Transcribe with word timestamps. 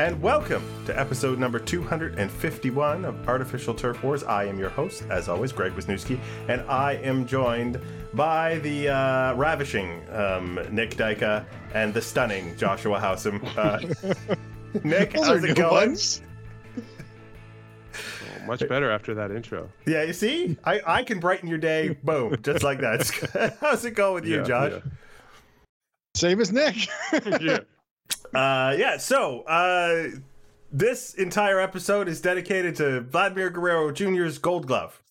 and 0.00 0.20
welcome 0.22 0.64
to 0.86 0.98
episode 0.98 1.38
number 1.38 1.58
251 1.58 3.04
of 3.04 3.28
Artificial 3.28 3.74
Turf 3.74 4.02
Wars. 4.02 4.22
I 4.24 4.44
am 4.46 4.58
your 4.58 4.70
host, 4.70 5.04
as 5.10 5.28
always, 5.28 5.52
Greg 5.52 5.72
Wisniewski, 5.74 6.18
and 6.48 6.62
I 6.70 6.94
am 6.94 7.26
joined 7.26 7.78
by 8.14 8.60
the 8.60 8.88
uh, 8.88 9.34
ravishing 9.34 10.02
um, 10.10 10.58
Nick 10.70 10.92
Dyka 10.96 11.44
and 11.74 11.92
the 11.92 12.00
stunning 12.00 12.56
Joshua 12.56 12.98
Howsam. 12.98 13.44
Uh, 13.58 14.36
Nick, 14.84 15.12
Those 15.12 15.26
how's 15.26 15.42
are 15.42 15.44
it 15.44 15.48
good 15.48 15.56
going? 15.56 15.88
ones. 15.88 16.22
Oh, 16.78 18.46
much 18.46 18.66
better 18.66 18.90
after 18.90 19.12
that 19.16 19.30
intro. 19.30 19.68
Yeah, 19.86 20.04
you 20.04 20.14
see, 20.14 20.56
I, 20.64 20.80
I 20.86 21.02
can 21.02 21.20
brighten 21.20 21.46
your 21.46 21.58
day, 21.58 21.90
boom, 22.02 22.36
just 22.42 22.62
like 22.64 22.80
that. 22.80 23.56
how's 23.60 23.84
it 23.84 23.90
going 23.90 24.14
with 24.14 24.24
you, 24.24 24.38
Yeah, 24.38 24.44
Josh? 24.44 24.82
Same 26.16 26.40
as 26.40 26.50
Nick. 26.52 26.76
Yeah. 27.40 27.58
Yeah. 28.34 28.40
Uh, 28.40 28.76
yeah, 28.78 28.96
so 28.96 29.42
uh, 29.42 30.08
this 30.72 31.14
entire 31.14 31.60
episode 31.60 32.08
is 32.08 32.20
dedicated 32.20 32.76
to 32.76 33.00
Vladimir 33.00 33.50
Guerrero 33.50 33.90
Jr.'s 33.92 34.38
Gold 34.38 34.66
Glove. 34.66 35.02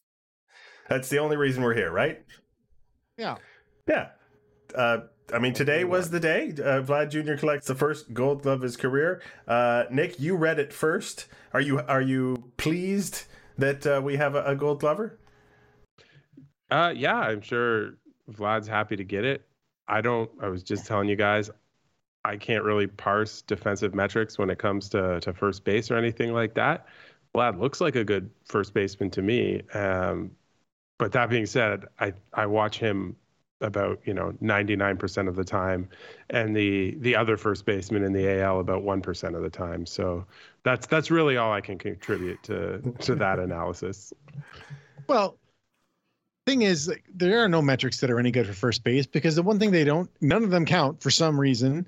That's 0.87 1.09
the 1.09 1.19
only 1.19 1.37
reason 1.37 1.63
we're 1.63 1.75
here, 1.75 1.91
right? 1.91 2.23
yeah. 3.17 3.37
Yeah. 3.87 4.09
Uh, 4.73 4.99
I 5.33 5.39
mean, 5.39 5.53
today 5.53 5.83
was 5.83 6.09
the 6.09 6.19
day. 6.19 6.49
Uh, 6.51 6.81
Vlad 6.81 7.09
Jr. 7.09 7.35
collects 7.35 7.67
the 7.67 7.75
first 7.75 8.13
Gold 8.13 8.43
Glove 8.43 8.57
of 8.57 8.61
his 8.61 8.77
career. 8.77 9.21
Uh, 9.47 9.83
Nick, 9.91 10.19
you 10.19 10.35
read 10.35 10.59
it 10.59 10.71
first. 10.73 11.27
Are 11.53 11.61
you 11.61 11.79
are 11.81 12.01
you 12.01 12.51
pleased 12.57 13.25
that 13.57 13.85
uh, 13.85 14.01
we 14.03 14.17
have 14.17 14.35
a, 14.35 14.43
a 14.45 14.55
Gold 14.55 14.79
Glover? 14.79 15.19
Uh, 16.71 16.93
yeah, 16.95 17.15
I'm 17.15 17.41
sure 17.41 17.95
Vlad's 18.31 18.67
happy 18.67 18.95
to 18.95 19.03
get 19.03 19.25
it. 19.25 19.45
I 19.87 20.01
don't. 20.01 20.29
I 20.41 20.47
was 20.49 20.63
just 20.63 20.85
telling 20.85 21.09
you 21.09 21.15
guys, 21.15 21.49
I 22.29 22.37
can't 22.37 22.63
really 22.63 22.85
parse 22.85 23.41
defensive 23.41 23.95
metrics 23.95 24.37
when 24.37 24.51
it 24.51 24.59
comes 24.59 24.87
to 24.89 25.19
to 25.21 25.33
first 25.33 25.63
base 25.63 25.89
or 25.89 25.97
anything 25.97 26.31
like 26.31 26.53
that. 26.53 26.85
Vlad 27.33 27.59
looks 27.59 27.81
like 27.81 27.95
a 27.95 28.03
good 28.03 28.29
first 28.45 28.73
baseman 28.73 29.09
to 29.11 29.23
me. 29.23 29.63
Um, 29.73 30.31
but 30.99 31.11
that 31.13 31.31
being 31.31 31.47
said, 31.47 31.85
I 31.99 32.13
I 32.33 32.45
watch 32.45 32.77
him 32.77 33.15
about 33.61 33.99
you 34.05 34.13
know 34.13 34.31
99% 34.43 35.27
of 35.27 35.35
the 35.35 35.43
time, 35.43 35.89
and 36.29 36.55
the 36.55 36.95
the 36.99 37.15
other 37.15 37.35
first 37.35 37.65
baseman 37.65 38.03
in 38.03 38.13
the 38.13 38.41
AL 38.41 38.59
about 38.59 38.83
one 38.83 39.01
percent 39.01 39.35
of 39.35 39.41
the 39.41 39.49
time. 39.49 39.87
So 39.87 40.23
that's 40.63 40.85
that's 40.85 41.09
really 41.09 41.37
all 41.37 41.51
I 41.51 41.61
can 41.61 41.79
contribute 41.79 42.43
to 42.43 42.79
to 42.99 43.15
that 43.15 43.39
analysis. 43.47 44.13
Well, 45.07 45.39
thing 46.45 46.61
is, 46.61 46.87
like, 46.87 47.05
there 47.11 47.43
are 47.43 47.49
no 47.49 47.61
metrics 47.63 47.99
that 48.01 48.11
are 48.11 48.19
any 48.19 48.29
good 48.29 48.45
for 48.45 48.53
first 48.53 48.83
base 48.83 49.07
because 49.07 49.35
the 49.35 49.41
one 49.41 49.57
thing 49.57 49.71
they 49.71 49.83
don't, 49.83 50.11
none 50.21 50.43
of 50.43 50.51
them 50.51 50.65
count 50.65 51.01
for 51.01 51.09
some 51.09 51.39
reason, 51.39 51.87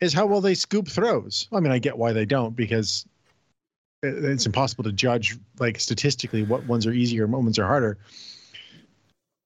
is 0.00 0.12
how 0.12 0.26
well 0.26 0.40
they 0.40 0.54
scoop 0.54 0.88
throws. 0.88 1.48
I 1.52 1.60
mean, 1.60 1.72
I 1.72 1.78
get 1.78 1.96
why 1.98 2.12
they 2.12 2.24
don't 2.24 2.56
because 2.56 3.06
it's 4.02 4.46
impossible 4.46 4.84
to 4.84 4.92
judge 4.92 5.36
like 5.58 5.78
statistically 5.78 6.42
what 6.42 6.64
ones 6.66 6.86
are 6.86 6.92
easier 6.92 7.24
and 7.24 7.32
what 7.32 7.42
ones 7.42 7.58
are 7.58 7.66
harder. 7.66 7.98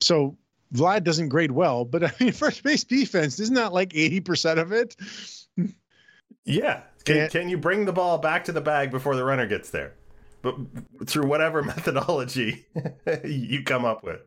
So 0.01 0.37
Vlad 0.73 1.05
doesn't 1.05 1.29
grade 1.29 1.51
well, 1.51 1.85
but 1.85 2.05
I 2.05 2.13
mean, 2.21 2.33
first 2.33 2.63
base 2.63 2.85
defense 2.85 3.41
isn't 3.41 3.55
that 3.57 3.73
like 3.73 3.95
eighty 3.95 4.21
percent 4.21 4.59
of 4.61 4.73
it? 4.73 4.97
Yeah. 6.45 6.83
Can, 7.05 7.17
Can't- 7.17 7.33
can 7.33 7.49
you 7.49 7.59
bring 7.59 7.85
the 7.85 7.93
ball 7.93 8.19
back 8.19 8.45
to 8.45 8.53
the 8.53 8.61
bag 8.61 8.91
before 8.91 9.17
the 9.17 9.25
runner 9.25 9.47
gets 9.47 9.71
there? 9.71 9.93
But 10.43 10.57
through 11.07 11.27
whatever 11.27 11.63
methodology 11.65 12.67
you 13.25 13.63
come 13.65 13.85
up 13.85 14.05
with. 14.05 14.21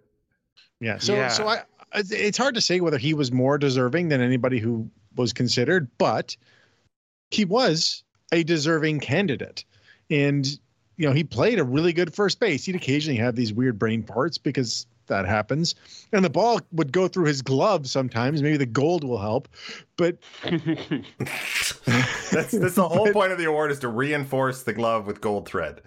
Yeah. 0.80 0.98
So 1.00 1.16
Yeah. 1.16 1.28
so 1.30 1.48
I 1.48 1.62
it's 1.94 2.38
hard 2.38 2.56
to 2.56 2.62
say 2.62 2.82
whether 2.82 2.98
he 2.98 3.14
was 3.14 3.32
more 3.32 3.58
deserving 3.58 4.10
than 4.10 4.20
anybody 4.20 4.60
who 4.60 4.90
was 5.18 5.34
considered, 5.34 5.88
but 5.98 6.36
he 7.32 7.46
was 7.46 8.04
a 8.32 8.44
deserving 8.44 9.00
candidate. 9.00 9.64
And 10.10 10.48
you 10.98 11.08
know, 11.08 11.14
he 11.14 11.24
played 11.24 11.60
a 11.60 11.64
really 11.64 11.94
good 11.94 12.14
first 12.14 12.40
base. 12.40 12.66
He'd 12.66 12.76
occasionally 12.76 13.20
have 13.20 13.36
these 13.36 13.54
weird 13.54 13.78
brain 13.78 14.02
parts 14.02 14.38
because 14.38 14.88
that 15.08 15.26
happens. 15.26 15.76
And 16.12 16.26
the 16.26 16.30
ball 16.30 16.60
would 16.72 16.92
go 16.92 17.08
through 17.08 17.26
his 17.26 17.42
glove 17.42 17.88
sometimes. 17.88 18.42
Maybe 18.42 18.58
the 18.58 18.66
gold 18.66 19.04
will 19.04 19.20
help. 19.20 19.48
But 19.96 20.18
That's 20.44 22.52
that's 22.52 22.76
the 22.76 22.90
whole 22.90 23.08
point 23.14 23.32
of 23.32 23.38
the 23.38 23.46
award 23.46 23.72
is 23.72 23.80
to 23.80 23.88
reinforce 23.88 24.64
the 24.64 24.74
glove 24.74 25.08
with 25.08 25.22
gold 25.22 25.48
thread. 25.48 25.82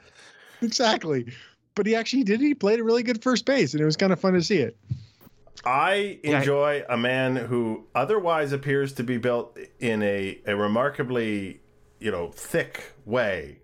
exactly. 0.63 1.33
But 1.75 1.87
he 1.87 1.95
actually 1.95 2.25
did. 2.25 2.41
He 2.41 2.55
played 2.55 2.81
a 2.81 2.85
really 2.85 3.03
good 3.03 3.23
first 3.23 3.47
base, 3.47 3.75
and 3.75 3.81
it 3.81 3.85
was 3.85 3.97
kind 3.97 4.13
of 4.13 4.21
fun 4.21 4.35
to 4.35 4.43
see 4.43 4.59
it. 4.59 4.77
I 5.65 6.19
Yeah. 6.23 6.39
enjoy 6.39 6.85
a 6.89 6.97
man 6.97 7.37
who 7.37 7.87
otherwise 7.95 8.53
appears 8.53 8.93
to 8.95 9.05
be 9.05 9.19
built 9.19 9.59
in 9.79 10.03
a, 10.03 10.41
a 10.47 10.57
remarkably, 10.57 11.61
you 11.99 12.11
know, 12.11 12.31
thick 12.31 12.93
way, 13.05 13.59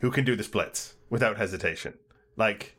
who 0.00 0.10
can 0.10 0.24
do 0.24 0.36
the 0.36 0.44
splits 0.44 0.94
without 1.10 1.36
hesitation. 1.36 1.94
Like 2.36 2.76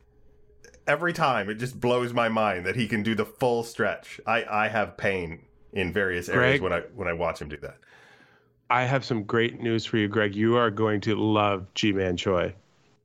every 0.86 1.12
time, 1.12 1.48
it 1.50 1.54
just 1.54 1.80
blows 1.80 2.12
my 2.12 2.28
mind 2.28 2.66
that 2.66 2.76
he 2.76 2.88
can 2.88 3.02
do 3.02 3.14
the 3.14 3.26
full 3.26 3.62
stretch. 3.62 4.20
I 4.26 4.44
I 4.44 4.68
have 4.68 4.96
pain 4.96 5.42
in 5.72 5.92
various 5.92 6.28
areas 6.28 6.58
Greg? 6.58 6.62
when 6.62 6.72
I 6.72 6.80
when 6.94 7.08
I 7.08 7.12
watch 7.12 7.40
him 7.40 7.48
do 7.48 7.56
that. 7.58 7.76
I 8.70 8.84
have 8.84 9.04
some 9.04 9.24
great 9.24 9.60
news 9.60 9.84
for 9.84 9.98
you, 9.98 10.08
Greg. 10.08 10.34
You 10.34 10.56
are 10.56 10.70
going 10.70 11.02
to 11.02 11.14
love 11.14 11.66
Ji-Man 11.74 12.16
Choi. 12.16 12.54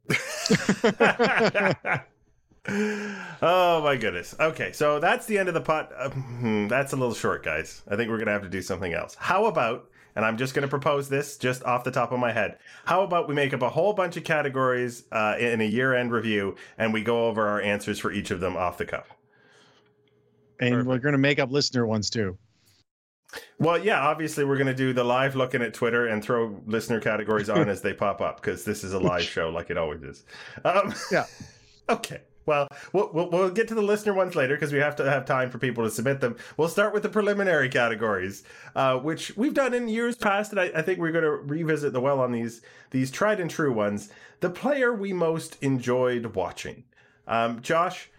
oh 2.70 3.82
my 3.84 3.96
goodness. 3.96 4.36
Okay, 4.40 4.72
so 4.72 5.00
that's 5.00 5.26
the 5.26 5.38
end 5.38 5.48
of 5.48 5.54
the 5.54 5.62
pot. 5.62 5.92
Uh, 5.98 6.10
hmm, 6.10 6.68
that's 6.68 6.94
a 6.94 6.96
little 6.96 7.14
short, 7.14 7.44
guys. 7.44 7.82
I 7.88 7.96
think 7.96 8.10
we're 8.10 8.18
gonna 8.18 8.32
have 8.32 8.44
to 8.44 8.50
do 8.50 8.62
something 8.62 8.94
else. 8.94 9.16
How 9.16 9.46
about? 9.46 9.90
And 10.16 10.26
I'm 10.26 10.38
just 10.38 10.54
gonna 10.54 10.68
propose 10.68 11.10
this 11.10 11.38
just 11.38 11.64
off 11.64 11.84
the 11.84 11.92
top 11.92 12.12
of 12.12 12.20
my 12.20 12.32
head. 12.32 12.58
How 12.86 13.04
about 13.04 13.28
we 13.28 13.36
make 13.36 13.54
up 13.54 13.62
a 13.62 13.70
whole 13.70 13.94
bunch 13.94 14.18
of 14.18 14.24
categories 14.24 15.04
uh, 15.12 15.36
in 15.40 15.62
a 15.62 15.66
year-end 15.66 16.12
review, 16.12 16.56
and 16.78 16.92
we 16.92 17.04
go 17.04 17.28
over 17.28 17.48
our 17.48 17.62
answers 17.62 18.00
for 18.00 18.12
each 18.12 18.32
of 18.32 18.40
them 18.40 18.58
off 18.58 18.78
the 18.78 18.86
cuff. 18.86 19.08
And 20.60 20.72
Perfect. 20.72 20.88
we're 20.90 20.98
going 20.98 21.12
to 21.12 21.20
make 21.20 21.38
up 21.38 21.52
listener 21.52 21.86
ones 21.86 22.10
too. 22.10 22.38
Well, 23.60 23.78
yeah, 23.78 24.00
obviously 24.02 24.44
we're 24.46 24.58
gonna 24.58 24.74
do 24.74 24.94
the 24.94 25.04
live 25.04 25.36
looking 25.36 25.62
at 25.62 25.74
Twitter 25.74 26.08
and 26.08 26.24
throw 26.24 26.62
listener 26.66 27.00
categories 27.00 27.50
on 27.50 27.70
as 27.70 27.82
they 27.82 27.94
pop 27.94 28.22
up 28.22 28.42
because 28.42 28.64
this 28.64 28.84
is 28.84 28.94
a 28.94 29.00
live 29.00 29.24
show, 29.24 29.50
like 29.50 29.70
it 29.70 29.78
always 29.78 30.02
is. 30.02 30.26
Um, 30.66 30.94
Yeah. 31.12 31.26
Okay. 31.90 32.20
Well, 32.48 32.70
we'll, 32.94 33.12
we'll, 33.14 33.30
we'll 33.30 33.50
get 33.52 33.68
to 33.68 33.76
the 33.76 33.82
listener 33.82 34.14
ones 34.14 34.34
later 34.34 34.56
because 34.56 34.72
we 34.72 34.80
have 34.80 34.96
to 34.96 35.10
have 35.10 35.26
time 35.26 35.52
for 35.52 35.60
people 35.60 35.84
to 35.84 35.92
submit 35.92 36.22
them. 36.22 36.38
We'll 36.56 36.70
start 36.70 36.94
with 36.94 37.04
the 37.04 37.10
preliminary 37.10 37.68
categories, 37.68 38.44
uh, 38.74 38.98
which 38.98 39.36
we've 39.36 39.54
done 39.54 39.74
in 39.74 39.90
years 39.90 40.16
past, 40.16 40.52
and 40.52 40.60
I, 40.60 40.72
I 40.74 40.82
think 40.82 40.98
we're 40.98 41.12
going 41.12 41.26
to 41.26 41.32
revisit 41.32 41.92
the 41.94 42.00
well 42.00 42.20
on 42.22 42.32
these 42.32 42.62
these 42.92 43.12
tried 43.12 43.42
and 43.42 43.52
true 43.52 43.74
ones. 43.74 44.10
The 44.40 44.50
player 44.50 44.94
we 44.94 45.12
most 45.12 45.58
enjoyed 45.62 46.36
watching, 46.36 46.86
um, 47.28 47.62
Josh. 47.62 48.10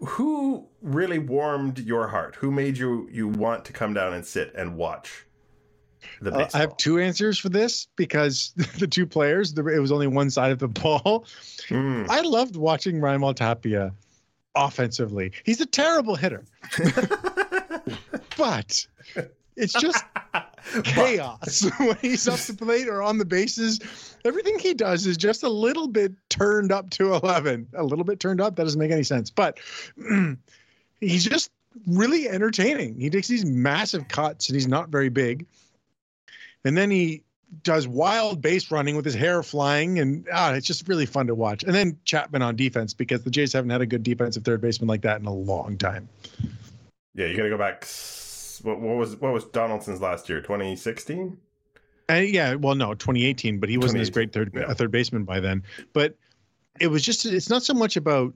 Who 0.00 0.66
really 0.82 1.20
warmed 1.20 1.78
your 1.78 2.08
heart? 2.08 2.36
Who 2.36 2.50
made 2.50 2.76
you 2.76 3.08
you 3.10 3.28
want 3.28 3.64
to 3.66 3.72
come 3.72 3.94
down 3.94 4.12
and 4.12 4.26
sit 4.26 4.52
and 4.54 4.76
watch 4.76 5.24
Uh? 6.32 6.48
I 6.54 6.58
have 6.58 6.76
two 6.76 6.98
answers 6.98 7.38
for 7.38 7.48
this 7.48 7.88
because 7.96 8.52
the 8.78 8.86
two 8.86 9.06
players, 9.06 9.54
the, 9.54 9.66
it 9.66 9.78
was 9.78 9.92
only 9.92 10.06
one 10.06 10.30
side 10.30 10.52
of 10.52 10.58
the 10.58 10.68
ball. 10.68 11.26
Mm. 11.68 12.08
I 12.08 12.20
loved 12.20 12.56
watching 12.56 13.00
Raimel 13.00 13.34
Tapia 13.34 13.92
offensively. 14.54 15.32
He's 15.44 15.60
a 15.60 15.66
terrible 15.66 16.16
hitter, 16.16 16.44
but 18.36 18.86
it's 19.56 19.72
just 19.72 20.04
chaos 20.84 21.68
when 21.78 21.96
he's 22.00 22.26
up 22.28 22.40
the 22.40 22.54
plate 22.54 22.88
or 22.88 23.02
on 23.02 23.18
the 23.18 23.24
bases. 23.24 23.80
Everything 24.24 24.58
he 24.58 24.74
does 24.74 25.06
is 25.06 25.16
just 25.16 25.42
a 25.42 25.48
little 25.48 25.88
bit 25.88 26.12
turned 26.28 26.72
up 26.72 26.90
to 26.90 27.14
11. 27.14 27.68
A 27.74 27.84
little 27.84 28.04
bit 28.04 28.20
turned 28.20 28.40
up. 28.40 28.56
That 28.56 28.64
doesn't 28.64 28.80
make 28.80 28.90
any 28.90 29.02
sense, 29.02 29.30
but 29.30 29.58
he's 31.00 31.24
just 31.24 31.50
really 31.86 32.28
entertaining. 32.28 32.98
He 33.00 33.10
takes 33.10 33.28
these 33.28 33.44
massive 33.44 34.08
cuts 34.08 34.48
and 34.48 34.54
he's 34.54 34.68
not 34.68 34.88
very 34.88 35.08
big. 35.08 35.46
And 36.64 36.76
then 36.76 36.90
he 36.90 37.22
does 37.62 37.86
wild 37.86 38.40
base 38.40 38.70
running 38.70 38.96
with 38.96 39.04
his 39.04 39.14
hair 39.14 39.42
flying, 39.42 39.98
and 39.98 40.26
ah, 40.32 40.52
it's 40.54 40.66
just 40.66 40.88
really 40.88 41.06
fun 41.06 41.26
to 41.26 41.34
watch. 41.34 41.62
And 41.62 41.74
then 41.74 41.98
Chapman 42.04 42.42
on 42.42 42.56
defense 42.56 42.94
because 42.94 43.22
the 43.22 43.30
Jays 43.30 43.52
haven't 43.52 43.70
had 43.70 43.80
a 43.80 43.86
good 43.86 44.02
defensive 44.02 44.44
third 44.44 44.60
baseman 44.60 44.88
like 44.88 45.02
that 45.02 45.20
in 45.20 45.26
a 45.26 45.32
long 45.32 45.76
time. 45.76 46.08
Yeah, 47.14 47.26
you 47.26 47.36
got 47.36 47.44
to 47.44 47.50
go 47.50 47.58
back. 47.58 47.86
What, 48.62 48.80
what 48.80 48.96
was 48.96 49.16
what 49.16 49.32
was 49.32 49.44
Donaldson's 49.44 50.00
last 50.00 50.28
year? 50.28 50.40
2016. 50.40 51.36
And 52.08 52.28
yeah, 52.28 52.54
well, 52.54 52.74
no, 52.74 52.94
2018, 52.94 53.58
but 53.58 53.68
he 53.68 53.78
wasn't 53.78 54.00
this 54.00 54.10
great 54.10 54.32
third 54.32 54.52
Yeah. 54.54 54.64
a 54.68 54.74
third 54.74 54.90
baseman 54.90 55.24
by 55.24 55.40
then. 55.40 55.62
But 55.92 56.16
it 56.80 56.88
was 56.88 57.02
just 57.02 57.24
it's 57.24 57.48
not 57.48 57.62
so 57.62 57.74
much 57.74 57.96
about 57.96 58.34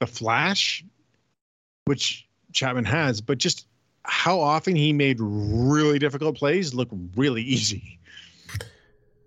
the 0.00 0.06
flash, 0.06 0.84
which 1.84 2.26
Chapman 2.52 2.84
has, 2.84 3.20
but 3.20 3.38
just 3.38 3.66
how 4.06 4.40
often 4.40 4.76
he 4.76 4.92
made 4.92 5.18
really 5.20 5.98
difficult 5.98 6.36
plays 6.36 6.74
look 6.74 6.88
really 7.14 7.42
easy. 7.42 7.98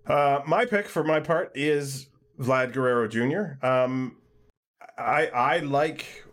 Uh, 0.06 0.40
my 0.46 0.64
pick 0.64 0.88
for 0.88 1.04
my 1.04 1.20
part 1.20 1.52
is 1.54 2.08
Vlad 2.38 2.72
Guerrero 2.72 3.06
Jr. 3.06 3.64
Um, 3.64 4.16
I 4.98 5.26
I 5.28 5.58
like, 5.58 6.24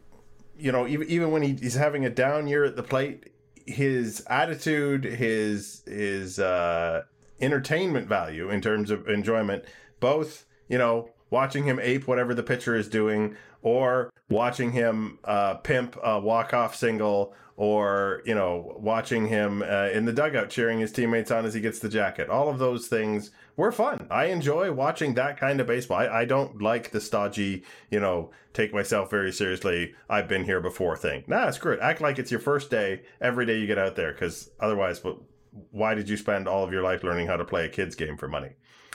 you 0.58 0.72
know, 0.72 0.88
even 0.88 1.08
even 1.08 1.32
when 1.32 1.42
he, 1.44 1.54
he's 1.54 1.76
having 1.76 2.06
a 2.06 2.10
down 2.10 2.48
year 2.48 2.64
at 2.64 2.76
the 2.76 2.84
plate, 2.84 3.32
his 3.66 4.24
attitude, 4.28 5.04
his 5.04 5.84
his 5.86 6.40
uh, 6.40 7.04
entertainment 7.40 8.08
value 8.08 8.50
in 8.50 8.62
terms 8.62 8.90
of 8.90 9.08
enjoyment, 9.08 9.64
both, 10.00 10.46
you 10.70 10.78
know, 10.78 11.10
watching 11.30 11.66
him 11.66 11.80
ape 11.82 12.08
whatever 12.08 12.34
the 12.34 12.44
pitcher 12.44 12.76
is 12.76 12.88
doing 12.88 13.36
or 13.62 14.10
watching 14.30 14.72
him 14.72 15.20
uh, 15.24 15.56
pimp 15.56 15.98
a 16.04 16.20
walk-off 16.20 16.76
single 16.76 17.34
or 17.58 18.22
you 18.24 18.36
know 18.36 18.76
watching 18.78 19.28
him 19.28 19.64
uh, 19.64 19.90
in 19.90 20.06
the 20.06 20.14
dugout 20.14 20.50
cheering 20.50 20.80
his 20.80 20.92
teammates 20.92 21.32
on 21.32 21.46
as 21.46 21.54
he 21.54 21.60
gets 21.60 21.80
the 21.80 21.90
jacket. 21.90 22.30
All 22.30 22.48
of 22.48 22.60
those 22.60 22.88
things 22.88 23.32
were 23.58 23.72
fun. 23.72 24.08
I 24.10 24.26
enjoy 24.26 24.72
watching 24.72 25.16
that 25.16 25.38
kind 25.38 25.60
of 25.60 25.68
baseball. 25.68 25.98
I, 25.98 26.22
I 26.22 26.26
don't 26.26 26.62
like 26.62 26.92
the 26.92 27.02
stodgy 27.02 27.64
you 27.90 28.00
know 28.00 28.32
take 28.54 28.74
myself 28.74 29.10
very 29.10 29.34
seriously. 29.34 29.94
I've 30.10 30.28
been 30.28 30.46
here 30.46 30.62
before 30.62 30.96
thing. 30.96 31.24
Nah 31.28 31.52
screw 31.52 31.74
it. 31.74 31.80
Act 31.82 32.00
like 32.00 32.20
it's 32.20 32.32
your 32.32 32.40
first 32.40 32.70
day. 32.70 33.02
Every 33.20 33.46
day 33.46 33.60
you 33.60 33.68
get 33.68 33.80
out 33.80 33.96
there 33.96 34.14
because 34.14 34.52
otherwise 34.60 35.02
why 35.72 35.96
did 35.96 36.08
you 36.08 36.16
spend 36.16 36.48
all 36.48 36.64
of 36.64 36.72
your 36.72 36.84
life 36.84 37.04
learning 37.04 37.28
how 37.28 37.38
to 37.38 37.46
play 37.46 37.66
a 37.66 37.70
kids 37.70 37.96
game 37.96 38.18
for 38.18 38.28
money? 38.28 38.52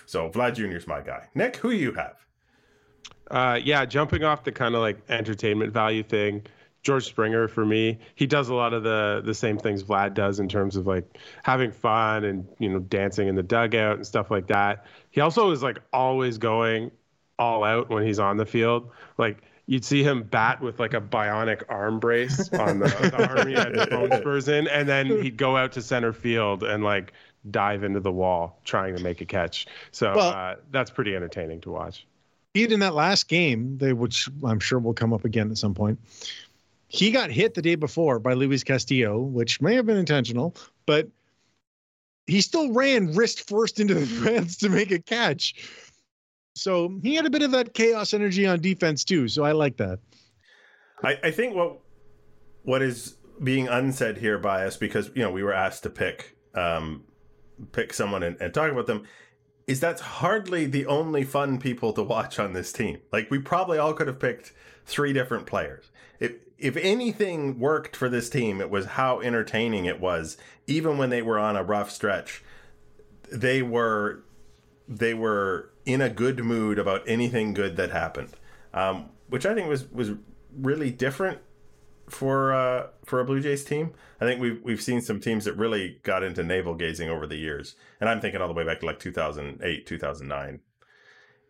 So 0.07 0.31
vlad 0.31 0.55
jr.'s 0.55 0.87
my 0.87 1.01
guy. 1.01 1.29
Nick 1.35 1.57
who 1.57 1.71
you 1.71 1.93
have? 1.95 2.15
Uh, 3.31 3.59
yeah, 3.63 3.85
jumping 3.85 4.25
off 4.25 4.45
the 4.45 4.53
kind 4.53 4.75
of 4.75 4.83
like 4.83 4.99
entertainment 5.09 5.73
value 5.73 6.03
thing, 6.03 6.45
George 6.83 7.05
Springer 7.05 7.47
for 7.49 7.65
me, 7.65 7.99
he 8.15 8.27
does 8.27 8.49
a 8.49 8.55
lot 8.55 8.75
of 8.75 8.83
the 8.83 9.23
the 9.25 9.35
same 9.35 9.59
things 9.59 9.83
Vlad 9.83 10.15
does 10.15 10.41
in 10.41 10.49
terms 10.49 10.77
of 10.77 10.87
like 10.87 11.19
having 11.45 11.71
fun 11.71 12.25
and 12.25 12.47
you 12.59 12.69
know 12.69 12.81
dancing 12.81 13.29
in 13.29 13.35
the 13.35 13.43
dugout 13.43 13.97
and 13.97 14.07
stuff 14.07 14.31
like 14.31 14.49
that. 14.49 14.87
He 15.11 15.21
also 15.21 15.51
is 15.51 15.63
like 15.63 15.79
always 15.93 16.39
going 16.39 16.91
all 17.39 17.65
out 17.65 17.89
when 17.89 18.05
he's 18.05 18.19
on 18.19 18.37
the 18.37 18.47
field. 18.47 18.91
Like 19.17 19.43
you'd 19.67 19.85
see 19.85 20.03
him 20.03 20.25
bat 20.25 20.61
with 20.61 20.81
like 20.81 20.95
a 20.95 21.01
bionic 21.01 21.63
arm 21.69 22.01
brace 22.01 22.53
on 22.55 22.81
the, 22.81 22.89
the 22.89 23.29
arm 23.29 23.49
he 23.49 23.55
had 23.55 23.91
bone 23.91 24.11
spurs 24.21 24.49
in, 24.49 24.67
and 24.69 24.89
then 24.89 25.07
he'd 25.07 25.37
go 25.37 25.57
out 25.57 25.73
to 25.73 25.83
center 25.83 26.13
field 26.13 26.65
and 26.65 26.83
like 26.83 27.13
dive 27.51 27.85
into 27.85 28.01
the 28.01 28.13
wall 28.13 28.61
trying 28.65 28.97
to 28.97 29.03
make 29.03 29.21
a 29.21 29.25
catch. 29.25 29.67
So 29.93 30.15
well, 30.15 30.31
uh, 30.31 30.55
that's 30.71 30.91
pretty 30.91 31.15
entertaining 31.15 31.61
to 31.63 31.71
watch. 31.71 32.07
Even 32.55 32.75
in 32.75 32.81
that 32.81 32.95
last 32.95 33.29
game, 33.29 33.79
they, 33.79 33.93
which 33.93 34.29
I'm 34.45 34.61
sure 34.61 34.79
will 34.79 34.93
come 34.93 35.13
up 35.13 35.25
again 35.25 35.51
at 35.51 35.57
some 35.57 35.75
point, 35.75 35.99
he 36.93 37.11
got 37.11 37.31
hit 37.31 37.55
the 37.55 37.63
day 37.63 37.75
before 37.75 38.19
by 38.19 38.35
Luis 38.35 38.63
Castillo, 38.63 39.19
which 39.19 39.63
may 39.63 39.75
have 39.75 39.87
been 39.87 39.97
intentional, 39.97 40.55
but 40.85 41.09
he 42.27 42.43
still 42.43 42.71
ran 42.73 43.15
wrist 43.15 43.49
first 43.49 43.81
into 43.81 43.95
the 43.95 44.07
fence 44.25 44.59
to 44.59 44.69
make 44.69 44.91
a 44.91 44.99
catch. 44.99 45.55
So 46.55 47.01
he 47.03 47.15
had 47.15 47.25
a 47.25 47.31
bit 47.31 47.41
of 47.41 47.51
that 47.53 47.73
chaos 47.73 48.13
energy 48.13 48.47
on 48.47 48.61
defense 48.61 49.05
too. 49.05 49.27
So 49.27 49.43
I 49.43 49.53
like 49.53 49.79
that. 49.79 50.01
I, 51.03 51.19
I 51.25 51.31
think 51.31 51.57
what 51.57 51.79
what 52.65 52.83
is 52.83 53.17
being 53.43 53.69
unsaid 53.69 54.19
here 54.19 54.39
by 54.39 54.67
us 54.67 54.77
because 54.77 55.11
you 55.15 55.23
know 55.23 55.31
we 55.31 55.43
were 55.43 55.55
asked 55.55 55.85
to 55.85 55.91
pick 55.91 56.37
um, 56.55 57.05
pick 57.73 57.95
someone 57.95 58.23
and, 58.23 58.39
and 58.39 58.53
talk 58.53 58.71
about 58.71 58.87
them 58.87 59.05
is 59.67 59.81
that's 59.81 60.03
hardly 60.03 60.67
the 60.67 60.85
only 60.85 61.25
fun 61.25 61.59
people 61.59 61.95
to 61.95 62.03
watch 62.03 62.39
on 62.39 62.53
this 62.53 62.71
team. 62.71 62.99
Like 63.13 63.31
we 63.31 63.39
probably 63.39 63.79
all 63.79 63.95
could 63.95 64.09
have 64.09 64.21
picked 64.21 64.53
three 64.85 65.15
different 65.15 65.47
players. 65.47 65.91
If 66.21 66.33
if 66.63 66.77
anything 66.77 67.59
worked 67.59 67.97
for 67.97 68.09
this 68.09 68.31
team, 68.31 68.61
it 68.61 68.71
was 68.71 68.87
how 68.87 69.21
entertaining 69.21 69.85
it 69.85 70.01
was. 70.01 70.37
Even 70.69 70.97
when 70.97 71.11
they 71.11 71.21
were 71.21 71.39
on 71.39 71.57
a 71.57 71.65
rough 71.65 71.91
stretch, 71.91 72.43
they 73.31 73.63
were 73.63 74.23
they 74.89 75.13
were 75.13 75.71
in 75.85 76.01
a 76.01 76.09
good 76.09 76.45
mood 76.45 76.79
about 76.79 77.03
anything 77.07 77.53
good 77.53 77.77
that 77.77 77.91
happened, 77.91 78.31
um, 78.73 79.11
which 79.29 79.45
I 79.45 79.55
think 79.55 79.69
was 79.69 79.91
was 79.91 80.13
really 80.57 80.93
different 80.93 81.39
for 82.09 82.53
uh, 82.53 82.87
for 83.05 83.19
a 83.19 83.25
Blue 83.25 83.41
Jays 83.41 83.65
team. 83.65 83.93
I 84.21 84.25
think 84.25 84.41
we've 84.41 84.63
we've 84.63 84.81
seen 84.81 85.01
some 85.01 85.19
teams 85.19 85.45
that 85.47 85.55
really 85.55 85.99
got 86.05 86.23
into 86.23 86.45
navel 86.45 86.77
gazing 86.77 87.11
over 87.11 87.27
the 87.27 87.37
years, 87.37 87.75
and 88.01 88.09
I'm 88.09 88.21
thinking 88.21 88.41
all 88.41 88.47
the 88.47 88.55
way 88.55 88.65
back 88.65 88.79
to 88.81 88.87
like 88.87 89.01
2008, 89.01 89.85
2009, 89.85 90.61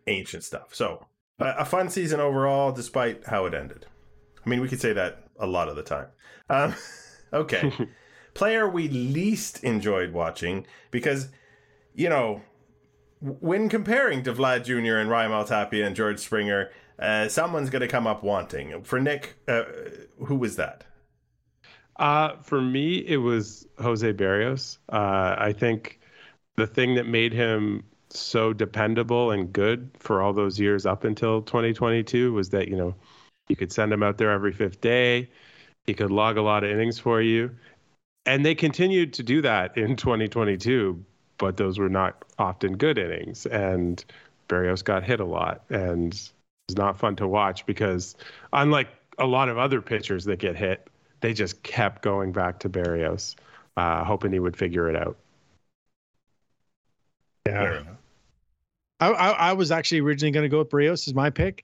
ancient 0.07 0.43
stuff. 0.43 0.73
So 0.73 1.05
a 1.39 1.65
fun 1.65 1.89
season 1.89 2.19
overall, 2.19 2.71
despite 2.71 3.27
how 3.27 3.45
it 3.45 3.53
ended. 3.53 3.85
I 4.45 4.49
mean, 4.49 4.61
we 4.61 4.67
could 4.67 4.81
say 4.81 4.93
that 4.93 5.23
a 5.39 5.47
lot 5.47 5.69
of 5.69 5.75
the 5.75 5.83
time. 5.83 6.07
Um, 6.49 6.75
okay, 7.33 7.71
player 8.33 8.67
we 8.67 8.89
least 8.89 9.63
enjoyed 9.63 10.13
watching 10.13 10.65
because, 10.91 11.29
you 11.93 12.09
know, 12.09 12.41
when 13.19 13.69
comparing 13.69 14.23
to 14.23 14.33
Vlad 14.33 14.65
Jr. 14.65 14.97
and 14.97 15.09
Raimel 15.09 15.47
Tapia 15.47 15.85
and 15.85 15.95
George 15.95 16.19
Springer, 16.19 16.71
uh, 16.99 17.27
someone's 17.29 17.69
going 17.69 17.81
to 17.81 17.87
come 17.87 18.05
up 18.05 18.23
wanting. 18.23 18.83
For 18.83 18.99
Nick, 18.99 19.35
uh, 19.47 19.63
who 20.25 20.35
was 20.35 20.57
that? 20.57 20.83
Uh, 21.97 22.35
for 22.41 22.61
me, 22.61 22.97
it 22.97 23.17
was 23.17 23.67
Jose 23.79 24.11
Berrios. 24.13 24.77
Uh, 24.89 25.35
I 25.37 25.53
think 25.53 25.99
the 26.55 26.67
thing 26.67 26.95
that 26.95 27.07
made 27.07 27.33
him 27.33 27.83
so 28.09 28.53
dependable 28.53 29.31
and 29.31 29.51
good 29.51 29.89
for 29.97 30.21
all 30.21 30.33
those 30.33 30.59
years 30.59 30.85
up 30.85 31.03
until 31.03 31.41
2022 31.41 32.31
was 32.33 32.49
that 32.49 32.67
you 32.67 32.75
know 32.75 32.93
you 33.49 33.55
could 33.55 33.71
send 33.71 33.91
him 33.91 34.03
out 34.03 34.17
there 34.17 34.31
every 34.31 34.53
fifth 34.53 34.81
day. 34.81 35.29
He 35.85 35.93
could 35.93 36.11
log 36.11 36.37
a 36.37 36.41
lot 36.41 36.63
of 36.63 36.71
innings 36.71 36.99
for 36.99 37.21
you. 37.21 37.51
And 38.25 38.45
they 38.45 38.55
continued 38.55 39.13
to 39.13 39.23
do 39.23 39.41
that 39.41 39.77
in 39.77 39.95
2022 39.97 41.03
but 41.37 41.57
those 41.57 41.77
were 41.77 41.89
not 41.89 42.23
often 42.39 42.77
good 42.77 42.97
innings. 42.97 43.45
And 43.45 44.03
Berrios 44.47 44.83
got 44.83 45.03
hit 45.03 45.19
a 45.19 45.25
lot. 45.25 45.63
And 45.69 46.13
it's 46.13 46.77
not 46.77 46.97
fun 46.97 47.17
to 47.17 47.27
watch 47.27 47.65
because 47.65 48.15
unlike 48.53 48.87
a 49.17 49.25
lot 49.25 49.49
of 49.49 49.57
other 49.57 49.81
pitchers 49.81 50.25
that 50.25 50.39
get 50.39 50.55
hit 50.55 50.87
they 51.19 51.33
just 51.33 51.63
kept 51.63 52.01
going 52.01 52.33
back 52.33 52.59
to 52.59 52.69
Berrios, 52.69 53.35
uh, 53.77 54.03
hoping 54.03 54.33
he 54.33 54.39
would 54.39 54.57
figure 54.57 54.89
it 54.89 54.95
out. 54.95 55.17
Yeah. 57.45 57.83
I, 58.99 59.07
I, 59.07 59.29
I 59.31 59.53
was 59.53 59.71
actually 59.71 60.01
originally 60.01 60.31
going 60.31 60.43
to 60.43 60.49
go 60.49 60.59
with 60.59 60.69
Barrios 60.69 61.07
as 61.07 61.13
my 61.13 61.29
pick 61.29 61.63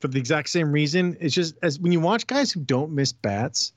for 0.00 0.08
the 0.08 0.18
exact 0.18 0.48
same 0.48 0.72
reason. 0.72 1.16
It's 1.20 1.34
just 1.34 1.56
as 1.62 1.78
when 1.78 1.92
you 1.92 2.00
watch 2.00 2.26
guys 2.26 2.50
who 2.50 2.60
don't 2.60 2.92
miss 2.92 3.12
bats 3.12 3.72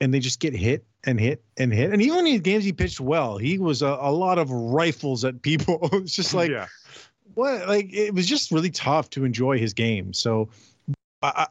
and 0.00 0.12
they 0.12 0.20
just 0.20 0.40
get 0.40 0.54
hit 0.54 0.84
and 1.04 1.18
hit 1.18 1.42
and 1.56 1.72
hit. 1.72 1.92
And 1.92 2.02
even 2.02 2.18
in 2.18 2.24
the 2.24 2.38
games 2.38 2.64
he 2.64 2.72
pitched 2.72 3.00
well, 3.00 3.38
he 3.38 3.58
was 3.58 3.82
a, 3.82 3.98
a 4.00 4.12
lot 4.12 4.38
of 4.38 4.50
rifles 4.50 5.24
at 5.24 5.42
people. 5.42 5.78
it's 5.92 6.14
just 6.14 6.34
like, 6.34 6.50
yeah. 6.50 6.66
what? 7.34 7.66
Like, 7.66 7.92
it 7.92 8.14
was 8.14 8.26
just 8.26 8.50
really 8.50 8.70
tough 8.70 9.10
to 9.10 9.24
enjoy 9.24 9.58
his 9.58 9.72
game. 9.72 10.12
So 10.12 10.48
I, 11.22 11.46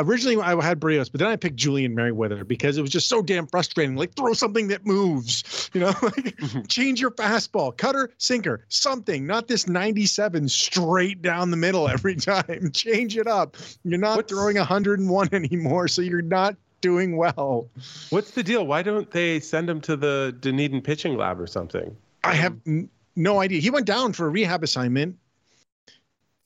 originally 0.00 0.40
I 0.40 0.60
had 0.62 0.80
Berrios, 0.80 1.10
but 1.10 1.20
then 1.20 1.28
I 1.28 1.36
picked 1.36 1.56
Julian 1.56 1.94
Merryweather 1.94 2.44
because 2.44 2.78
it 2.78 2.82
was 2.82 2.90
just 2.90 3.08
so 3.08 3.22
damn 3.22 3.46
frustrating. 3.46 3.96
Like 3.96 4.14
throw 4.14 4.32
something 4.32 4.68
that 4.68 4.86
moves, 4.86 5.70
you 5.74 5.80
know, 5.80 5.86
like 6.02 6.36
mm-hmm. 6.36 6.62
change 6.62 7.00
your 7.00 7.10
fastball, 7.10 7.76
cutter, 7.76 8.10
sinker, 8.18 8.64
something, 8.68 9.26
not 9.26 9.48
this 9.48 9.66
97 9.66 10.48
straight 10.48 11.22
down 11.22 11.50
the 11.50 11.56
middle 11.56 11.88
every 11.88 12.16
time. 12.16 12.70
change 12.72 13.16
it 13.16 13.26
up. 13.26 13.56
You're 13.84 13.98
not 13.98 14.16
What's... 14.16 14.32
throwing 14.32 14.56
101 14.56 15.28
anymore, 15.32 15.88
so 15.88 16.02
you're 16.02 16.22
not 16.22 16.56
doing 16.80 17.16
well. 17.16 17.68
What's 18.10 18.32
the 18.32 18.42
deal? 18.42 18.66
Why 18.66 18.82
don't 18.82 19.10
they 19.10 19.40
send 19.40 19.68
him 19.68 19.80
to 19.82 19.96
the 19.96 20.36
Dunedin 20.40 20.82
pitching 20.82 21.16
lab 21.16 21.40
or 21.40 21.46
something? 21.46 21.96
I 22.22 22.34
have 22.34 22.56
n- 22.66 22.88
no 23.14 23.40
idea. 23.40 23.60
He 23.60 23.70
went 23.70 23.86
down 23.86 24.12
for 24.12 24.26
a 24.26 24.28
rehab 24.28 24.62
assignment 24.62 25.16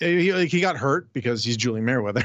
he, 0.01 0.47
he 0.47 0.61
got 0.61 0.77
hurt 0.77 1.13
because 1.13 1.45
he's 1.45 1.57
Julian 1.57 1.85
Merryweather. 1.85 2.23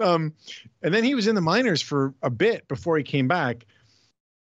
Um, 0.00 0.34
and 0.82 0.92
then 0.92 1.04
he 1.04 1.14
was 1.14 1.26
in 1.26 1.34
the 1.34 1.40
minors 1.40 1.82
for 1.82 2.14
a 2.22 2.30
bit 2.30 2.66
before 2.68 2.96
he 2.96 3.04
came 3.04 3.28
back. 3.28 3.66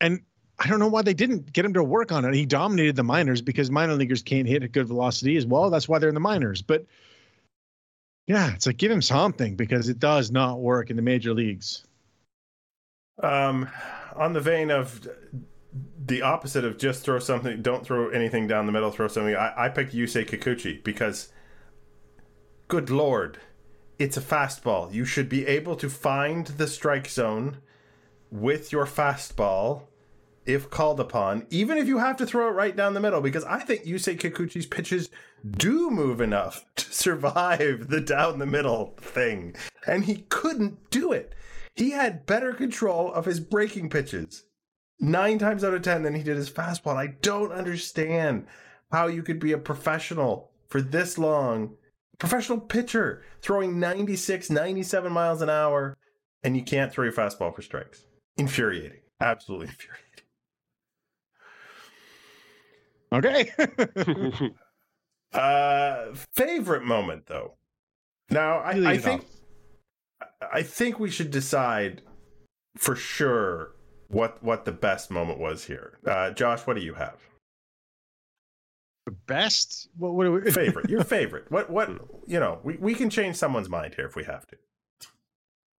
And 0.01 0.21
I 0.59 0.69
don't 0.69 0.79
know 0.79 0.89
why 0.89 1.03
they 1.03 1.15
didn't 1.15 1.53
get 1.53 1.65
him 1.65 1.75
to 1.75 1.85
work 1.85 2.13
on 2.13 2.25
it. 2.25 2.35
He 2.35 2.47
dominated 2.47 2.97
the 2.97 3.03
minors 3.03 3.43
because 3.43 3.71
minor 3.71 3.95
leaguers 3.95 4.23
can't 4.23 4.49
hit 4.49 4.63
at 4.63 4.73
good 4.73 4.87
velocity 4.87 5.37
as 5.37 5.47
well. 5.47 5.71
That's 5.71 5.89
why 5.89 5.99
they're 5.99 6.09
in 6.09 6.15
the 6.15 6.21
minors. 6.21 6.63
But 6.63 6.87
yeah, 8.27 8.53
it's 8.55 8.67
like 8.67 8.77
give 8.77 8.91
him 8.91 9.03
something 9.03 9.57
because 9.57 9.89
it 9.89 9.99
does 9.99 10.31
not 10.31 10.61
work 10.61 10.91
in 10.91 10.97
the 10.97 11.03
major 11.03 11.35
leagues. 11.35 11.85
Um, 13.23 13.69
on 14.17 14.33
the 14.33 14.41
vein 14.41 14.71
of 14.71 15.09
the 16.05 16.23
opposite 16.23 16.65
of 16.65 16.79
just 16.79 17.03
throw 17.03 17.19
something, 17.19 17.63
don't 17.63 17.85
throw 17.85 18.09
anything 18.11 18.47
down 18.47 18.67
the 18.67 18.73
middle, 18.73 18.91
throw 18.91 19.09
something. 19.09 19.35
I, 19.35 19.67
I 19.67 19.69
picked 19.69 19.95
Yusei 19.95 20.29
Kikuchi 20.29 20.83
because 20.83 21.33
Good 22.73 22.89
lord. 22.89 23.37
It's 23.99 24.17
a 24.17 24.21
fastball. 24.21 24.93
You 24.93 25.05
should 25.05 25.29
be 25.29 25.47
able 25.47 25.77
to 25.77 25.89
find 25.89 26.47
the 26.47 26.67
strike 26.67 27.09
zone 27.09 27.59
with 28.31 28.73
your 28.73 28.87
fastball 28.87 29.85
if 30.45 30.71
called 30.71 30.99
upon, 30.99 31.47
even 31.51 31.79
if 31.79 31.87
you 31.87 31.99
have 31.99 32.17
to 32.17 32.27
throw 32.27 32.49
it 32.49 32.53
right 32.53 32.75
down 32.75 32.95
the 32.95 33.01
middle, 33.01 33.21
because 33.21 33.45
I 33.45 33.61
think 33.61 33.85
Yusei 33.85 34.19
Kikuchi's 34.19 34.67
pitches 34.67 35.09
do 35.49 35.91
move 35.91 36.21
enough 36.21 36.65
to 36.77 36.93
survive 36.93 37.89
the 37.89 38.01
down 38.01 38.39
the 38.39 38.47
middle 38.47 38.95
thing. 38.99 39.55
And 39.87 40.05
he 40.05 40.25
couldn't 40.29 40.91
do 40.91 41.13
it. 41.13 41.35
He 41.75 41.91
had 41.91 42.27
better 42.27 42.53
control 42.53 43.13
of 43.13 43.25
his 43.25 43.41
breaking 43.41 43.91
pitches 43.91 44.45
nine 45.01 45.39
times 45.39 45.65
out 45.65 45.75
of 45.75 45.83
ten 45.83 46.03
than 46.03 46.15
he 46.15 46.23
did 46.23 46.37
his 46.37 46.51
fastball. 46.51 46.97
I 46.97 47.09
don't 47.23 47.53
understand 47.53 48.47
how 48.91 49.07
you 49.07 49.23
could 49.23 49.39
be 49.39 49.53
a 49.53 49.59
professional 49.59 50.51
for 50.69 50.81
this 50.83 51.19
long 51.19 51.77
professional 52.23 52.61
pitcher 52.61 53.21
throwing 53.41 53.81
96, 53.81 54.49
97 54.49 55.11
miles 55.11 55.43
an 55.43 55.51
hour, 55.51 55.99
and 56.45 56.57
you 56.57 56.63
can't 56.63 56.93
throw 56.93 57.03
your 57.03 57.13
fastball 57.13 57.53
for 57.53 57.63
strikes. 57.63 58.05
Infuriating. 58.37 59.01
Absolutely 59.21 59.67
infuriating. 63.13 63.49
Okay. 64.39 64.51
uh, 65.33 66.15
favorite 66.33 66.85
moment 66.85 67.27
though. 67.27 67.55
Now 68.31 68.59
I, 68.59 68.93
I 68.93 68.99
think 68.99 69.27
I 70.53 70.63
think 70.63 71.01
we 71.01 71.11
should 71.11 71.33
decide 71.33 72.03
for 72.77 72.95
sure 72.95 73.73
what 74.07 74.41
what 74.45 74.65
the 74.65 74.71
best 74.71 75.11
moment 75.11 75.41
was 75.41 75.65
here. 75.65 75.99
Uh, 76.07 76.31
Josh, 76.31 76.69
what 76.69 76.77
do 76.77 76.83
you 76.83 76.95
have? 76.95 77.19
The 79.05 79.13
best? 79.13 79.89
What, 79.97 80.15
what 80.15 80.25
do 80.25 80.33
we, 80.33 80.51
Favorite, 80.53 80.89
your 80.89 81.05
favorite. 81.17 81.51
What 81.51 81.71
what 81.71 81.89
you 82.27 82.39
know? 82.39 82.61
We 82.63 82.77
we 82.77 82.95
can 82.95 83.11
change 83.11 83.37
someone's 83.37 83.69
mind 83.69 83.95
here 83.95 84.07
if 84.07 84.15
we 84.15 84.25
have 84.25 84.47
to. 84.49 84.57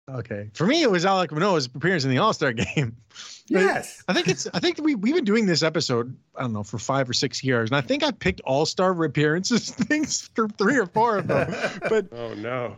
Okay. 0.09 0.49
For 0.53 0.67
me, 0.67 0.81
it 0.83 0.91
was 0.91 1.05
Alec 1.05 1.31
Manoah's 1.31 1.67
appearance 1.67 2.03
in 2.03 2.09
the 2.09 2.17
All 2.17 2.33
Star 2.33 2.53
game. 2.53 2.97
Yes. 3.47 4.01
I 4.07 4.13
think 4.13 4.29
it's. 4.29 4.47
I 4.53 4.59
think 4.59 4.79
we 4.81 4.95
we've 4.95 5.13
been 5.13 5.25
doing 5.25 5.45
this 5.45 5.63
episode. 5.63 6.15
I 6.35 6.43
don't 6.43 6.53
know 6.53 6.63
for 6.63 6.79
five 6.79 7.09
or 7.09 7.13
six 7.13 7.43
years, 7.43 7.69
and 7.69 7.75
I 7.75 7.81
think 7.81 8.01
I 8.01 8.11
picked 8.11 8.39
All 8.41 8.65
Star 8.65 8.91
appearances 9.03 9.69
things 9.71 10.29
for 10.33 10.47
three 10.47 10.77
or 10.77 10.85
four 10.85 11.17
of 11.17 11.27
them. 11.27 11.53
But 11.89 12.07
oh 12.13 12.33
no. 12.35 12.77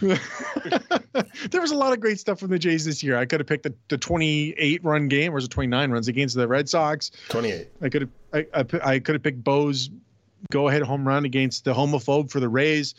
there 0.00 1.60
was 1.60 1.72
a 1.72 1.76
lot 1.76 1.92
of 1.92 2.00
great 2.00 2.18
stuff 2.18 2.40
from 2.40 2.48
the 2.48 2.58
Jays 2.58 2.86
this 2.86 3.02
year. 3.02 3.18
I 3.18 3.26
could 3.26 3.40
have 3.40 3.46
picked 3.46 3.64
the, 3.64 3.74
the 3.88 3.98
28 3.98 4.82
run 4.82 5.08
game, 5.08 5.32
or 5.32 5.34
was 5.34 5.44
it 5.44 5.50
29 5.50 5.90
runs 5.90 6.08
against 6.08 6.34
the 6.34 6.48
Red 6.48 6.70
Sox? 6.70 7.10
28. 7.28 7.68
I 7.82 7.88
could 7.90 8.02
have. 8.02 8.10
I, 8.32 8.46
I, 8.54 8.92
I 8.92 8.98
could 8.98 9.14
have 9.14 9.22
picked 9.22 9.44
Bo's 9.44 9.90
go 10.50 10.68
ahead 10.68 10.82
home 10.82 11.06
run 11.06 11.26
against 11.26 11.64
the 11.64 11.74
homophobe 11.74 12.30
for 12.30 12.40
the 12.40 12.48
Rays, 12.48 12.94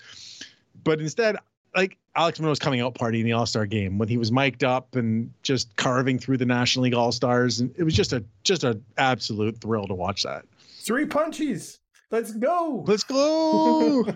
but 0.84 1.02
instead, 1.02 1.38
like 1.76 1.98
Alex 2.16 2.40
Manoah's 2.40 2.60
coming 2.60 2.82
out 2.82 2.96
party 2.96 3.20
in 3.20 3.26
the 3.26 3.34
All 3.34 3.46
Star 3.46 3.66
game 3.66 3.98
when 3.98 4.08
he 4.08 4.18
was 4.18 4.32
mic'd 4.32 4.64
up 4.64 4.96
and 4.96 5.32
just 5.44 5.76
carving 5.76 6.20
through 6.20 6.38
the 6.38 6.46
National 6.46 6.84
League 6.84 6.94
All 6.94 7.12
Stars, 7.12 7.60
and 7.60 7.74
it 7.78 7.84
was 7.84 7.94
just 7.94 8.14
a 8.14 8.24
just 8.44 8.64
an 8.64 8.84
absolute 8.98 9.60
thrill 9.62 9.88
to 9.88 9.94
watch 9.94 10.24
that. 10.24 10.46
Three 10.82 11.06
punchies. 11.06 11.80
Let's 12.12 12.34
go. 12.34 12.84
Let's 12.88 13.04
go. 13.04 14.04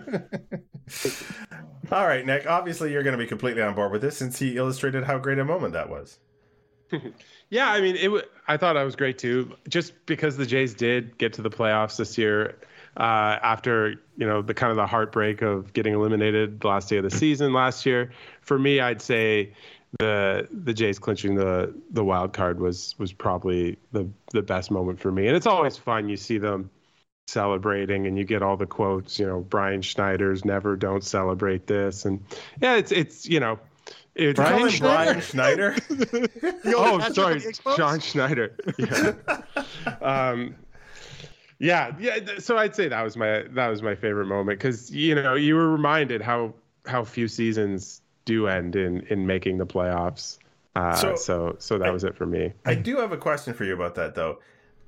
All 1.92 2.06
right, 2.06 2.26
Nick. 2.26 2.46
Obviously, 2.46 2.90
you're 2.92 3.04
going 3.04 3.16
to 3.16 3.22
be 3.22 3.28
completely 3.28 3.62
on 3.62 3.74
board 3.74 3.92
with 3.92 4.02
this 4.02 4.16
since 4.16 4.38
he 4.38 4.56
illustrated 4.56 5.04
how 5.04 5.18
great 5.18 5.38
a 5.38 5.44
moment 5.44 5.74
that 5.74 5.88
was. 5.88 6.18
Yeah, 7.50 7.70
I 7.70 7.80
mean, 7.80 7.94
it. 7.94 8.04
W- 8.04 8.22
I 8.48 8.56
thought 8.56 8.76
I 8.76 8.82
was 8.82 8.96
great 8.96 9.16
too, 9.18 9.54
just 9.68 9.92
because 10.06 10.36
the 10.36 10.46
Jays 10.46 10.74
did 10.74 11.16
get 11.18 11.32
to 11.34 11.42
the 11.42 11.50
playoffs 11.50 11.98
this 11.98 12.18
year 12.18 12.56
uh, 12.96 13.38
after 13.42 13.94
you 14.16 14.26
know 14.26 14.42
the 14.42 14.54
kind 14.54 14.70
of 14.70 14.76
the 14.76 14.86
heartbreak 14.86 15.42
of 15.42 15.72
getting 15.72 15.94
eliminated 15.94 16.60
the 16.60 16.68
last 16.68 16.88
day 16.88 16.96
of 16.96 17.04
the 17.04 17.10
season 17.10 17.52
last 17.52 17.84
year. 17.86 18.12
For 18.42 18.58
me, 18.58 18.80
I'd 18.80 19.02
say 19.02 19.52
the 19.98 20.48
the 20.50 20.74
Jays 20.74 20.98
clinching 20.98 21.34
the 21.34 21.74
the 21.90 22.04
wild 22.04 22.32
card 22.32 22.60
was 22.60 22.94
was 22.98 23.12
probably 23.12 23.78
the 23.92 24.08
the 24.32 24.42
best 24.42 24.70
moment 24.70 25.00
for 25.00 25.10
me, 25.10 25.26
and 25.26 25.36
it's 25.36 25.46
always 25.46 25.76
fun. 25.76 26.08
You 26.08 26.16
see 26.16 26.38
them 26.38 26.70
celebrating 27.26 28.06
and 28.06 28.18
you 28.18 28.24
get 28.24 28.42
all 28.42 28.54
the 28.54 28.66
quotes 28.66 29.18
you 29.18 29.26
know 29.26 29.40
brian 29.40 29.80
schneider's 29.80 30.44
never 30.44 30.76
don't 30.76 31.02
celebrate 31.02 31.66
this 31.66 32.04
and 32.04 32.22
yeah 32.60 32.76
it's 32.76 32.92
it's 32.92 33.26
you 33.26 33.40
know 33.40 33.58
it's 34.14 34.36
Brian, 34.36 34.60
Brian 34.60 34.78
Brian 34.78 35.20
Schneider? 35.20 35.74
Schneider. 35.80 36.58
oh, 36.66 37.00
sorry, 37.12 37.34
on 37.34 37.40
the 37.40 37.46
Expos? 37.46 37.76
John 37.76 38.00
Schneider. 38.00 38.56
Yeah. 38.78 39.12
um, 40.00 40.54
yeah, 41.58 41.94
yeah. 41.98 42.18
So 42.38 42.56
I'd 42.58 42.74
say 42.74 42.88
that 42.88 43.02
was 43.02 43.16
my 43.16 43.44
that 43.52 43.68
was 43.68 43.82
my 43.82 43.94
favorite 43.94 44.26
moment 44.26 44.58
because 44.58 44.90
you 44.90 45.14
know 45.14 45.34
you 45.34 45.54
were 45.54 45.70
reminded 45.70 46.20
how 46.22 46.54
how 46.86 47.04
few 47.04 47.28
seasons 47.28 48.00
do 48.24 48.46
end 48.48 48.76
in 48.76 49.00
in 49.08 49.26
making 49.26 49.58
the 49.58 49.66
playoffs. 49.66 50.38
Uh, 50.76 50.94
So- 50.94 51.14
so, 51.16 51.56
so 51.60 51.78
that 51.78 51.92
was 51.92 52.02
it 52.04 52.16
for 52.16 52.26
me. 52.26 52.52
I 52.64 52.74
do 52.74 52.96
have 52.98 53.12
a 53.12 53.16
question 53.16 53.54
for 53.54 53.64
you 53.64 53.74
about 53.74 53.94
that, 53.94 54.14
though. 54.16 54.40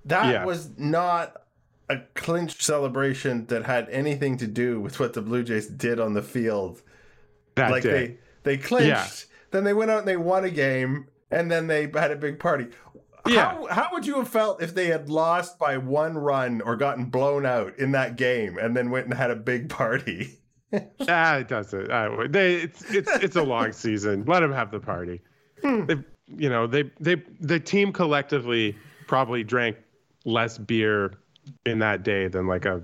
That 0.06 0.32
Yeah. 0.32 0.44
was 0.44 0.70
not 0.76 1.42
a 1.88 1.98
clinch 2.14 2.60
celebration 2.64 3.46
that 3.46 3.64
had 3.64 3.88
anything 3.90 4.36
to 4.38 4.46
do 4.48 4.80
with 4.80 4.98
what 4.98 5.12
the 5.12 5.22
Blue 5.22 5.44
Jays 5.44 5.68
did 5.68 6.00
on 6.00 6.14
the 6.14 6.22
field. 6.22 6.82
That 7.54 7.70
like 7.70 7.84
day. 7.84 7.90
they 8.42 8.56
they 8.56 8.56
clinched, 8.58 8.86
Yeah. 8.88 9.06
then 9.52 9.62
they 9.64 9.72
went 9.72 9.90
out 9.92 10.00
and 10.00 10.08
they 10.08 10.16
won 10.16 10.44
a 10.44 10.50
game, 10.50 11.06
and 11.30 11.50
then 11.50 11.68
they 11.68 11.82
had 11.94 12.10
a 12.10 12.16
big 12.16 12.38
party. 12.40 12.66
Yeah. 13.28 13.54
How, 13.54 13.66
how 13.66 13.88
would 13.92 14.06
you 14.06 14.16
have 14.16 14.28
felt 14.28 14.62
if 14.62 14.74
they 14.74 14.86
had 14.86 15.08
lost 15.08 15.58
by 15.58 15.78
one 15.78 16.16
run 16.16 16.60
or 16.60 16.76
gotten 16.76 17.06
blown 17.06 17.44
out 17.46 17.78
in 17.78 17.92
that 17.92 18.16
game 18.16 18.58
and 18.58 18.76
then 18.76 18.90
went 18.90 19.06
and 19.06 19.14
had 19.14 19.30
a 19.30 19.36
big 19.36 19.68
party? 19.68 20.38
ah, 21.08 21.36
it 21.36 21.48
doesn't. 21.48 21.90
Uh, 21.90 22.26
they 22.28 22.56
it's 22.56 22.82
it's 22.92 23.10
it's 23.22 23.36
a 23.36 23.42
long 23.42 23.72
season. 23.84 24.24
Let 24.26 24.40
them 24.40 24.52
have 24.52 24.70
the 24.70 24.80
party. 24.80 25.20
Hmm. 25.62 25.86
They, 25.86 25.96
you 26.28 26.48
know, 26.48 26.66
they 26.66 26.90
they 27.00 27.22
the 27.40 27.60
team 27.60 27.92
collectively 27.92 28.76
probably 29.06 29.44
drank 29.44 29.76
less 30.24 30.58
beer 30.58 31.14
in 31.64 31.78
that 31.78 32.02
day 32.02 32.26
than 32.28 32.46
like 32.48 32.64
a 32.64 32.82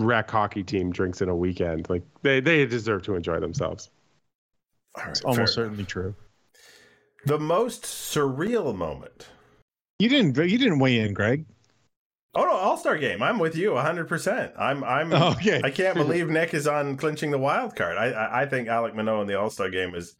rec 0.00 0.30
hockey 0.30 0.62
team 0.62 0.90
drinks 0.90 1.20
in 1.20 1.28
a 1.28 1.36
weekend. 1.36 1.88
Like 1.90 2.02
they 2.22 2.40
they 2.40 2.64
deserve 2.66 3.02
to 3.04 3.14
enjoy 3.14 3.40
themselves. 3.40 3.90
All 4.96 5.02
right, 5.04 5.10
It's 5.10 5.20
almost 5.20 5.54
fair. 5.54 5.64
certainly 5.64 5.84
true. 5.84 6.14
The 7.26 7.38
most 7.38 7.82
surreal 7.82 8.74
moment. 8.74 9.26
You 9.98 10.08
didn't. 10.08 10.36
You 10.36 10.58
didn't 10.58 10.78
weigh 10.78 10.98
in, 11.00 11.14
Greg. 11.14 11.46
Oh 12.34 12.44
no, 12.44 12.50
All 12.52 12.76
Star 12.76 12.98
game. 12.98 13.22
I'm 13.22 13.38
with 13.38 13.56
you 13.56 13.72
100. 13.72 14.08
percent 14.08 14.52
I'm 14.58 14.84
I'm 14.84 15.12
Oh, 15.12 15.28
okay. 15.38 15.60
I 15.64 15.70
can't 15.70 15.96
believe 15.96 16.28
Nick 16.28 16.52
is 16.52 16.66
on 16.66 16.96
clinching 16.96 17.30
the 17.30 17.38
wild 17.38 17.74
card. 17.74 17.96
I 17.96 18.06
I, 18.10 18.42
I 18.42 18.46
think 18.46 18.68
Alec 18.68 18.94
Manoah 18.94 19.22
in 19.22 19.26
the 19.26 19.38
All 19.40 19.48
Star 19.50 19.70
game 19.70 19.94
is 19.94 20.14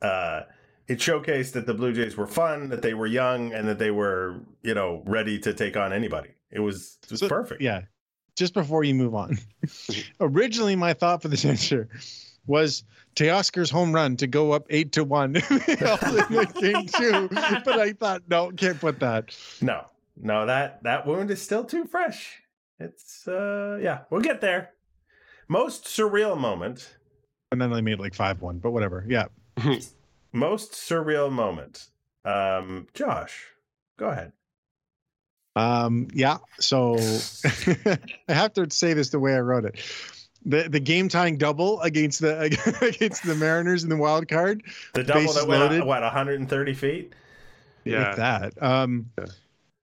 uh 0.00 0.42
it 0.86 0.98
showcased 0.98 1.52
that 1.54 1.66
the 1.66 1.74
Blue 1.74 1.92
Jays 1.92 2.16
were 2.16 2.28
fun, 2.28 2.68
that 2.68 2.80
they 2.82 2.94
were 2.94 3.08
young, 3.08 3.52
and 3.52 3.66
that 3.66 3.80
they 3.80 3.90
were, 3.90 4.38
you 4.62 4.72
know, 4.74 5.02
ready 5.06 5.36
to 5.40 5.52
take 5.52 5.76
on 5.76 5.92
anybody. 5.92 6.30
It 6.52 6.60
was 6.60 6.98
it 7.02 7.10
was 7.10 7.20
So- 7.20 7.28
perfect. 7.28 7.60
Yeah. 7.60 7.82
Just 8.36 8.52
before 8.54 8.84
you 8.84 8.94
move 8.94 9.14
on, 9.14 9.38
originally 10.20 10.76
my 10.76 10.92
thought 10.92 11.22
for 11.22 11.28
this 11.28 11.44
answer 11.46 11.88
was 12.46 12.84
Teoscar's 13.16 13.70
home 13.70 13.92
run 13.92 14.16
to 14.18 14.26
go 14.26 14.52
up 14.52 14.66
eight 14.70 14.92
to 14.92 15.02
one 15.02 15.36
in 15.36 15.42
the 15.42 16.52
game 16.60 16.86
two, 16.86 17.28
but 17.64 17.80
I 17.80 17.92
thought 17.92 18.22
no, 18.28 18.50
can't 18.52 18.78
put 18.78 19.00
that. 19.00 19.36
No, 19.60 19.86
no, 20.16 20.46
that 20.46 20.82
that 20.84 21.06
wound 21.06 21.30
is 21.30 21.42
still 21.42 21.64
too 21.64 21.86
fresh. 21.86 22.42
It's 22.78 23.26
uh 23.26 23.78
yeah, 23.82 24.00
we'll 24.10 24.20
get 24.20 24.40
there. 24.40 24.70
Most 25.48 25.84
surreal 25.84 26.38
moment. 26.38 26.96
And 27.52 27.60
then 27.60 27.70
they 27.70 27.80
made 27.80 27.98
like 27.98 28.14
five 28.14 28.42
one, 28.42 28.58
but 28.58 28.72
whatever. 28.72 29.04
Yeah. 29.08 29.26
Most 30.32 30.72
surreal 30.72 31.32
moment. 31.32 31.86
Um, 32.24 32.88
Josh, 32.92 33.46
go 33.98 34.08
ahead. 34.08 34.32
Um, 35.54 36.08
yeah. 36.12 36.38
So 36.58 36.96
I 36.98 37.98
have 38.28 38.52
to 38.54 38.66
say 38.70 38.92
this 38.92 39.08
the 39.08 39.18
way 39.18 39.34
I 39.34 39.40
wrote 39.40 39.64
it. 39.64 39.80
The 40.48 40.68
the 40.68 40.80
game 40.80 41.08
tying 41.08 41.36
double 41.38 41.80
against 41.82 42.20
the 42.20 42.38
against 42.80 43.24
the 43.24 43.34
Mariners 43.34 43.82
in 43.82 43.90
the 43.90 43.96
wild 43.96 44.28
card. 44.28 44.62
The 44.94 45.02
double 45.04 45.32
that 45.32 45.46
went 45.46 45.60
loaded. 45.60 45.84
what 45.84 46.02
130 46.02 46.74
feet. 46.74 47.12
Yeah. 47.84 48.08
With 48.08 48.16
that. 48.18 48.62
Um 48.62 49.10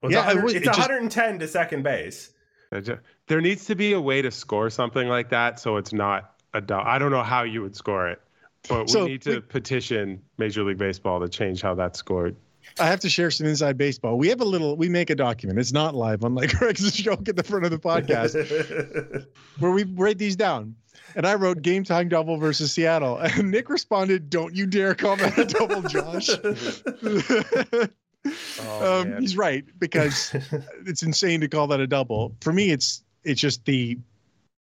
Well, 0.02 0.12
Yeah, 0.12 0.20
it's, 0.30 0.34
it 0.34 0.42
100 0.42 0.44
was- 0.44 0.54
it's 0.54 0.62
it 0.64 0.66
just- 0.66 0.80
110 0.80 1.40
to 1.40 1.48
second 1.48 1.84
base. 1.84 2.32
I 2.72 2.82
There 3.28 3.40
needs 3.42 3.66
to 3.66 3.76
be 3.76 3.94
a 3.94 4.02
way 4.02 4.22
to 4.22 4.32
score 4.32 4.70
something 4.70 5.08
like 5.08 5.30
that 5.30 5.60
so 5.60 5.78
it's 5.78 5.94
not 5.94 6.34
a 6.54 6.62
Double. 6.62 6.88
I 6.88 6.98
don't 6.98 7.12
know 7.12 7.24
how 7.24 7.44
you 7.44 7.62
would 7.62 7.76
score 7.76 8.08
it, 8.10 8.22
but 8.70 8.90
So, 8.90 9.04
we 9.06 9.12
need 9.12 9.22
to 9.24 9.36
we- 9.36 9.42
petition 9.42 10.22
Major 10.38 10.64
League 10.64 10.78
Baseball 10.78 11.20
to 11.20 11.28
change 11.30 11.62
how 11.62 11.76
that's 11.76 12.00
scored. 12.00 12.36
I 12.80 12.88
have 12.88 13.00
to 13.02 13.10
share 13.10 13.32
some 13.32 13.48
inside 13.48 13.78
baseball. 13.78 14.18
We 14.18 14.30
have 14.30 14.42
a 14.42 14.46
little 14.46 14.76
we 14.76 14.90
make 14.90 15.10
a 15.10 15.16
document. 15.16 15.60
It's 15.60 15.74
not 15.74 15.96
live, 15.96 16.24
unlike 16.24 16.52
Greg's 16.58 16.92
joke 16.92 17.28
at 17.30 17.36
the 17.36 17.44
front 17.44 17.66
of 17.66 17.72
the 17.72 17.80
podcast. 17.80 19.28
where 19.60 19.72
we 19.72 19.84
write 19.84 20.18
these 20.18 20.36
down. 20.36 20.76
And 21.16 21.28
I 21.28 21.36
wrote 21.36 21.62
game 21.62 21.84
time 21.84 22.10
double 22.10 22.38
versus 22.38 22.72
Seattle. 22.72 23.18
And 23.22 23.52
Nick 23.52 23.70
responded, 23.70 24.30
Don't 24.30 24.56
you 24.56 24.66
dare 24.66 24.96
call 24.96 25.16
that 25.18 25.38
a 25.38 25.46
double, 25.46 25.82
Josh. 25.84 26.30
Oh, 28.62 29.02
um, 29.02 29.20
he's 29.20 29.36
right, 29.36 29.66
because 29.80 30.34
it's 30.86 31.04
insane 31.04 31.42
to 31.42 31.48
call 31.48 31.68
that 31.68 31.82
a 31.82 31.88
double. 31.88 32.36
For 32.42 32.54
me, 32.54 32.72
it's 32.72 33.04
it's 33.24 33.42
just 33.42 33.66
the 33.66 33.98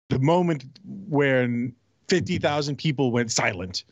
the 0.10 0.20
moment 0.20 0.66
when 0.86 1.74
fifty 2.08 2.38
thousand 2.38 2.78
people 2.78 3.12
went 3.12 3.32
silent. 3.32 3.84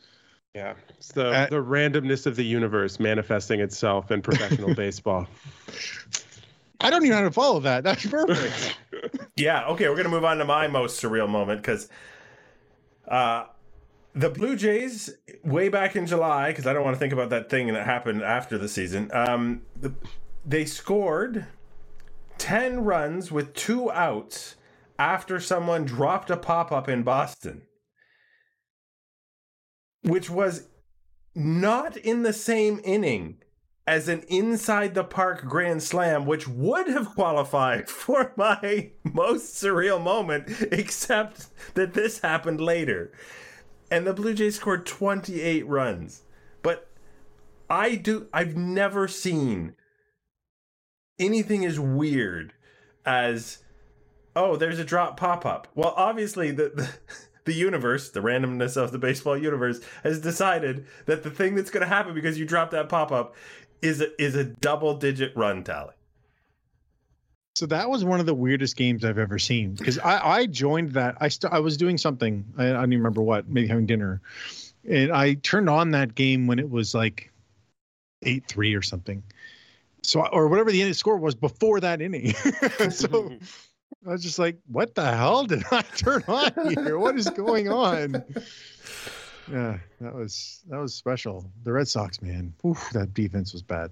Yeah, 0.55 0.73
it's 0.89 1.11
the 1.11 1.27
Uh, 1.27 1.47
the 1.47 1.61
randomness 1.61 2.25
of 2.25 2.37
the 2.37 2.45
universe 2.45 2.97
manifesting 2.97 3.59
itself 3.59 4.09
in 4.09 4.21
professional 4.21 4.73
baseball. 4.83 5.27
I 6.79 6.89
don't 6.89 7.03
even 7.03 7.09
know 7.09 7.23
how 7.23 7.23
to 7.23 7.31
follow 7.31 7.59
that. 7.59 7.83
That's 7.83 8.05
perfect. 8.05 8.77
yeah, 9.35 9.67
okay, 9.67 9.89
we're 9.89 9.95
going 9.95 10.05
to 10.05 10.11
move 10.11 10.23
on 10.23 10.37
to 10.37 10.45
my 10.45 10.67
most 10.67 11.01
surreal 11.01 11.27
moment 11.27 11.61
because 11.61 11.89
uh, 13.09 13.45
the 14.13 14.29
Blue 14.29 14.55
Jays, 14.55 15.13
way 15.43 15.67
back 15.67 15.95
in 15.97 16.07
July, 16.07 16.51
because 16.51 16.65
I 16.65 16.71
don't 16.71 16.85
want 16.85 16.95
to 16.95 16.99
think 16.99 17.11
about 17.11 17.29
that 17.31 17.49
thing 17.49 17.67
that 17.67 17.85
happened 17.85 18.23
after 18.23 18.57
the 18.57 18.69
season, 18.69 19.09
um, 19.13 19.61
the, 19.79 19.93
they 20.45 20.63
scored 20.63 21.47
10 22.37 22.85
runs 22.85 23.29
with 23.29 23.53
two 23.53 23.91
outs 23.91 24.55
after 24.97 25.41
someone 25.41 25.83
dropped 25.83 26.29
a 26.29 26.37
pop 26.37 26.71
up 26.71 26.87
in 26.87 27.03
Boston, 27.03 27.63
which 30.05 30.29
was 30.29 30.67
not 31.33 31.97
in 31.97 32.23
the 32.23 32.33
same 32.33 32.79
inning 32.83 33.37
as 33.87 34.07
an 34.07 34.23
inside 34.27 34.95
the 34.95 35.03
park 35.03 35.43
grand 35.45 35.83
slam, 35.83 36.25
which 36.25 36.47
would 36.47 36.87
have 36.87 37.13
qualified 37.13 37.89
for 37.89 38.33
my 38.35 38.91
most 39.03 39.61
surreal 39.61 40.01
moment, 40.01 40.49
except 40.71 41.47
that 41.75 41.93
this 41.93 42.19
happened 42.19 42.61
later. 42.61 43.11
And 43.91 44.07
the 44.07 44.13
Blue 44.13 44.33
Jays 44.33 44.55
scored 44.55 44.85
28 44.85 45.67
runs. 45.67 46.23
But 46.63 46.87
I 47.69 47.95
do, 47.95 48.27
I've 48.33 48.55
never 48.55 49.07
seen 49.07 49.75
anything 51.19 51.63
as 51.63 51.79
weird 51.79 52.53
as, 53.05 53.59
oh, 54.35 54.55
there's 54.55 54.79
a 54.79 54.83
drop 54.83 55.17
pop 55.17 55.45
up. 55.45 55.67
Well, 55.75 55.93
obviously, 55.95 56.49
the, 56.49 56.71
the 56.75 56.89
the 57.45 57.53
universe, 57.53 58.09
the 58.09 58.19
randomness 58.19 58.75
of 58.75 58.91
the 58.91 58.97
baseball 58.97 59.37
universe, 59.37 59.79
has 60.03 60.19
decided 60.19 60.85
that 61.05 61.23
the 61.23 61.29
thing 61.29 61.55
that's 61.55 61.69
going 61.69 61.81
to 61.81 61.87
happen 61.87 62.13
because 62.13 62.37
you 62.37 62.45
drop 62.45 62.71
that 62.71 62.89
pop 62.89 63.11
up 63.11 63.35
is 63.81 64.01
a, 64.01 64.21
is 64.21 64.35
a 64.35 64.43
double 64.43 64.97
digit 64.97 65.35
run 65.35 65.63
tally. 65.63 65.93
So 67.55 67.65
that 67.67 67.89
was 67.89 68.03
one 68.03 68.19
of 68.19 68.25
the 68.25 68.33
weirdest 68.33 68.75
games 68.75 69.05
I've 69.05 69.17
ever 69.17 69.39
seen 69.39 69.75
because 69.75 69.97
I, 69.99 70.39
I 70.39 70.45
joined 70.45 70.91
that. 70.91 71.15
I 71.21 71.29
st- 71.29 71.53
I 71.53 71.59
was 71.59 71.77
doing 71.77 71.97
something. 71.97 72.43
I, 72.57 72.69
I 72.69 72.73
don't 72.73 72.91
even 72.91 72.99
remember 72.99 73.21
what, 73.21 73.47
maybe 73.47 73.67
having 73.67 73.85
dinner, 73.85 74.21
and 74.89 75.11
I 75.13 75.35
turned 75.35 75.69
on 75.69 75.91
that 75.91 76.15
game 76.15 76.47
when 76.47 76.59
it 76.59 76.69
was 76.69 76.93
like 76.93 77.31
eight 78.23 78.45
three 78.49 78.75
or 78.75 78.81
something. 78.81 79.23
So 80.03 80.25
or 80.27 80.49
whatever 80.49 80.69
the 80.69 80.81
end 80.81 80.93
score 80.97 81.15
was 81.15 81.33
before 81.33 81.79
that 81.79 82.01
inning. 82.01 82.33
so 82.89 83.31
I 84.05 84.11
was 84.11 84.23
just 84.23 84.37
like, 84.37 84.57
what 84.67 84.93
the 84.95 85.05
hell 85.05 85.45
did 85.45 85.63
I 85.71 85.81
turn 85.97 86.23
on 86.27 86.51
here? 86.69 86.99
What 86.99 87.17
is 87.17 87.29
going 87.29 87.69
on? 87.69 88.23
Yeah, 89.51 89.77
that 90.01 90.13
was 90.13 90.63
that 90.69 90.79
was 90.79 90.93
special. 90.93 91.49
The 91.63 91.71
Red 91.71 91.87
Sox, 91.87 92.21
man, 92.21 92.53
Oof, 92.65 92.89
that 92.93 93.13
defense 93.13 93.53
was 93.53 93.61
bad. 93.61 93.91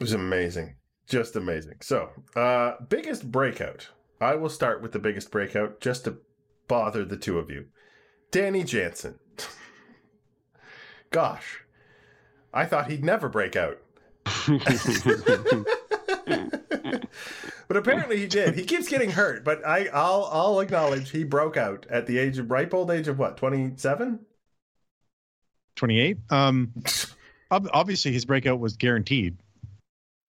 It 0.00 0.04
was 0.04 0.12
amazing, 0.12 0.74
just 1.08 1.36
amazing. 1.36 1.76
So, 1.80 2.10
uh, 2.36 2.74
biggest 2.88 3.30
breakout. 3.30 3.88
I 4.20 4.34
will 4.34 4.48
start 4.48 4.82
with 4.82 4.92
the 4.92 4.98
biggest 4.98 5.30
breakout, 5.30 5.80
just 5.80 6.04
to 6.04 6.18
bother 6.66 7.04
the 7.04 7.16
two 7.16 7.38
of 7.38 7.50
you. 7.50 7.66
Danny 8.30 8.64
Jansen. 8.64 9.18
Gosh, 11.10 11.62
I 12.52 12.64
thought 12.64 12.90
he'd 12.90 13.04
never 13.04 13.28
break 13.28 13.56
out. 13.56 13.78
but 17.68 17.76
apparently 17.76 18.18
he 18.18 18.26
did. 18.26 18.54
He 18.54 18.64
keeps 18.64 18.88
getting 18.88 19.10
hurt, 19.10 19.44
but 19.44 19.64
I, 19.66 19.88
I'll 19.92 20.28
I'll 20.32 20.60
acknowledge 20.60 21.10
he 21.10 21.22
broke 21.24 21.56
out 21.56 21.86
at 21.88 22.06
the 22.06 22.18
age 22.18 22.38
of 22.38 22.50
ripe 22.50 22.74
old 22.74 22.90
age 22.90 23.08
of 23.08 23.18
what, 23.18 23.36
twenty 23.36 23.72
seven? 23.76 24.20
28. 25.76 26.18
Um, 26.30 26.72
obviously 27.50 28.10
his 28.10 28.24
breakout 28.24 28.58
was 28.58 28.76
guaranteed. 28.76 29.36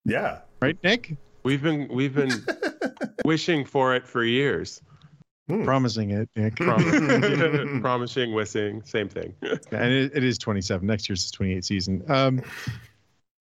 Yeah. 0.04 0.42
Right, 0.62 0.78
Nick? 0.84 1.16
We've 1.42 1.62
been 1.62 1.88
we've 1.88 2.14
been 2.14 2.30
wishing 3.24 3.64
for 3.64 3.94
it 3.96 4.06
for 4.06 4.22
years. 4.22 4.80
Hmm. 5.48 5.64
Promising 5.64 6.10
it, 6.10 6.28
Nick. 6.36 6.54
Prom- 6.54 7.80
promising, 7.82 8.32
wishing, 8.32 8.82
same 8.84 9.08
thing. 9.08 9.34
and 9.42 9.92
it, 9.92 10.12
it 10.14 10.22
is 10.22 10.38
27. 10.38 10.86
Next 10.86 11.08
year's 11.08 11.28
28 11.32 11.64
season. 11.64 12.04
Um, 12.08 12.42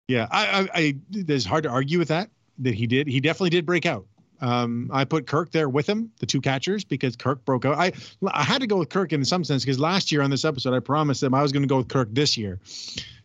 yeah, 0.10 0.28
I, 0.30 0.46
I, 0.46 0.70
I, 0.74 0.96
it's 1.14 1.46
hard 1.46 1.64
to 1.64 1.70
argue 1.70 2.00
with 2.00 2.10
that. 2.10 2.30
That 2.60 2.74
he 2.76 2.88
did. 2.88 3.08
He 3.08 3.20
definitely 3.20 3.50
did 3.50 3.66
break 3.66 3.86
out. 3.86 4.06
Um, 4.42 4.90
I 4.92 5.06
put 5.06 5.26
Kirk 5.26 5.52
there 5.52 5.70
with 5.70 5.88
him, 5.88 6.12
the 6.20 6.26
two 6.26 6.42
catchers, 6.42 6.84
because 6.84 7.16
Kirk 7.16 7.44
broke 7.46 7.66
out. 7.66 7.78
I 7.78 7.94
I 8.28 8.44
had 8.44 8.62
to 8.62 8.68
go 8.68 8.78
with 8.78 8.90
Kirk 8.90 9.14
in 9.14 9.24
some 9.24 9.44
sense 9.44 9.64
because 9.64 9.80
last 9.80 10.12
year 10.12 10.22
on 10.22 10.30
this 10.30 10.44
episode 10.44 10.74
I 10.74 10.80
promised 10.80 11.24
him 11.24 11.34
I 11.34 11.42
was 11.42 11.52
going 11.52 11.64
to 11.64 11.68
go 11.68 11.78
with 11.78 11.88
Kirk 11.88 12.10
this 12.12 12.38
year. 12.38 12.60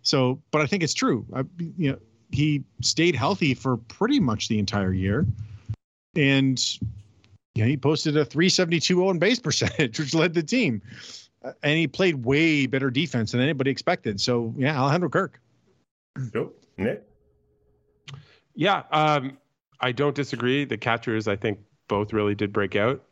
So, 0.02 0.40
but 0.52 0.62
I 0.62 0.66
think 0.66 0.82
it's 0.82 0.94
true. 0.94 1.26
I, 1.34 1.42
you 1.76 1.92
know, 1.92 1.98
he 2.30 2.62
stayed 2.82 3.16
healthy 3.16 3.54
for 3.54 3.76
pretty 3.76 4.20
much 4.20 4.48
the 4.48 4.58
entire 4.58 4.92
year, 4.92 5.26
and 6.14 6.62
yeah, 7.56 7.64
he 7.64 7.76
posted 7.76 8.16
a 8.16 8.24
372 8.24 9.08
on 9.08 9.18
base 9.18 9.40
percentage, 9.40 9.98
which 9.98 10.14
led 10.14 10.34
the 10.34 10.42
team, 10.44 10.80
and 11.42 11.78
he 11.78 11.88
played 11.88 12.24
way 12.24 12.66
better 12.66 12.90
defense 12.90 13.32
than 13.32 13.40
anybody 13.40 13.72
expected. 13.72 14.20
So, 14.20 14.54
yeah, 14.56 14.80
Alejandro 14.80 15.08
Kirk. 15.08 15.40
Nope. 16.32 16.62
Nick. 16.76 17.07
Yeah, 18.58 18.82
um, 18.90 19.38
I 19.80 19.92
don't 19.92 20.16
disagree. 20.16 20.64
The 20.64 20.76
catchers, 20.76 21.28
I 21.28 21.36
think, 21.36 21.60
both 21.86 22.12
really 22.12 22.34
did 22.34 22.52
break 22.52 22.74
out. 22.74 23.04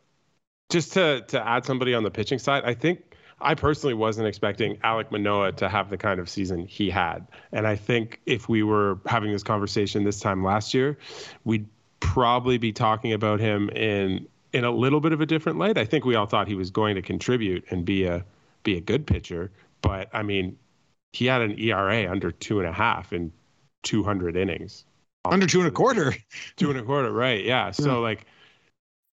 Just 0.67 0.91
to 0.93 1.21
to 1.29 1.47
add 1.47 1.65
somebody 1.65 1.93
on 1.93 2.03
the 2.03 2.11
pitching 2.11 2.37
side, 2.37 2.63
I 2.65 2.73
think 2.73 3.15
I 3.39 3.55
personally 3.55 3.93
wasn't 3.93 4.27
expecting 4.27 4.77
Alec 4.83 5.09
Manoah 5.09 5.53
to 5.53 5.69
have 5.69 5.89
the 5.89 5.97
kind 5.97 6.19
of 6.19 6.29
season 6.29 6.67
he 6.67 6.89
had, 6.89 7.25
and 7.53 7.65
I 7.65 7.77
think 7.77 8.19
if 8.25 8.49
we 8.49 8.61
were 8.61 8.99
having 9.05 9.31
this 9.31 9.41
conversation 9.41 10.03
this 10.03 10.19
time 10.19 10.43
last 10.43 10.73
year, 10.73 10.97
we'd 11.45 11.65
probably 12.01 12.57
be 12.57 12.73
talking 12.73 13.13
about 13.13 13.39
him 13.39 13.69
in 13.69 14.27
in 14.51 14.65
a 14.65 14.71
little 14.71 14.99
bit 14.99 15.13
of 15.13 15.21
a 15.21 15.25
different 15.25 15.59
light. 15.59 15.77
I 15.77 15.85
think 15.85 16.03
we 16.03 16.15
all 16.15 16.25
thought 16.25 16.49
he 16.49 16.55
was 16.55 16.71
going 16.71 16.95
to 16.95 17.01
contribute 17.01 17.63
and 17.69 17.85
be 17.85 18.03
a 18.03 18.25
be 18.63 18.75
a 18.75 18.81
good 18.81 19.07
pitcher, 19.07 19.49
but 19.81 20.09
I 20.11 20.23
mean, 20.23 20.57
he 21.13 21.25
had 21.25 21.41
an 21.41 21.57
ERA 21.57 22.11
under 22.11 22.31
two 22.31 22.59
and 22.59 22.67
a 22.67 22.73
half 22.73 23.13
in 23.13 23.31
200 23.83 24.35
innings 24.35 24.83
under 25.31 25.47
two 25.47 25.59
and 25.59 25.67
a 25.67 25.71
quarter. 25.71 26.15
two 26.55 26.69
and 26.69 26.79
a 26.79 26.83
quarter, 26.83 27.11
right? 27.11 27.43
Yeah. 27.43 27.71
So 27.71 28.01
like, 28.01 28.25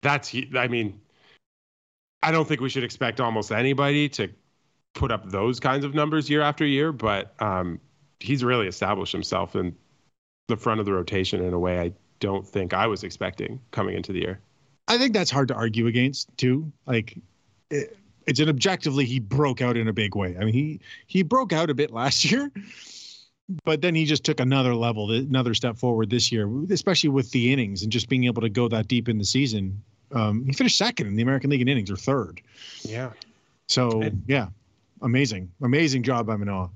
that's 0.03 0.35
I 0.57 0.68
mean, 0.68 1.00
I 2.22 2.33
don't 2.33 2.46
think 2.46 2.61
we 2.61 2.68
should 2.68 2.85
expect 2.85 3.20
almost 3.20 3.53
anybody 3.53 4.09
to 4.11 4.29
put 4.94 5.11
up 5.11 5.31
those 5.31 5.61
kinds 5.61 5.85
of 5.85 5.94
numbers 5.94 6.31
year 6.31 6.42
after 6.42 6.64
year, 6.64 6.92
but 6.92 7.35
um, 7.40 7.81
he's 8.20 8.44
really 8.44 8.66
established 8.66 9.12
himself 9.12 9.57
in 9.57 9.74
the 10.48 10.57
front 10.57 10.81
of 10.81 10.87
the 10.87 10.92
rotation 10.92 11.42
in 11.42 11.53
a 11.53 11.59
way 11.59 11.81
I 11.81 11.92
don't 12.20 12.46
think 12.46 12.72
I 12.74 12.87
was 12.87 13.03
expecting 13.03 13.61
coming 13.70 13.96
into 13.96 14.12
the 14.12 14.20
year. 14.20 14.40
I 14.87 14.98
think 14.98 15.14
that's 15.14 15.31
hard 15.31 15.48
to 15.48 15.55
argue 15.55 15.87
against 15.87 16.37
too. 16.37 16.72
Like. 16.87 17.18
It, 17.70 17.96
it's 18.27 18.40
an 18.40 18.48
objectively 18.48 19.05
he 19.05 19.18
broke 19.18 19.61
out 19.61 19.77
in 19.77 19.88
a 19.88 19.92
big 19.92 20.16
way. 20.16 20.37
I 20.38 20.44
mean, 20.44 20.55
he 20.55 20.81
he 21.07 21.22
broke 21.22 21.53
out 21.53 21.70
a 21.70 21.74
bit 21.74 21.90
last 21.90 22.24
year, 22.31 22.50
but 23.64 23.80
then 23.83 23.94
he 23.94 24.04
just 24.04 24.24
took 24.24 24.40
another 24.40 24.74
level, 24.74 25.11
another 25.11 25.54
step 25.54 25.76
forward 25.76 26.11
this 26.11 26.33
year, 26.33 26.48
especially 26.70 27.11
with 27.11 27.30
the 27.30 27.52
innings 27.52 27.83
and 27.83 27.92
just 27.92 28.09
being 28.09 28.24
able 28.24 28.42
to 28.42 28.48
go 28.48 28.68
that 28.68 28.88
deep 28.88 29.09
in 29.09 29.18
the 29.18 29.24
season. 29.24 29.83
Um, 30.12 30.44
he 30.46 30.52
finished 30.52 30.78
second 30.78 31.09
in 31.09 31.16
the 31.16 31.22
American 31.22 31.50
League 31.50 31.61
in 31.61 31.68
innings 31.68 31.90
or 31.90 31.96
third. 31.96 32.40
Yeah. 32.83 33.11
So 33.68 34.02
and, 34.02 34.22
yeah, 34.26 34.48
amazing, 35.02 35.50
amazing 35.62 36.02
job 36.02 36.26
by 36.26 36.37
Manoah. 36.37 36.70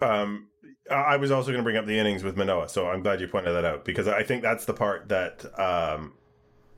Um, 0.00 0.48
I 0.90 1.16
was 1.16 1.30
also 1.30 1.48
going 1.48 1.58
to 1.58 1.64
bring 1.64 1.76
up 1.76 1.86
the 1.86 1.98
innings 1.98 2.22
with 2.22 2.36
Manoah, 2.36 2.68
so 2.68 2.88
I'm 2.88 3.02
glad 3.02 3.20
you 3.20 3.28
pointed 3.28 3.52
that 3.52 3.64
out 3.64 3.84
because 3.84 4.06
I 4.06 4.22
think 4.22 4.42
that's 4.42 4.66
the 4.66 4.74
part 4.74 5.08
that 5.08 5.44
um, 5.58 6.12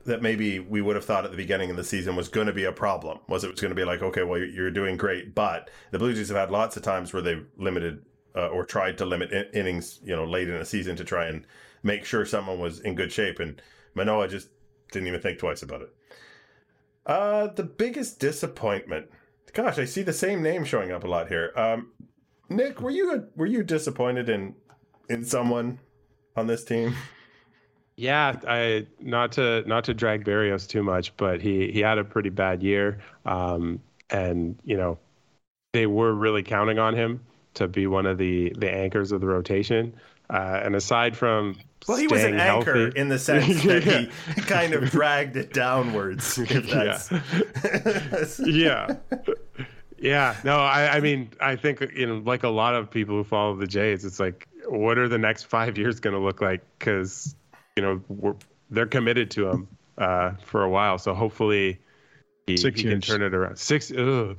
that 0.09 0.23
maybe 0.23 0.59
we 0.59 0.83
would 0.83 0.97
have 0.97 1.05
thought 1.05 1.25
at 1.25 1.31
the 1.31 1.37
beginning 1.37 1.71
of 1.71 1.77
the 1.77 1.85
season 1.85 2.17
was 2.17 2.29
going 2.29 2.47
to 2.47 2.53
be 2.53 2.65
a 2.65 2.73
problem. 2.73 3.21
Was 3.29 3.45
it 3.45 3.51
was 3.51 3.61
going 3.61 3.71
to 3.71 3.77
be 3.77 3.85
like, 3.85 4.03
okay, 4.03 4.23
well, 4.23 4.39
you're 4.39 4.71
doing 4.71 4.97
great, 4.97 5.35
but 5.35 5.71
the 5.91 5.99
Blue 5.99 6.13
Jays 6.13 6.29
have 6.29 6.37
had 6.37 6.51
lots 6.51 6.77
of 6.77 6.83
times 6.83 7.13
where 7.13 7.23
they've 7.23 7.47
limited 7.57 8.05
uh, 8.37 8.49
or 8.49 8.65
tried 8.65 8.99
to 8.99 9.07
limit 9.07 9.33
in- 9.33 9.51
innings, 9.55 10.01
you 10.05 10.15
know, 10.15 10.25
late 10.25 10.49
in 10.49 10.57
a 10.57 10.65
season 10.65 10.97
to 10.97 11.05
try 11.05 11.27
and 11.27 11.47
make 11.83 12.05
sure 12.05 12.25
someone 12.27 12.59
was 12.59 12.81
in 12.81 12.95
good 12.95 13.13
shape, 13.13 13.41
and 13.41 13.63
Manoah 13.95 14.29
just 14.29 14.49
didn't 14.93 15.09
even 15.09 15.21
think 15.21 15.39
twice 15.39 15.63
about 15.63 15.83
it. 15.83 15.95
Uh, 17.07 17.47
the 17.49 17.65
biggest 17.65 18.21
disappointment. 18.21 19.07
Gosh, 19.55 19.79
I 19.79 19.87
see 19.87 20.03
the 20.03 20.13
same 20.13 20.43
name 20.43 20.65
showing 20.65 20.93
up 20.93 21.05
a 21.05 21.09
lot 21.09 21.29
here. 21.29 21.53
Um, 21.57 21.93
Nick, 22.51 22.81
were 22.81 22.91
you 22.91 23.29
were 23.35 23.47
you 23.47 23.63
disappointed 23.63 24.29
in 24.29 24.55
in 25.09 25.25
someone 25.25 25.81
on 26.37 26.47
this 26.47 26.65
team? 26.65 26.95
Yeah, 27.99 28.37
I 28.47 28.87
not 29.01 29.33
to 29.33 29.65
not 29.67 29.83
to 29.85 29.93
drag 29.93 30.25
Berrios 30.25 30.69
too 30.69 30.85
much, 30.85 31.17
but 31.17 31.41
he 31.41 31.73
he 31.73 31.81
had 31.81 31.99
a 31.99 32.05
pretty 32.05 32.29
bad 32.31 32.63
year, 32.63 33.01
um, 33.27 33.81
and 34.09 34.57
you 34.65 34.77
know 34.77 35.01
they 35.73 35.89
were 35.89 36.15
really 36.15 36.45
counting 36.45 36.79
on 36.79 36.95
him 36.95 37.21
to 37.55 37.67
be 37.67 37.89
one 37.89 38.07
of 38.07 38.17
the 38.17 38.53
the 38.57 38.73
anchors 38.73 39.11
of 39.11 39.21
the 39.21 39.27
rotation. 39.27 39.93
Uh, 40.31 40.61
and 40.63 40.77
aside 40.77 41.17
from 41.17 41.57
well, 41.89 41.97
he 41.97 42.07
was 42.07 42.23
an 42.23 42.39
anchor 42.39 42.87
in 42.87 43.09
the 43.09 43.19
sense 43.19 43.65
that 43.65 43.83
he 43.83 44.07
kind 44.43 44.75
of 44.75 44.89
dragged 44.91 45.35
it 45.35 45.53
downwards. 45.53 46.39
yeah. 46.39 47.01
yeah. 48.47 48.97
Yeah, 50.01 50.37
no, 50.45 50.59
I, 50.59 50.99
I 50.99 51.01
mean, 51.01 51.31
I 51.41 51.57
think 51.57 51.81
you 51.97 52.07
know, 52.07 52.23
like 52.25 52.45
a 52.45 52.49
lot 52.49 52.77
of 52.77 52.89
people 52.89 53.17
who 53.17 53.25
follow 53.25 53.57
the 53.57 53.67
Jays, 53.67 54.05
it's 54.05 54.21
like, 54.21 54.47
what 54.69 54.99
are 54.99 55.09
the 55.09 55.19
next 55.19 55.47
five 55.47 55.77
years 55.77 55.99
going 55.99 56.15
to 56.15 56.21
look 56.21 56.41
like? 56.41 56.63
Because 56.79 57.35
you 57.79 57.83
know 57.83 58.37
they're 58.71 58.87
committed 58.87 59.31
to 59.33 59.49
him 59.49 59.69
uh, 59.97 60.33
for 60.43 60.65
a 60.65 60.71
while. 60.71 60.99
So 60.99 61.15
hopefully 61.15 61.81
he, 62.47 62.57
he 62.57 62.73
can 62.73 63.01
turn 63.01 63.23
it 63.23 63.35
around. 63.35 63.59
Six. 63.59 63.91
yeah. 63.97 64.35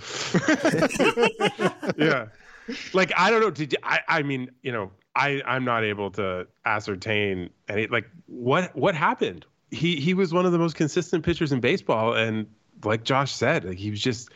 Like 2.93 3.11
I 3.17 3.31
don't 3.31 3.41
know. 3.41 3.49
Did 3.49 3.73
you, 3.73 3.79
I? 3.83 3.99
I 4.07 4.23
mean, 4.23 4.51
you 4.61 4.71
know, 4.71 4.91
I 5.15 5.41
I'm 5.45 5.65
not 5.65 5.83
able 5.83 6.11
to 6.11 6.47
ascertain 6.65 7.49
any 7.67 7.87
like 7.87 8.09
what 8.27 8.75
what 8.75 8.95
happened. 8.95 9.45
He 9.71 9.99
he 9.99 10.13
was 10.13 10.33
one 10.33 10.45
of 10.45 10.51
the 10.51 10.59
most 10.59 10.75
consistent 10.75 11.23
pitchers 11.23 11.51
in 11.51 11.59
baseball, 11.59 12.13
and 12.13 12.47
like 12.83 13.03
Josh 13.03 13.31
said, 13.31 13.65
like 13.65 13.77
he 13.77 13.89
was 13.89 14.01
just 14.01 14.29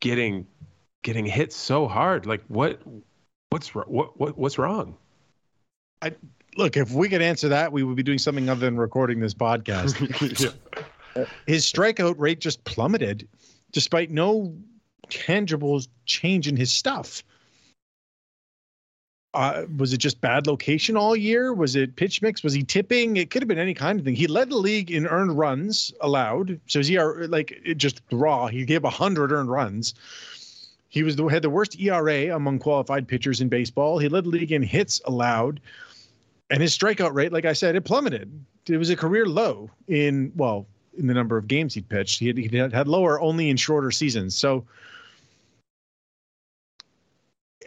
getting 0.00 0.46
getting 1.02 1.26
hit 1.26 1.52
so 1.52 1.86
hard. 1.86 2.26
Like 2.26 2.42
what 2.48 2.80
What's 3.54 3.72
what, 3.72 4.18
what 4.18 4.36
what's 4.36 4.58
wrong? 4.58 4.96
I 6.02 6.10
look. 6.56 6.76
If 6.76 6.92
we 6.92 7.08
could 7.08 7.22
answer 7.22 7.48
that, 7.48 7.72
we 7.72 7.82
would 7.82 7.96
be 7.96 8.02
doing 8.02 8.18
something 8.18 8.48
other 8.48 8.60
than 8.60 8.76
recording 8.76 9.20
this 9.20 9.34
podcast. 9.34 9.94
yeah. 11.16 11.24
his 11.46 11.64
strikeout 11.64 12.14
rate 12.18 12.40
just 12.40 12.64
plummeted, 12.64 13.28
despite 13.72 14.10
no 14.10 14.54
tangible 15.08 15.82
change 16.06 16.48
in 16.48 16.56
his 16.56 16.72
stuff. 16.72 17.22
Uh, 19.34 19.64
was 19.78 19.92
it 19.92 19.98
just 19.98 20.20
bad 20.20 20.46
location 20.46 20.96
all 20.96 21.16
year? 21.16 21.52
Was 21.52 21.74
it 21.74 21.96
pitch 21.96 22.22
mix? 22.22 22.44
Was 22.44 22.52
he 22.52 22.62
tipping? 22.62 23.16
It 23.16 23.30
could 23.30 23.42
have 23.42 23.48
been 23.48 23.58
any 23.58 23.74
kind 23.74 23.98
of 23.98 24.04
thing. 24.04 24.14
He 24.14 24.28
led 24.28 24.48
the 24.48 24.56
league 24.56 24.92
in 24.92 25.08
earned 25.08 25.36
runs 25.36 25.92
allowed. 26.00 26.60
So 26.66 26.78
is 26.78 26.86
he 26.86 27.00
like 27.00 27.60
it 27.64 27.78
just 27.78 28.00
raw? 28.12 28.46
He 28.46 28.64
gave 28.64 28.84
hundred 28.84 29.32
earned 29.32 29.50
runs. 29.50 29.94
He 30.88 31.02
was 31.02 31.16
the, 31.16 31.26
had 31.26 31.42
the 31.42 31.50
worst 31.50 31.80
ERA 31.80 32.36
among 32.36 32.60
qualified 32.60 33.08
pitchers 33.08 33.40
in 33.40 33.48
baseball. 33.48 33.98
He 33.98 34.08
led 34.08 34.26
the 34.26 34.28
league 34.28 34.52
in 34.52 34.62
hits 34.62 35.00
allowed, 35.04 35.60
and 36.50 36.60
his 36.62 36.76
strikeout 36.76 37.14
rate, 37.14 37.32
like 37.32 37.44
I 37.44 37.52
said, 37.52 37.76
it 37.76 37.82
plummeted. 37.82 38.30
It 38.68 38.76
was 38.76 38.90
a 38.90 38.96
career 38.96 39.26
low 39.26 39.70
in 39.88 40.32
well 40.36 40.66
in 40.96 41.06
the 41.06 41.14
number 41.14 41.36
of 41.36 41.48
games 41.48 41.74
he'd 41.74 41.88
pitched. 41.88 42.18
He 42.18 42.28
had, 42.28 42.38
he 42.38 42.56
had 42.56 42.86
lower 42.88 43.20
only 43.20 43.50
in 43.50 43.56
shorter 43.56 43.90
seasons. 43.90 44.34
So 44.36 44.64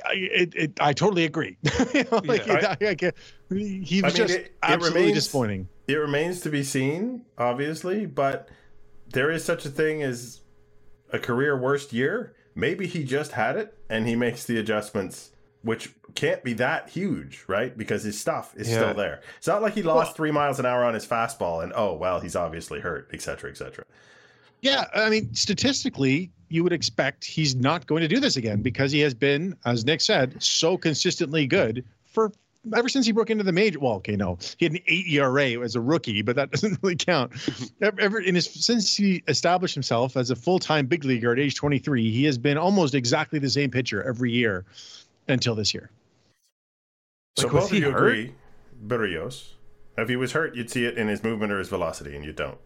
I, 0.05 0.13
it, 0.13 0.55
it, 0.55 0.71
I 0.79 0.93
totally 0.93 1.25
agree. 1.25 1.57
you 1.93 2.03
know, 2.11 2.21
like, 2.23 2.45
Yeah, 2.47 2.75
I, 2.79 2.85
I, 2.85 2.95
I, 3.07 3.11
he 3.49 4.01
was 4.01 4.13
mean, 4.17 4.27
just 4.27 4.33
it 4.33 4.55
absolutely 4.63 5.01
remains- 5.01 5.15
disappointing. 5.17 5.67
It 5.87 5.95
remains 5.95 6.41
to 6.41 6.49
be 6.49 6.63
seen, 6.63 7.23
obviously, 7.37 8.05
but 8.05 8.49
there 9.13 9.31
is 9.31 9.43
such 9.45 9.65
a 9.65 9.69
thing 9.69 10.03
as 10.03 10.41
a 11.13 11.19
career 11.19 11.57
worst 11.57 11.93
year. 11.93 12.35
Maybe 12.55 12.87
he 12.87 13.03
just 13.05 13.31
had 13.33 13.55
it 13.55 13.77
and 13.89 14.05
he 14.07 14.15
makes 14.15 14.43
the 14.43 14.57
adjustments, 14.57 15.31
which 15.67 15.93
can't 16.15 16.43
be 16.43 16.53
that 16.53 16.89
huge, 16.89 17.43
right? 17.47 17.77
Because 17.77 18.01
his 18.03 18.19
stuff 18.19 18.53
is 18.55 18.67
Yeah. 18.69 18.77
still 18.77 18.93
there. 18.95 19.21
It's 19.37 19.47
not 19.47 19.61
like 19.61 19.75
he 19.75 19.83
lost 19.83 20.07
Well- 20.07 20.13
three 20.15 20.31
miles 20.31 20.59
an 20.59 20.65
hour 20.65 20.83
on 20.83 20.93
his 20.93 21.05
fastball 21.05 21.61
and 21.63 21.71
oh 21.75 21.93
well, 21.93 22.19
he's 22.19 22.35
obviously 22.35 22.79
hurt, 22.79 23.09
et 23.13 23.21
cetera, 23.21 23.51
et 23.51 23.57
cetera. 23.57 23.83
Yeah, 24.61 24.85
I 24.95 25.09
mean, 25.11 25.33
statistically, 25.35 26.31
you 26.49 26.63
would 26.63 26.73
expect 26.73 27.25
he's 27.25 27.55
not 27.55 27.85
going 27.85 28.01
to 28.01 28.07
do 28.07 28.19
this 28.19 28.37
again 28.37 28.61
because 28.63 28.91
he 28.91 28.99
has 29.01 29.13
been, 29.13 29.55
as 29.65 29.85
Nick 29.85 30.01
said, 30.01 30.41
so 30.41 30.77
consistently 30.77 31.45
good 31.45 31.83
for 32.05 32.31
ever 32.75 32.89
since 32.89 33.05
he 33.05 33.11
broke 33.11 33.29
into 33.29 33.43
the 33.43 33.51
major. 33.51 33.79
Well, 33.79 33.93
okay, 33.95 34.15
no, 34.15 34.39
he 34.57 34.65
had 34.65 34.71
an 34.73 34.79
eight 34.87 35.05
ERA 35.09 35.61
as 35.63 35.75
a 35.75 35.81
rookie, 35.81 36.21
but 36.23 36.35
that 36.37 36.49
doesn't 36.53 36.79
really 36.81 36.95
count. 36.95 37.33
ever, 37.81 38.19
in 38.19 38.33
his 38.35 38.45
since 38.45 38.95
he 38.95 39.21
established 39.27 39.75
himself 39.75 40.17
as 40.17 40.31
a 40.31 40.35
full 40.35 40.57
time 40.57 40.87
big 40.87 41.03
leaguer 41.05 41.31
at 41.33 41.37
age 41.39 41.55
23, 41.55 42.09
he 42.11 42.23
has 42.23 42.37
been 42.39 42.57
almost 42.57 42.95
exactly 42.95 43.37
the 43.39 43.49
same 43.49 43.69
pitcher 43.69 44.01
every 44.01 44.31
year 44.31 44.65
until 45.27 45.55
this 45.55 45.73
year. 45.73 45.89
So 47.37 47.47
Like, 47.47 47.53
was 47.53 47.63
both 47.65 47.71
of 47.73 47.77
you 47.79 47.91
hurt? 47.91 48.11
agree, 48.11 48.33
Berrios. 48.87 49.53
If 49.97 50.09
he 50.09 50.15
was 50.15 50.31
hurt, 50.31 50.55
you'd 50.55 50.69
see 50.69 50.85
it 50.85 50.97
in 50.97 51.07
his 51.07 51.23
movement 51.23 51.51
or 51.51 51.59
his 51.59 51.69
velocity, 51.69 52.15
and 52.15 52.23
you 52.23 52.33
don't. 52.33 52.57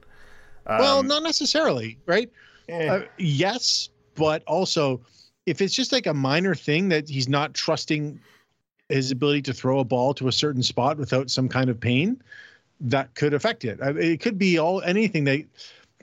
well, 0.68 1.00
Um, 1.00 1.08
not 1.08 1.24
necessarily, 1.24 1.98
right? 2.06 2.30
eh. 2.70 2.88
Uh, 2.88 3.06
yes, 3.18 3.90
but 4.16 4.44
also 4.46 5.02
if 5.46 5.60
it's 5.62 5.74
just 5.74 5.92
like 5.92 6.06
a 6.06 6.14
minor 6.14 6.54
thing 6.54 6.90
that 6.90 7.10
he's 7.10 7.28
not 7.28 7.54
trusting 7.54 8.20
his 8.90 9.10
ability 9.12 9.42
to 9.42 9.54
throw 9.54 9.80
a 9.80 9.84
ball 9.84 10.14
to 10.14 10.28
a 10.28 10.32
certain 10.32 10.62
spot 10.62 10.98
without 10.98 11.32
some 11.32 11.50
kind 11.50 11.70
of 11.70 11.80
pain, 11.80 12.22
that 12.82 13.14
could 13.16 13.34
affect 13.34 13.66
it. 13.66 13.80
I- 13.82 13.90
It 13.92 14.20
could 14.22 14.38
be 14.38 14.58
all 14.60 14.82
anything 14.82 15.24
that, 15.26 15.44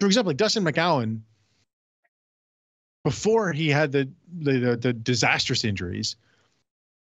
for 0.01 0.07
example, 0.07 0.31
like 0.31 0.39
Dustin 0.39 0.65
McGowan, 0.65 1.21
before 3.05 3.53
he 3.53 3.69
had 3.69 3.93
the 3.93 4.09
the, 4.41 4.59
the, 4.59 4.77
the 4.77 4.93
disastrous 4.93 5.65
injuries. 5.65 6.17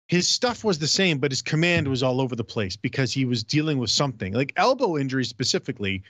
His 0.07 0.27
stuff 0.27 0.63
was 0.63 0.79
the 0.79 0.87
same, 0.87 1.17
but 1.17 1.31
his 1.31 1.41
command 1.41 1.87
was 1.87 2.01
all 2.01 2.21
over 2.21 2.35
the 2.35 2.43
place 2.43 2.75
because 2.75 3.11
he 3.11 3.25
was 3.25 3.43
dealing 3.43 3.77
with 3.77 3.89
something. 3.89 4.33
Like 4.33 4.53
elbow 4.55 4.97
injuries 4.97 5.27
specifically, 5.27 6.03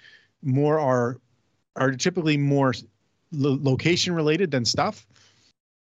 more 0.44 0.80
are 0.80 1.18
are 1.76 1.92
typically 1.92 2.38
more 2.38 2.74
lo- 3.32 3.58
location 3.62 4.14
related 4.14 4.52
than 4.52 4.66
stuff 4.66 5.08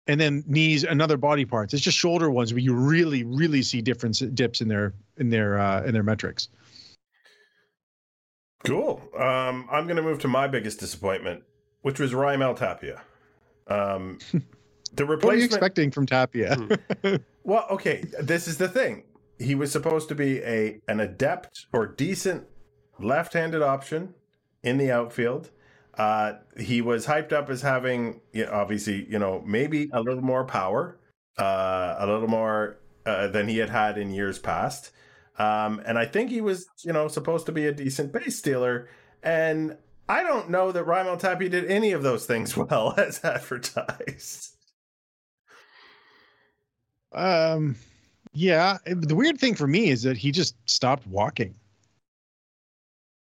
and 0.07 0.19
then 0.19 0.43
knees 0.47 0.83
and 0.83 1.01
other 1.01 1.17
body 1.17 1.45
parts 1.45 1.73
it's 1.73 1.83
just 1.83 1.97
shoulder 1.97 2.31
ones 2.31 2.53
where 2.53 2.59
you 2.59 2.73
really 2.73 3.23
really 3.23 3.61
see 3.61 3.81
difference 3.81 4.19
dips 4.19 4.61
in 4.61 4.67
their 4.67 4.93
in 5.17 5.29
their 5.29 5.59
uh 5.59 5.83
in 5.83 5.93
their 5.93 6.01
metrics 6.01 6.47
Cool. 8.63 9.01
Um, 9.17 9.67
I'm 9.71 9.85
going 9.85 9.95
to 9.95 10.01
move 10.01 10.19
to 10.19 10.27
my 10.27 10.47
biggest 10.47 10.79
disappointment, 10.79 11.43
which 11.81 11.99
was 11.99 12.13
Raimel 12.13 12.55
Tapia. 12.55 13.01
Um, 13.67 14.19
the 14.93 15.05
what 15.05 15.23
are 15.23 15.35
you 15.35 15.45
expecting 15.45 15.89
from 15.89 16.05
tapia 16.05 16.57
well, 17.43 17.65
okay, 17.71 18.03
this 18.19 18.47
is 18.47 18.57
the 18.57 18.67
thing. 18.67 19.03
He 19.39 19.55
was 19.55 19.71
supposed 19.71 20.09
to 20.09 20.15
be 20.15 20.39
a 20.43 20.79
an 20.87 20.99
adept 20.99 21.65
or 21.73 21.87
decent 21.87 22.45
left-handed 22.99 23.61
option 23.61 24.13
in 24.63 24.77
the 24.77 24.91
outfield. 24.91 25.49
Uh, 25.97 26.33
he 26.57 26.81
was 26.81 27.05
hyped 27.05 27.33
up 27.33 27.49
as 27.49 27.61
having, 27.61 28.21
you 28.31 28.45
know, 28.45 28.51
obviously, 28.51 29.05
you 29.09 29.19
know, 29.19 29.43
maybe 29.45 29.89
a 29.91 30.01
little 30.01 30.23
more 30.23 30.45
power, 30.45 30.99
uh, 31.37 31.95
a 31.99 32.07
little 32.07 32.27
more 32.27 32.77
uh, 33.05 33.27
than 33.27 33.47
he 33.47 33.57
had 33.57 33.69
had 33.69 33.97
in 33.97 34.11
years 34.11 34.39
past. 34.39 34.91
Um, 35.37 35.81
and 35.85 35.97
I 35.97 36.05
think 36.05 36.29
he 36.29 36.41
was, 36.41 36.67
you 36.83 36.93
know, 36.93 37.07
supposed 37.07 37.45
to 37.47 37.51
be 37.51 37.65
a 37.65 37.73
decent 37.73 38.11
base 38.13 38.37
stealer. 38.37 38.87
And 39.23 39.77
I 40.07 40.23
don't 40.23 40.49
know 40.49 40.71
that 40.71 40.85
Raimel 40.85 41.19
Tapia 41.19 41.49
did 41.49 41.65
any 41.65 41.91
of 41.91 42.03
those 42.03 42.25
things 42.25 42.55
well 42.57 42.93
as 42.97 43.23
advertised. 43.23 44.55
Um 47.13 47.75
yeah 48.33 48.77
the 48.85 49.15
weird 49.15 49.39
thing 49.39 49.55
for 49.55 49.67
me 49.67 49.89
is 49.89 50.03
that 50.03 50.17
he 50.17 50.31
just 50.31 50.55
stopped 50.69 51.05
walking. 51.07 51.55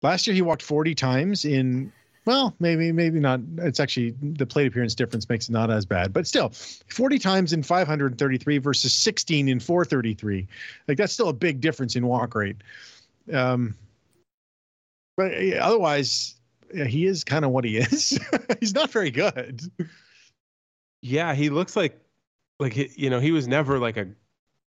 Last 0.02 0.26
year 0.26 0.34
he 0.34 0.42
walked 0.42 0.62
40 0.62 0.94
times 0.94 1.44
in 1.44 1.92
well 2.26 2.54
maybe 2.58 2.92
maybe 2.92 3.20
not 3.20 3.40
it's 3.58 3.80
actually 3.80 4.14
the 4.20 4.46
plate 4.46 4.66
appearance 4.66 4.94
difference 4.94 5.28
makes 5.28 5.48
it 5.48 5.52
not 5.52 5.70
as 5.70 5.84
bad 5.84 6.12
but 6.12 6.26
still 6.26 6.50
40 6.50 7.18
times 7.18 7.52
in 7.52 7.62
533 7.62 8.58
versus 8.58 8.94
16 8.94 9.48
in 9.48 9.60
433 9.60 10.46
like 10.88 10.96
that's 10.96 11.12
still 11.12 11.28
a 11.28 11.34
big 11.34 11.60
difference 11.60 11.96
in 11.96 12.06
walk 12.06 12.34
rate. 12.34 12.56
Um 13.32 13.74
but 15.16 15.32
otherwise 15.60 16.34
he 16.86 17.06
is 17.06 17.24
kind 17.24 17.44
of 17.44 17.50
what 17.50 17.64
he 17.64 17.76
is. 17.76 18.18
He's 18.60 18.74
not 18.74 18.90
very 18.90 19.10
good. 19.10 19.62
Yeah, 21.02 21.34
he 21.34 21.50
looks 21.50 21.76
like 21.76 22.03
like 22.58 22.72
he, 22.72 22.90
you 22.96 23.10
know 23.10 23.20
he 23.20 23.32
was 23.32 23.48
never 23.48 23.78
like 23.78 23.96
a 23.96 24.08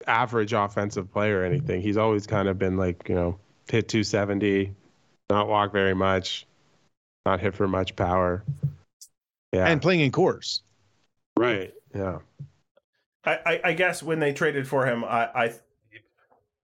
average 0.07 0.53
offensive 0.53 1.11
player 1.11 1.41
or 1.41 1.43
anything. 1.45 1.81
He's 1.81 1.97
always 1.97 2.27
kind 2.27 2.47
of 2.47 2.57
been 2.57 2.77
like 2.77 3.07
you 3.09 3.15
know 3.15 3.39
hit 3.69 3.87
270, 3.87 4.73
not 5.29 5.47
walk 5.47 5.71
very 5.71 5.93
much, 5.93 6.47
not 7.25 7.39
hit 7.39 7.55
for 7.55 7.67
much 7.67 7.95
power. 7.95 8.43
Yeah, 9.53 9.67
and 9.67 9.81
playing 9.81 10.01
in 10.01 10.11
Coors 10.11 10.61
right. 11.39 11.73
Yeah, 11.95 12.19
I, 13.25 13.39
I, 13.45 13.61
I 13.65 13.73
guess 13.73 14.03
when 14.03 14.19
they 14.19 14.33
traded 14.33 14.67
for 14.67 14.85
him, 14.85 15.03
I, 15.03 15.25
I 15.33 15.53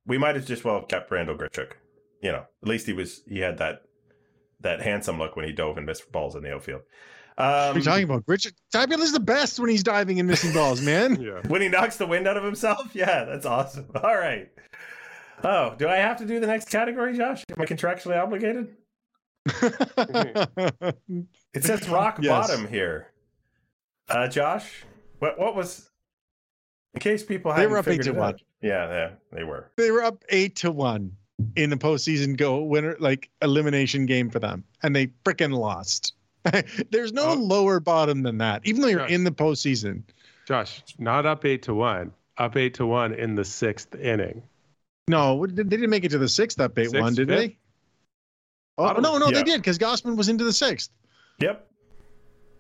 we 0.06 0.18
might 0.18 0.36
have 0.36 0.46
just 0.46 0.64
well 0.64 0.84
kept 0.84 1.12
Randal 1.12 1.36
Grichuk. 1.36 1.72
You 2.22 2.32
know, 2.32 2.46
at 2.62 2.68
least 2.68 2.86
he 2.86 2.94
was 2.94 3.22
he 3.28 3.40
had 3.40 3.58
that 3.58 3.84
that 4.60 4.82
handsome 4.82 5.18
look 5.18 5.36
when 5.36 5.46
he 5.46 5.52
dove 5.52 5.78
and 5.78 5.86
missed 5.86 6.12
balls 6.12 6.36
in 6.36 6.44
the 6.44 6.54
outfield. 6.54 6.82
What 7.36 7.46
are 7.46 7.70
Um, 7.72 7.78
you 7.78 7.84
talking 7.84 8.04
about 8.06 8.24
richard 8.28 8.54
Tapia 8.72 8.98
is 8.98 9.12
the 9.12 9.20
best 9.20 9.60
when 9.60 9.70
he's 9.70 9.84
diving 9.84 10.20
and 10.20 10.28
missing 10.30 10.54
balls 10.54 10.82
man 10.82 11.16
yeah. 11.22 11.42
when 11.48 11.62
he 11.62 11.68
knocks 11.68 11.98
the 11.98 12.08
wind 12.08 12.28
out 12.28 12.38
of 12.38 12.44
himself, 12.44 12.92
yeah, 12.96 13.24
that's 13.26 13.46
awesome. 13.46 13.88
All 13.96 14.16
right. 14.18 14.50
Oh, 15.44 15.76
do 15.78 15.88
I 15.88 15.98
have 15.98 16.18
to 16.18 16.26
do 16.26 16.40
the 16.40 16.48
next 16.48 16.70
category, 16.70 17.16
Josh? 17.18 17.44
Am 17.52 17.62
I 17.62 17.66
contractually 17.66 18.18
obligated? 18.22 18.70
It 21.54 21.64
says 21.64 21.88
rock 21.90 22.20
Yes. 22.22 22.48
bottom 22.48 22.68
here. 22.68 23.12
Uh, 24.10 24.28
Josh, 24.28 24.84
what 25.20 25.38
what 25.40 25.56
was? 25.56 25.90
In 26.94 27.02
case 27.02 27.24
people 27.24 27.54
They 27.54 27.68
were 27.68 27.78
up 27.78 27.88
eight 27.88 27.98
figured 27.98 28.06
to 28.06 28.14
one. 28.14 28.34
out. 28.36 28.42
Yeah, 28.62 28.88
yeah, 28.90 29.10
they 29.34 29.44
were. 29.44 29.70
they 29.78 29.92
were 29.92 30.04
up 30.04 30.24
eight 30.30 30.56
to 30.58 30.72
one 30.72 31.12
in 31.58 31.70
the 31.70 31.76
postseason 31.76 32.38
go 32.38 32.64
winner 32.64 32.96
like 33.00 33.30
elimination 33.42 34.06
game 34.06 34.30
for 34.30 34.40
them, 34.40 34.64
and 34.84 34.96
they 34.96 35.08
freaking 35.26 35.52
lost. 35.56 36.14
There's 36.92 37.14
no 37.14 37.30
Oh. 37.30 37.34
lower 37.34 37.80
bottom 37.80 38.24
than 38.24 38.38
that, 38.40 38.62
even 38.66 38.82
though 38.82 38.88
you're 38.88 39.00
Gosh. 39.00 39.12
in 39.12 39.24
the 39.24 39.32
postseason. 39.32 40.04
Josh, 40.48 40.84
not 41.00 41.26
up 41.26 41.44
eight 41.46 41.64
to 41.64 41.74
one, 41.74 42.12
up 42.38 42.56
eight 42.56 42.74
to 42.76 42.86
one 42.86 43.14
in 43.14 43.36
the 43.36 43.44
sixth 43.46 43.96
inning. 43.96 44.44
No, 45.08 45.46
they 45.46 45.64
didn't 45.64 45.90
make 45.90 46.04
it 46.04 46.10
to 46.10 46.18
the 46.18 46.30
sixth 46.30 46.60
up 46.60 46.78
eight 46.78 46.90
Sixth, 46.92 47.02
one, 47.02 47.14
did 47.16 47.28
fifth? 47.28 47.38
they? 47.40 47.58
Oh 48.78 48.94
no, 48.94 49.18
no, 49.18 49.28
yeah. 49.28 49.32
they 49.34 49.44
did 49.44 49.58
because 49.62 49.78
Gausman 49.78 50.18
was 50.18 50.30
into 50.30 50.44
the 50.44 50.54
sixth. 50.54 50.90
Yep. 51.40 51.66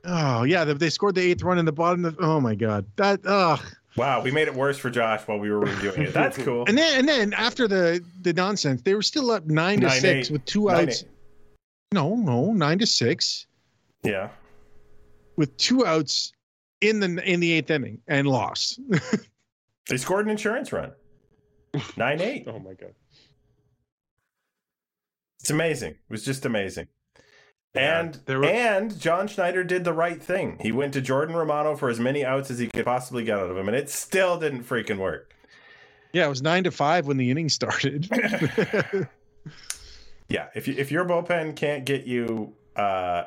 Oh 0.05 0.43
yeah, 0.43 0.63
they, 0.63 0.73
they 0.73 0.89
scored 0.89 1.15
the 1.15 1.21
eighth 1.21 1.43
run 1.43 1.57
in 1.57 1.65
the 1.65 1.71
bottom. 1.71 2.05
Of, 2.05 2.17
oh 2.19 2.39
my 2.39 2.55
god, 2.55 2.85
that 2.95 3.21
ugh. 3.25 3.59
Wow, 3.97 4.21
we 4.21 4.29
made 4.31 4.47
it 4.47 4.53
worse 4.53 4.77
for 4.77 4.89
Josh 4.89 5.21
while 5.25 5.37
we 5.39 5.49
were 5.49 5.59
reviewing 5.61 6.01
it. 6.03 6.13
That's 6.13 6.37
cool. 6.37 6.65
And 6.67 6.77
then 6.77 6.99
and 6.99 7.07
then 7.07 7.33
after 7.33 7.67
the 7.67 8.03
the 8.21 8.33
nonsense, 8.33 8.81
they 8.81 8.93
were 8.93 9.01
still 9.01 9.31
up 9.31 9.45
nine 9.45 9.79
to 9.81 9.87
Nine, 9.87 10.01
six 10.01 10.27
eight. 10.27 10.33
with 10.33 10.45
two 10.45 10.65
Nine, 10.65 10.89
outs. 10.89 11.03
eight. 11.03 11.09
No, 11.93 12.15
no, 12.15 12.53
nine 12.53 12.79
to 12.79 12.85
six. 12.85 13.47
Yeah. 14.05 14.29
with 15.35 15.55
two 15.57 15.85
outs 15.85 16.31
in 16.81 16.99
the 16.99 17.07
in 17.29 17.39
the 17.39 17.51
eighth 17.53 17.71
inning 17.71 17.99
and 18.07 18.27
lost. 18.27 18.79
They 19.87 19.97
scored 19.97 20.25
an 20.25 20.31
insurance 20.31 20.73
run. 20.73 20.93
Nine 21.95 22.19
eight. 22.19 22.45
Oh 22.47 22.57
my 22.59 22.73
god. 22.73 22.93
It's 25.39 25.49
amazing. 25.51 25.91
It 25.91 25.97
was 26.09 26.25
just 26.25 26.43
amazing. 26.45 26.87
Yeah, 27.75 27.99
and 27.99 28.19
there 28.25 28.39
were- 28.39 28.45
and 28.45 28.97
John 28.99 29.27
Schneider 29.27 29.63
did 29.63 29.83
the 29.83 29.93
right 29.93 30.21
thing. 30.23 30.57
He 30.61 30.71
went 30.71 30.93
to 30.93 31.01
Jordan 31.01 31.35
Romano 31.35 31.75
for 31.75 31.89
as 31.89 31.99
many 31.99 32.25
outs 32.25 32.49
as 32.49 32.57
he 32.57 32.65
could 32.67 32.85
possibly 32.85 33.23
get 33.25 33.37
out 33.37 33.49
of 33.51 33.57
him, 33.57 33.67
and 33.67 33.75
it 33.77 33.89
still 33.89 34.39
didn't 34.39 34.63
freaking 34.63 34.97
work. 34.97 35.35
Yeah, 36.13 36.25
it 36.25 36.29
was 36.29 36.41
nine 36.41 36.63
to 36.63 36.71
five 36.71 37.05
when 37.05 37.17
the 37.17 37.29
inning 37.29 37.49
started. 37.49 38.09
Yeah, 40.27 40.47
if 40.55 40.67
you, 40.67 40.73
if 40.75 40.91
your 40.91 41.05
bullpen 41.05 41.55
can't 41.55 41.85
get 41.85 42.07
you 42.07 42.53
uh, 42.75 43.25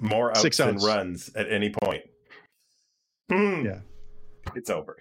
more 0.00 0.30
outs 0.30 0.40
Six 0.42 0.56
than 0.56 0.74
outs. 0.76 0.84
runs 0.86 1.30
at 1.36 1.50
any 1.50 1.70
point, 1.70 2.02
hmm, 3.30 3.64
Yeah. 3.64 3.80
it's 4.54 4.70
over. 4.70 4.96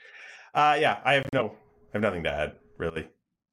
Uh, 0.54 0.78
yeah, 0.80 1.00
I 1.04 1.14
have 1.16 1.26
no, 1.34 1.48
I 1.50 1.54
have 1.94 2.02
nothing 2.02 2.24
to 2.24 2.32
add 2.32 2.54
really. 2.78 3.08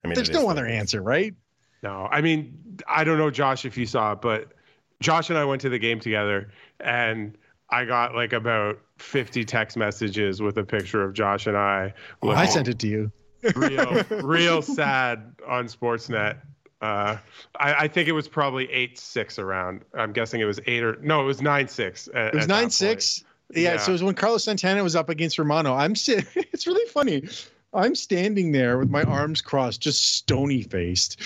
I 0.05 0.09
mean, 0.09 0.15
There's 0.15 0.31
no 0.31 0.49
other 0.49 0.67
it 0.67 0.73
is. 0.73 0.79
answer, 0.81 1.03
right? 1.03 1.35
No, 1.83 2.09
I 2.11 2.21
mean, 2.21 2.79
I 2.89 3.05
don't 3.05 3.19
know, 3.19 3.31
Josh, 3.31 3.65
if 3.65 3.77
you 3.77 3.87
saw 3.87 4.13
it, 4.13 4.21
but 4.21 4.53
Josh 5.01 5.29
and 5.31 5.39
I 5.39 5.45
went 5.45 5.61
to 5.63 5.69
the 5.69 5.79
game 5.79 6.01
together, 6.01 6.51
and 6.81 7.37
I 7.71 7.85
got 7.85 8.15
like 8.15 8.33
about 8.33 8.79
50 8.99 9.45
text 9.45 9.77
messages 9.77 10.41
with 10.41 10.57
a 10.59 10.65
picture 10.65 11.03
of 11.03 11.13
Josh 11.13 11.47
and 11.47 11.57
I. 11.57 11.93
I 12.23 12.47
sent 12.47 12.69
it 12.69 12.79
to 12.81 12.87
you. 12.89 13.13
real, 13.55 14.03
real 14.23 14.63
sad 14.63 15.35
on 15.47 15.67
Sportsnet. 15.67 16.39
Uh, 16.83 17.17
I, 17.59 17.75
I 17.85 17.89
think 17.89 18.09
it 18.09 18.13
was 18.13 18.29
probably 18.29 18.71
eight 18.71 18.99
six 18.99 19.39
around. 19.39 19.83
I'm 19.95 20.13
guessing 20.13 20.41
it 20.41 20.45
was 20.45 20.61
eight 20.67 20.83
or 20.83 20.97
no, 21.01 21.23
it 21.23 21.25
was 21.25 21.41
nine 21.41 21.69
six. 21.69 22.09
It 22.13 22.35
was 22.35 22.49
nine 22.49 22.71
six. 22.71 23.25
Yeah, 23.55 23.75
Yeah. 23.75 23.77
so 23.79 23.91
it 23.91 23.95
was 23.95 24.03
when 24.03 24.15
Carlos 24.15 24.45
Santana 24.45 24.83
was 24.83 24.97
up 24.97 25.09
against 25.09 25.39
Romano. 25.39 25.75
I'm 25.75 25.95
sit. 25.95 26.27
It's 26.35 26.67
really 26.67 26.87
funny. 26.91 27.29
I'm 27.73 27.95
standing 27.95 28.53
there 28.53 28.79
with 28.79 28.91
my 28.91 29.03
arms 29.05 29.41
crossed, 29.41 29.81
just 29.81 30.17
stony 30.17 30.63
faced, 30.63 31.21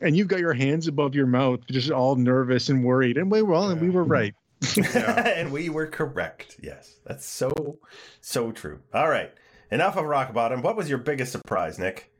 and 0.00 0.16
you've 0.16 0.28
got 0.28 0.40
your 0.40 0.52
hands 0.54 0.86
above 0.88 1.14
your 1.14 1.26
mouth, 1.26 1.60
just 1.70 1.90
all 1.90 2.16
nervous 2.16 2.68
and 2.68 2.84
worried. 2.84 3.16
And 3.16 3.30
we 3.30 3.42
well, 3.42 3.70
and 3.70 3.80
we 3.80 3.90
were 3.90 4.04
right. 4.04 4.34
and 4.94 5.50
we 5.50 5.68
were 5.68 5.86
correct. 5.86 6.56
Yes, 6.62 6.94
that's 7.04 7.26
so 7.26 7.78
so 8.20 8.52
true. 8.52 8.80
All 8.94 9.08
right, 9.08 9.32
enough 9.70 9.96
of 9.96 10.04
rock 10.04 10.32
bottom. 10.32 10.62
What 10.62 10.76
was 10.76 10.88
your 10.88 10.98
biggest 10.98 11.32
surprise, 11.32 11.78
Nick? 11.78 12.11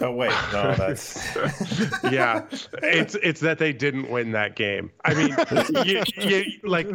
Oh 0.00 0.12
wait, 0.12 0.32
no, 0.52 0.74
that's 0.74 1.34
yeah, 2.10 2.44
it's 2.82 3.14
it's 3.16 3.40
that 3.40 3.58
they 3.58 3.72
didn't 3.72 4.10
win 4.10 4.32
that 4.32 4.56
game. 4.56 4.90
I 5.04 5.14
mean, 5.14 5.36
you, 5.86 6.02
you, 6.16 6.44
like 6.64 6.88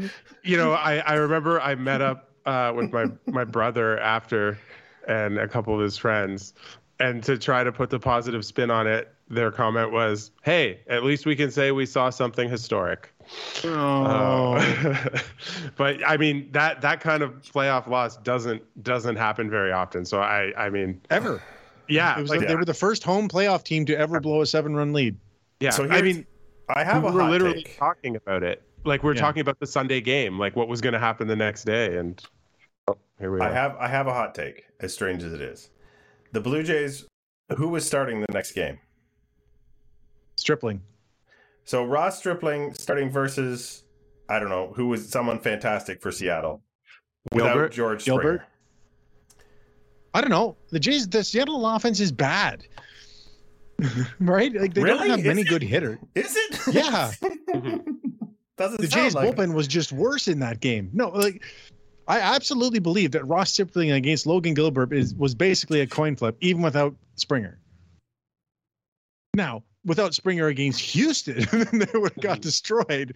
you 0.43 0.57
know, 0.57 0.73
I 0.73 0.97
I 0.97 1.13
remember 1.15 1.61
I 1.61 1.75
met 1.75 2.01
up 2.01 2.31
uh, 2.45 2.73
with 2.75 2.91
my 2.91 3.05
my 3.27 3.43
brother 3.43 3.99
after, 3.99 4.57
and 5.07 5.37
a 5.37 5.47
couple 5.47 5.73
of 5.75 5.81
his 5.81 5.97
friends, 5.97 6.53
and 6.99 7.23
to 7.23 7.37
try 7.37 7.63
to 7.63 7.71
put 7.71 7.89
the 7.89 7.99
positive 7.99 8.45
spin 8.45 8.71
on 8.71 8.87
it, 8.87 9.13
their 9.29 9.51
comment 9.51 9.91
was, 9.91 10.31
"Hey, 10.43 10.79
at 10.87 11.03
least 11.03 11.25
we 11.25 11.35
can 11.35 11.51
say 11.51 11.71
we 11.71 11.85
saw 11.85 12.09
something 12.09 12.49
historic." 12.49 13.11
Oh, 13.63 14.55
Uh, 14.55 15.19
but 15.77 15.97
I 16.07 16.17
mean 16.17 16.49
that 16.51 16.81
that 16.81 17.01
kind 17.01 17.23
of 17.23 17.41
playoff 17.41 17.87
loss 17.87 18.17
doesn't 18.17 18.61
doesn't 18.83 19.15
happen 19.15 19.49
very 19.49 19.71
often. 19.71 20.05
So 20.05 20.19
I 20.21 20.53
I 20.57 20.69
mean 20.69 21.01
ever. 21.09 21.41
Yeah 21.87 22.17
It 22.17 22.21
was 22.21 22.29
like, 22.31 22.47
they 22.47 22.55
were 22.55 22.65
the 22.65 22.73
first 22.73 23.03
home 23.03 23.27
playoff 23.29 23.63
team 23.63 23.85
to 23.85 23.97
ever 23.97 24.19
blow 24.19 24.41
a 24.41 24.45
seven 24.45 24.75
run 24.75 24.93
lead. 24.93 25.17
yeah. 25.59 25.69
So 25.71 25.87
I 25.89 26.01
mean 26.01 26.25
I 26.69 26.83
have 26.83 27.03
we 27.03 27.09
a 27.09 27.11
were 27.11 27.21
hot 27.21 27.31
literally 27.31 27.63
take. 27.63 27.77
talking 27.77 28.15
about 28.15 28.43
it. 28.43 28.63
Like 28.83 29.03
we 29.03 29.07
we're 29.09 29.15
Yeah. 29.15 29.21
talking 29.21 29.41
about 29.41 29.59
the 29.59 29.67
Sunday 29.67 30.01
game, 30.01 30.37
like 30.39 30.55
what 30.55 30.67
was 30.67 30.81
going 30.81 30.93
to 30.93 30.99
happen 30.99 31.27
the 31.27 31.35
next 31.35 31.63
day, 31.63 31.97
and 31.97 32.23
oh, 32.87 32.97
here 33.19 33.31
we 33.31 33.39
are. 33.39 33.43
I 33.43 33.51
have 33.53 33.75
I 33.77 33.87
have 33.87 34.07
a 34.07 34.13
hot 34.13 34.35
take. 34.35 34.65
As 34.79 34.93
strange 34.93 35.23
as 35.23 35.33
it 35.33 35.41
is, 35.41 35.69
the 36.33 36.41
Blue 36.41 36.63
Jays. 36.63 37.05
Who 37.57 37.69
was 37.69 37.85
starting 37.85 38.21
the 38.21 38.31
next 38.33 38.53
game? 38.53 38.79
Stripling. 40.35 40.81
So 41.63 41.83
Ross 41.83 42.17
Stripling 42.19 42.73
starting 42.73 43.09
versus 43.09 43.83
I 44.29 44.39
don't 44.39 44.49
know 44.49 44.73
who 44.75 44.87
was 44.87 45.07
someone 45.09 45.39
fantastic 45.39 46.01
for 46.01 46.11
Seattle 46.11 46.61
without 47.31 47.47
Gilbert? 47.53 47.71
George 47.71 48.05
Gilbert? 48.05 48.41
Springer. 50.15 50.17
I 50.17 50.21
don't 50.21 50.31
know. 50.31 50.57
The 50.71 50.79
Jays, 50.79 51.07
the 51.07 51.23
Seattle 51.23 51.65
offense 51.67 51.99
is 51.99 52.11
bad. 52.11 52.65
right? 54.19 54.53
Like 54.53 54.73
they 54.73 54.83
Really? 54.83 55.09
don't 55.09 55.17
have 55.17 55.25
many 55.25 55.41
Is 55.41 55.47
it? 55.47 55.49
good 55.49 55.63
hitters. 55.63 55.97
Is 56.15 56.35
it? 56.35 56.59
Yeah. 56.73 57.11
Doesn't 58.57 58.79
The 58.79 58.87
sound 58.87 59.03
Jays 59.03 59.15
like 59.15 59.27
it. 59.27 59.35
bullpen 59.35 59.53
was 59.53 59.67
just 59.67 59.91
worse 59.91 60.29
in 60.29 60.39
that 60.39 60.61
game. 60.61 60.89
No, 60.93 61.09
like 61.09 61.43
I 62.07 62.19
absolutely 62.21 62.79
believe 62.79 63.11
that 63.11 63.27
Ross 63.27 63.51
Stripling 63.51 63.91
against 63.91 64.25
Logan 64.25 64.53
Gilbert 64.53 64.93
is 64.93 65.13
was 65.15 65.35
basically 65.35 65.81
a 65.81 65.87
coin 65.87 66.15
flip, 66.15 66.37
even 66.39 66.61
without 66.61 66.95
Springer. 67.15 67.59
Now, 69.33 69.63
without 69.83 70.13
Springer 70.13 70.47
against 70.47 70.79
Houston, 70.79 71.39
they 71.73 71.99
would 71.99 72.13
have 72.13 72.21
got 72.21 72.37
mm-hmm. 72.37 72.41
destroyed. 72.41 73.15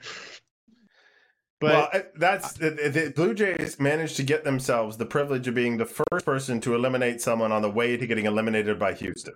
But 1.59 1.93
well, 1.93 2.03
that's 2.15 2.53
the, 2.53 2.69
the 2.69 3.11
Blue 3.13 3.33
Jays 3.33 3.79
managed 3.79 4.15
to 4.17 4.23
get 4.23 4.45
themselves 4.45 4.95
the 4.95 5.05
privilege 5.05 5.47
of 5.47 5.55
being 5.55 5.77
the 5.77 5.85
first 5.85 6.25
person 6.25 6.61
to 6.61 6.73
eliminate 6.73 7.21
someone 7.21 7.51
on 7.51 7.61
the 7.61 7.69
way 7.69 7.97
to 7.97 8.07
getting 8.07 8.25
eliminated 8.25 8.79
by 8.79 8.93
Houston. 8.93 9.33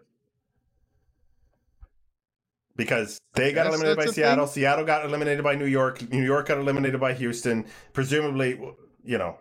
Because 2.76 3.20
they 3.34 3.52
got 3.52 3.68
eliminated 3.68 3.98
by 3.98 4.06
Seattle, 4.06 4.48
Seattle 4.48 4.86
got 4.86 5.06
eliminated 5.06 5.44
by 5.44 5.56
New 5.56 5.66
York, 5.66 6.10
New 6.10 6.24
York 6.24 6.48
got 6.48 6.58
eliminated 6.58 7.00
by 7.00 7.14
Houston. 7.14 7.66
Presumably, 7.92 8.60
you 9.04 9.18
know, 9.18 9.38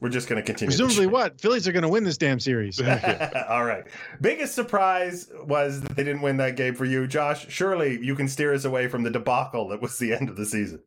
we're 0.00 0.10
just 0.10 0.28
going 0.28 0.40
to 0.40 0.44
continue. 0.44 0.68
presumably, 0.68 1.06
what 1.06 1.40
Phillies 1.40 1.66
are 1.66 1.72
going 1.72 1.82
to 1.82 1.88
win 1.88 2.04
this 2.04 2.18
damn 2.18 2.38
series? 2.38 2.80
All 3.48 3.64
right. 3.64 3.84
Biggest 4.20 4.54
surprise 4.54 5.30
was 5.44 5.80
that 5.80 5.96
they 5.96 6.04
didn't 6.04 6.20
win 6.20 6.36
that 6.36 6.56
game 6.56 6.74
for 6.74 6.84
you, 6.84 7.06
Josh. 7.06 7.46
Surely 7.48 7.98
you 8.04 8.14
can 8.14 8.28
steer 8.28 8.52
us 8.52 8.66
away 8.66 8.88
from 8.88 9.04
the 9.04 9.10
debacle 9.10 9.68
that 9.68 9.80
was 9.80 9.98
the 9.98 10.12
end 10.12 10.28
of 10.28 10.36
the 10.36 10.44
season. 10.44 10.80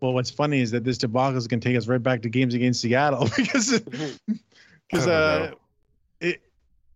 Well, 0.00 0.14
what's 0.14 0.30
funny 0.30 0.60
is 0.60 0.70
that 0.70 0.82
this 0.82 0.98
debacle 0.98 1.36
is 1.36 1.46
going 1.46 1.60
to 1.60 1.68
take 1.68 1.76
us 1.76 1.86
right 1.86 2.02
back 2.02 2.22
to 2.22 2.30
games 2.30 2.54
against 2.54 2.80
Seattle 2.80 3.28
because 3.36 3.80
because 4.90 5.06
uh, 5.06 5.52
it 6.20 6.42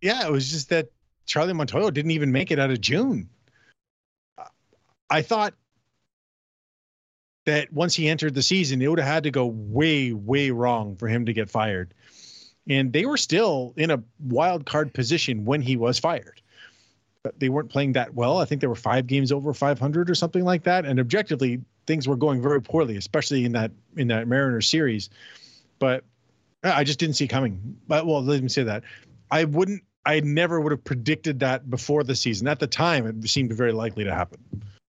yeah, 0.01 0.27
it 0.27 0.33
was 0.33 0.51
just 0.51 0.71
that 0.71 0.89
Charlie 1.27 1.53
Montoyo 1.53 1.93
didn't 1.93 2.13
even 2.13 2.33
make 2.33 2.51
it 2.51 2.59
out 2.59 2.71
of 2.71 2.81
June. 2.81 3.29
I 5.11 5.23
thought 5.23 5.55
that 7.45 7.73
once 7.73 7.95
he 7.95 8.09
entered 8.09 8.35
the 8.35 8.43
season, 8.43 8.81
it 8.81 8.89
would 8.89 8.99
have 8.99 9.09
had 9.09 9.25
to 9.25 9.31
go 9.31 9.47
way 9.47 10.13
way 10.13 10.51
wrong 10.51 10.97
for 10.97 11.07
him 11.07 11.27
to 11.27 11.35
get 11.35 11.51
fired, 11.51 11.93
and 12.69 12.91
they 12.91 13.05
were 13.05 13.19
still 13.19 13.75
in 13.77 13.91
a 13.91 14.03
wild 14.19 14.65
card 14.65 14.95
position 14.95 15.45
when 15.45 15.61
he 15.61 15.77
was 15.77 15.99
fired. 15.99 16.41
But 17.23 17.39
they 17.39 17.51
weren't 17.51 17.71
playing 17.71 17.95
that 17.95 18.15
well. 18.15 18.39
I 18.39 18.45
think 18.47 18.61
they 18.61 18.67
were 18.67 18.75
five 18.75 19.07
games 19.07 19.33
over 19.33 19.55
500 19.55 20.11
or 20.11 20.15
something 20.15 20.45
like 20.45 20.65
that, 20.65 20.87
and 20.87 20.99
objectively 20.99 21.61
things 21.87 22.09
were 22.09 22.17
going 22.17 22.43
very 22.43 22.63
poorly, 22.63 22.97
especially 22.97 23.45
in 23.45 23.53
that 23.53 23.71
in 23.97 24.09
that 24.09 24.29
Mariners 24.29 24.69
series. 24.69 25.11
But 25.79 26.05
I 26.63 26.85
just 26.85 26.99
didn't 26.99 27.17
see 27.17 27.29
coming. 27.29 27.77
But 27.89 28.07
well, 28.07 28.23
let 28.23 28.43
me 28.43 28.49
say 28.49 28.63
that 28.65 28.83
I 29.31 29.45
wouldn't. 29.45 29.83
I 30.07 30.21
never 30.21 30.61
would 30.61 30.73
have 30.73 30.85
predicted 30.85 31.41
that 31.41 31.71
before 31.71 32.05
the 32.05 32.15
season. 32.15 32.47
At 32.47 32.59
the 32.59 32.67
time, 32.67 33.07
it 33.07 33.29
seemed 33.29 33.53
very 33.53 33.73
likely 33.73 34.05
to 34.05 34.15
happen. 34.15 34.39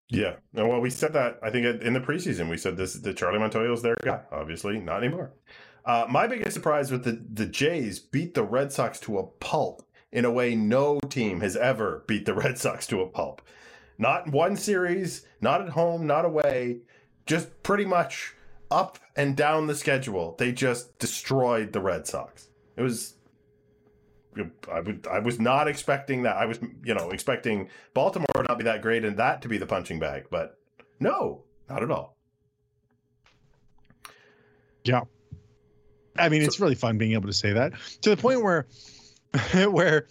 Yeah. 0.08 0.36
Well, 0.52 0.80
we 0.80 0.90
said 0.90 1.14
that, 1.14 1.38
I 1.42 1.50
think, 1.50 1.82
in 1.82 1.94
the 1.94 2.00
preseason. 2.00 2.50
We 2.50 2.58
said 2.58 2.76
this 2.76 2.94
the 2.94 3.14
Charlie 3.14 3.38
Montoyo's 3.38 3.82
their 3.82 3.96
guy. 4.02 4.20
Obviously, 4.30 4.78
not 4.78 5.02
anymore. 5.02 5.32
Uh, 5.84 6.06
my 6.08 6.26
biggest 6.26 6.52
surprise 6.52 6.90
was 6.90 7.02
the, 7.02 7.24
the 7.32 7.46
Jays 7.46 7.98
beat 7.98 8.34
the 8.34 8.42
Red 8.42 8.72
Sox 8.72 8.98
to 9.00 9.18
a 9.18 9.24
pulp 9.24 9.82
in 10.12 10.24
a 10.24 10.30
way 10.30 10.54
no 10.54 10.98
team 11.08 11.40
has 11.40 11.56
ever 11.56 12.04
beat 12.06 12.26
the 12.26 12.34
Red 12.34 12.58
Sox 12.58 12.86
to 12.88 13.00
a 13.00 13.06
pulp. 13.06 13.42
Not 13.98 14.26
in 14.26 14.32
one 14.32 14.56
series, 14.56 15.26
not 15.40 15.62
at 15.62 15.70
home, 15.70 16.06
not 16.06 16.24
away, 16.24 16.78
just 17.24 17.62
pretty 17.62 17.84
much 17.84 18.34
up 18.70 18.98
and 19.16 19.36
down 19.36 19.66
the 19.66 19.74
schedule. 19.74 20.34
They 20.38 20.52
just 20.52 20.98
destroyed 20.98 21.72
the 21.72 21.80
Red 21.80 22.06
Sox. 22.06 22.48
It 22.76 22.82
was. 22.82 23.14
I 24.70 24.80
would. 24.80 25.06
I 25.10 25.20
was 25.20 25.40
not 25.40 25.66
expecting 25.66 26.24
that. 26.24 26.36
I 26.36 26.44
was, 26.44 26.58
you 26.84 26.94
know, 26.94 27.10
expecting 27.10 27.70
Baltimore 27.94 28.26
to 28.34 28.42
not 28.42 28.58
be 28.58 28.64
that 28.64 28.82
great 28.82 29.04
and 29.04 29.16
that 29.16 29.40
to 29.42 29.48
be 29.48 29.56
the 29.56 29.66
punching 29.66 29.98
bag, 29.98 30.26
but 30.30 30.58
no, 31.00 31.42
not 31.70 31.82
at 31.82 31.90
all. 31.90 32.16
Yeah. 34.84 35.02
I 36.18 36.28
mean, 36.28 36.42
it's 36.42 36.60
really 36.60 36.74
fun 36.74 36.96
being 36.98 37.12
able 37.12 37.26
to 37.26 37.32
say 37.34 37.52
that 37.52 37.72
to 38.02 38.10
the 38.10 38.16
point 38.16 38.42
where, 38.42 38.66
where, 39.68 40.06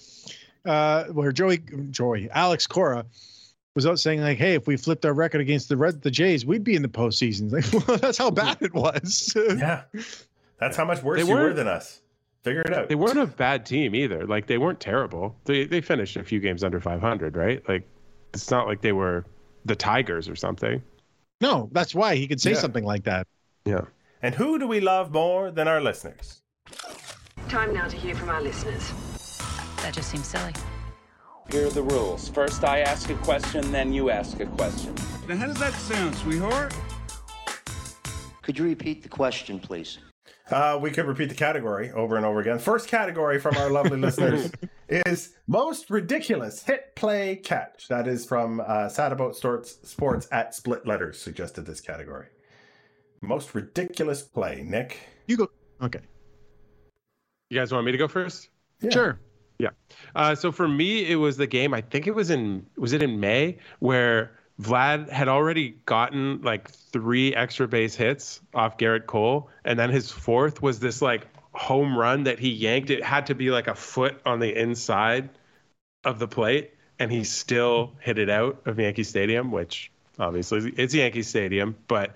uh, 0.66 1.06
where 1.06 1.32
Joey, 1.32 1.60
Joey, 1.90 2.30
Alex 2.30 2.68
Cora 2.68 3.06
was 3.76 3.86
out 3.86 4.00
saying 4.00 4.22
like, 4.22 4.38
"Hey, 4.38 4.56
if 4.56 4.66
we 4.68 4.78
flipped 4.78 5.06
our 5.06 5.14
record 5.14 5.42
against 5.42 5.70
the 5.70 5.78
Red, 5.78 6.02
the 6.02 6.10
Jays, 6.12 6.46
we'd 6.46 6.64
be 6.64 6.76
in 6.76 6.82
the 6.82 6.88
postseason." 6.88 7.52
Like, 7.52 7.88
well, 7.88 7.98
that's 7.98 8.18
how 8.18 8.32
bad 8.32 8.58
it 8.62 8.74
was. 8.74 9.36
Yeah, 9.58 9.84
that's 10.60 10.78
how 10.78 10.86
much 10.86 11.04
worse 11.04 11.22
They 11.22 11.28
you 11.28 11.34
were 11.36 11.42
weren't- 11.44 11.56
than 11.58 11.68
us. 11.68 12.02
Figure 12.44 12.62
it 12.62 12.74
out. 12.74 12.90
they 12.90 12.96
weren't 12.96 13.18
a 13.18 13.26
bad 13.26 13.66
team 13.66 13.96
either. 13.96 14.28
Like 14.28 14.46
they 14.46 14.60
weren't 14.60 14.80
terrible. 14.80 15.36
They 15.46 15.66
they 15.66 15.82
finished 15.82 16.16
a 16.16 16.24
few 16.24 16.40
games 16.40 16.64
under 16.64 16.80
500, 16.80 17.36
right? 17.36 17.68
Like 17.68 17.90
it's 18.36 18.52
not 18.52 18.68
like 18.68 18.82
they 18.82 18.92
were 18.92 19.26
the 19.66 19.76
Tigers 19.76 20.30
or 20.30 20.36
something. 20.36 20.82
no, 21.42 21.70
that's 21.72 21.96
why 21.96 22.16
he 22.16 22.28
could 22.28 22.40
say 22.40 22.52
Yeah. 22.52 22.58
something 22.60 22.84
like 22.86 23.04
that. 23.06 23.26
Yeah. 23.66 23.82
And 24.22 24.36
who 24.36 24.60
do 24.60 24.68
we 24.68 24.80
love 24.80 25.12
more 25.12 25.50
than 25.50 25.68
our 25.68 25.82
listeners? 25.82 26.42
Time 27.50 27.74
now 27.74 27.88
to 27.88 27.98
hear 27.98 28.14
from 28.14 28.30
our 28.30 28.42
listeners. 28.44 28.92
That 29.82 29.94
just 29.96 30.10
seems 30.12 30.28
silly. 30.28 30.54
Here 31.52 31.68
are 31.68 31.70
the 31.70 31.84
rules. 31.84 32.28
First, 32.30 32.64
I 32.64 32.80
ask 32.80 33.10
a 33.10 33.16
question, 33.16 33.72
then 33.72 33.94
you 33.94 34.10
ask 34.10 34.40
a 34.40 34.46
question. 34.46 34.96
Now, 35.28 35.38
how 35.38 35.48
does 35.48 35.60
that 35.60 35.74
sound, 35.74 36.16
sweetheart? 36.16 36.74
Could 38.42 38.58
you 38.58 38.66
repeat 38.66 39.04
the 39.04 39.10
question, 39.10 39.60
please? 39.60 40.00
Uh, 40.52 40.78
we 40.80 40.92
could 40.92 41.06
repeat 41.06 41.30
the 41.30 41.36
category 41.36 41.92
over 41.92 42.18
and 42.18 42.26
over 42.26 42.40
again. 42.40 42.60
First 42.60 42.88
category 42.88 43.40
from 43.40 43.58
our 43.58 43.70
lovely 43.72 43.98
listeners 43.98 44.52
is 44.90 45.34
most 45.48 45.90
ridiculous 45.90 46.62
hit 46.64 46.96
play 46.96 47.38
catch. 47.38 47.88
That 47.88 48.08
is 48.08 48.26
from 48.26 48.62
uh, 48.66 48.90
Sad 48.90 49.12
About 49.12 49.36
Sports, 49.36 49.80
Sports 49.84 50.28
at 50.32 50.54
Split 50.54 50.86
Letters 50.86 51.20
suggested 51.20 51.66
this 51.66 51.82
category. 51.82 52.28
Most 53.22 53.56
ridiculous 53.56 54.22
play, 54.22 54.64
Nick. 54.64 55.00
You 55.28 55.38
go. 55.38 55.50
Okay. 55.82 56.02
You 57.50 57.60
guys 57.60 57.72
want 57.72 57.86
me 57.86 57.92
to 57.92 57.98
go 57.98 58.08
first? 58.08 58.50
Yeah. 58.82 58.92
Sure. 58.92 59.20
Yeah. 59.60 59.70
Uh, 60.16 60.36
so 60.36 60.52
for 60.52 60.68
me, 60.68 61.10
it 61.10 61.16
was 61.16 61.38
the 61.38 61.48
game. 61.48 61.74
I 61.74 61.82
think 61.82 62.08
it 62.08 62.16
was 62.16 62.30
in 62.30 62.66
was 62.78 62.94
it 62.94 63.02
in 63.02 63.20
May 63.20 63.58
where 63.80 64.32
Vlad 64.62 65.10
had 65.10 65.28
already 65.28 65.78
gotten 65.86 66.42
like 66.42 66.70
three 66.70 67.36
extra 67.36 67.68
base 67.68 67.96
hits 67.96 68.42
off 68.54 68.78
Gerrit 68.78 69.06
Cole, 69.06 69.50
and 69.64 69.78
then 69.78 69.90
his 69.90 70.12
fourth 70.12 70.62
was 70.62 70.80
this 70.80 71.02
like 71.02 71.28
home 71.54 71.98
run 71.98 72.24
that 72.24 72.40
he 72.40 72.50
yanked. 72.50 72.90
It 72.90 73.04
had 73.04 73.28
to 73.28 73.36
be 73.36 73.50
like 73.50 73.68
a 73.68 73.76
foot 73.76 74.20
on 74.26 74.40
the 74.40 74.58
inside 74.58 75.30
of 76.04 76.20
the 76.20 76.28
plate, 76.28 76.74
and 77.00 77.12
he 77.12 77.24
still 77.24 77.94
hit 78.00 78.18
it 78.18 78.30
out 78.30 78.62
of 78.66 78.80
Yankee 78.80 79.04
Stadium, 79.04 79.52
which 79.52 79.92
obviously 80.20 80.74
it's 80.78 80.94
Yankee 80.94 81.24
Stadium, 81.24 81.76
but 81.88 82.16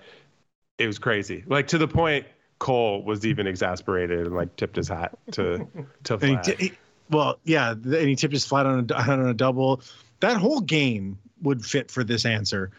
it 0.78 0.86
was 0.86 0.98
crazy. 0.98 1.44
Like 1.46 1.68
to 1.68 1.78
the 1.78 1.88
point 1.88 2.26
Cole 2.58 3.02
was 3.02 3.26
even 3.26 3.46
exasperated 3.46 4.26
and 4.26 4.34
like 4.34 4.56
tipped 4.56 4.76
his 4.76 4.88
hat 4.88 5.18
to 5.32 5.66
to 6.04 6.18
he 6.18 6.26
Vlad. 6.26 6.58
he- 6.58 6.72
well, 7.10 7.38
yeah, 7.44 7.74
th- 7.74 7.96
and 7.96 8.08
he 8.08 8.16
tipped 8.16 8.32
his 8.34 8.44
flat 8.46 8.66
on 8.66 8.86
a, 8.90 8.94
on 9.12 9.26
a 9.26 9.34
double. 9.34 9.82
That 10.20 10.36
whole 10.38 10.60
game 10.60 11.18
would 11.42 11.64
fit 11.64 11.90
for 11.90 12.04
this 12.04 12.24
answer. 12.24 12.70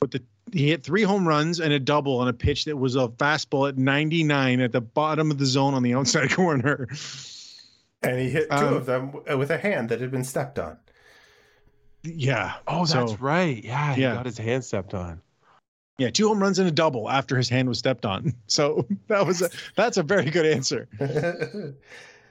But 0.00 0.10
the 0.12 0.22
he 0.52 0.68
hit 0.68 0.84
three 0.84 1.02
home 1.02 1.26
runs 1.26 1.58
and 1.58 1.72
a 1.72 1.78
double 1.80 2.18
on 2.18 2.28
a 2.28 2.32
pitch 2.32 2.66
that 2.66 2.76
was 2.76 2.96
a 2.96 3.08
fastball 3.08 3.68
at 3.68 3.78
99 3.78 4.60
at 4.60 4.72
the 4.72 4.80
bottom 4.80 5.30
of 5.30 5.38
the 5.38 5.46
zone 5.46 5.72
on 5.74 5.82
the 5.82 5.94
outside 5.94 6.30
corner. 6.34 6.86
And 8.02 8.20
he 8.20 8.28
hit 8.28 8.50
two 8.50 8.56
Um, 8.56 8.74
of 8.74 8.84
them 8.86 9.12
with 9.38 9.50
a 9.50 9.56
hand 9.56 9.88
that 9.88 10.00
had 10.02 10.10
been 10.10 10.22
stepped 10.24 10.58
on. 10.58 10.76
Yeah. 12.02 12.54
Oh, 12.68 12.84
So- 12.84 13.06
that's 13.06 13.20
right. 13.20 13.64
Yeah, 13.64 13.94
he 13.94 14.02
Yeah. 14.02 14.14
got 14.16 14.26
his 14.26 14.36
hand 14.38 14.64
stepped 14.64 14.92
on. 14.92 15.22
Yeah, 15.96 16.10
two 16.10 16.28
home 16.28 16.40
runs 16.42 16.58
and 16.58 16.68
a 16.68 16.72
double 16.72 17.08
after 17.08 17.36
his 17.36 17.48
hand 17.48 17.68
was 17.68 17.78
stepped 17.78 18.04
on. 18.04 18.34
So 18.46 18.86
that 19.08 19.26
was 19.26 19.40
a, 19.42 19.48
that's 19.76 19.96
a 19.96 20.02
very 20.02 20.28
good 20.30 20.44
answer. 20.44 20.88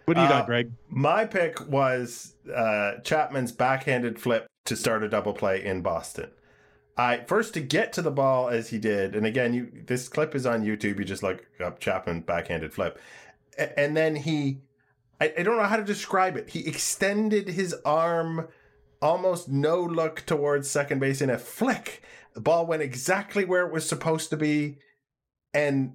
What 0.06 0.16
do 0.16 0.22
you 0.22 0.28
Uh, 0.28 0.30
got, 0.30 0.46
Greg? 0.46 0.72
My 0.90 1.26
pick 1.26 1.68
was 1.68 2.36
uh, 2.54 2.96
Chapman's 3.04 3.52
backhanded 3.52 4.20
flip 4.20 4.48
to 4.66 4.76
start 4.76 5.04
a 5.04 5.10
double 5.10 5.34
play 5.34 5.64
in 5.64 5.82
Boston. 5.82 6.30
I 6.98 7.24
first 7.26 7.54
to 7.56 7.60
get 7.62 7.92
to 7.94 8.02
the 8.02 8.12
ball 8.12 8.50
as 8.50 8.70
he 8.70 8.78
did, 8.78 9.16
and 9.16 9.26
again, 9.26 9.54
you 9.54 9.72
this 9.88 10.08
clip 10.08 10.36
is 10.36 10.46
on 10.46 10.64
YouTube. 10.64 11.00
You 11.00 11.06
just 11.06 11.24
look 11.24 11.46
up 11.64 11.80
Chapman 11.80 12.22
backhanded 12.22 12.74
flip, 12.74 13.00
A- 13.58 13.80
and 13.80 13.98
then 13.98 14.16
he, 14.16 14.60
I, 15.20 15.34
I 15.40 15.44
don't 15.44 15.58
know 15.58 15.64
how 15.64 15.78
to 15.78 15.84
describe 15.84 16.38
it. 16.38 16.50
He 16.50 16.68
extended 16.68 17.48
his 17.48 17.74
arm, 17.84 18.48
almost 19.02 19.50
no 19.50 19.82
look 19.82 20.24
towards 20.28 20.70
second 20.70 21.00
base 21.00 21.20
in 21.20 21.32
a 21.32 21.40
flick. 21.40 22.04
The 22.36 22.42
ball 22.42 22.68
went 22.68 22.84
exactly 22.84 23.44
where 23.44 23.66
it 23.66 23.74
was 23.74 23.90
supposed 23.90 24.30
to 24.30 24.38
be, 24.38 24.78
and 25.52 25.94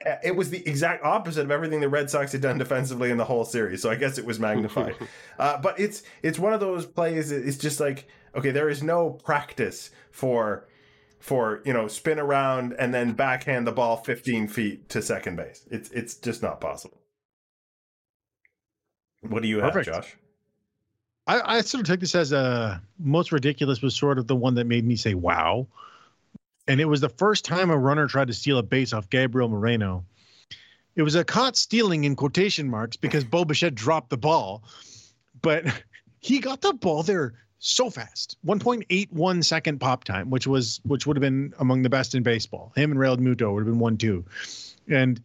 it 0.00 0.36
was 0.36 0.50
the 0.50 0.66
exact 0.68 1.04
opposite 1.04 1.42
of 1.42 1.50
everything 1.50 1.80
the 1.80 1.88
Red 1.88 2.10
Sox 2.10 2.32
had 2.32 2.40
done 2.40 2.58
defensively 2.58 3.10
in 3.10 3.16
the 3.16 3.24
whole 3.24 3.44
series. 3.44 3.82
So 3.82 3.90
I 3.90 3.94
guess 3.94 4.18
it 4.18 4.24
was 4.24 4.38
magnified. 4.38 4.96
uh, 5.38 5.58
but 5.58 5.78
it's 5.78 6.02
it's 6.22 6.38
one 6.38 6.52
of 6.52 6.60
those 6.60 6.86
plays. 6.86 7.30
It's 7.30 7.58
just 7.58 7.80
like 7.80 8.06
okay, 8.34 8.50
there 8.50 8.68
is 8.68 8.82
no 8.82 9.10
practice 9.10 9.90
for 10.10 10.68
for 11.20 11.62
you 11.64 11.72
know 11.72 11.88
spin 11.88 12.18
around 12.18 12.74
and 12.78 12.92
then 12.92 13.12
backhand 13.12 13.66
the 13.66 13.72
ball 13.72 13.96
15 13.96 14.48
feet 14.48 14.88
to 14.90 15.00
second 15.00 15.36
base. 15.36 15.66
It's 15.70 15.90
it's 15.90 16.16
just 16.16 16.42
not 16.42 16.60
possible. 16.60 17.00
What 19.22 19.42
do 19.42 19.48
you 19.48 19.60
Perfect. 19.60 19.86
have, 19.86 20.04
Josh? 20.04 20.16
I, 21.26 21.56
I 21.56 21.60
sort 21.62 21.80
of 21.80 21.86
took 21.86 22.00
this 22.00 22.14
as 22.14 22.32
a 22.32 22.82
most 22.98 23.32
ridiculous 23.32 23.80
was 23.80 23.94
sort 23.94 24.18
of 24.18 24.26
the 24.26 24.36
one 24.36 24.54
that 24.56 24.66
made 24.66 24.84
me 24.84 24.96
say 24.96 25.14
wow. 25.14 25.66
And 26.66 26.80
it 26.80 26.86
was 26.86 27.00
the 27.00 27.08
first 27.08 27.44
time 27.44 27.70
a 27.70 27.76
runner 27.76 28.06
tried 28.06 28.28
to 28.28 28.34
steal 28.34 28.58
a 28.58 28.62
base 28.62 28.92
off 28.92 29.10
Gabriel 29.10 29.48
Moreno. 29.48 30.04
It 30.96 31.02
was 31.02 31.14
a 31.14 31.24
caught 31.24 31.56
stealing 31.56 32.04
in 32.04 32.16
quotation 32.16 32.68
marks 32.68 32.96
because 32.96 33.24
Bo 33.24 33.44
Bichette 33.44 33.74
dropped 33.74 34.10
the 34.10 34.16
ball, 34.16 34.62
but 35.42 35.64
he 36.20 36.38
got 36.38 36.60
the 36.60 36.72
ball 36.72 37.02
there 37.02 37.34
so 37.58 37.88
fast 37.88 38.36
1.81 38.44 39.42
second 39.42 39.78
pop 39.78 40.04
time 40.04 40.28
which 40.28 40.46
was 40.46 40.82
which 40.84 41.06
would 41.06 41.16
have 41.16 41.22
been 41.22 41.54
among 41.60 41.80
the 41.80 41.88
best 41.88 42.14
in 42.14 42.22
baseball 42.22 42.70
him 42.76 42.90
and 42.90 43.00
Realmuto 43.00 43.54
would 43.54 43.60
have 43.60 43.66
been 43.66 43.78
one 43.78 43.96
two 43.96 44.22
and 44.86 45.18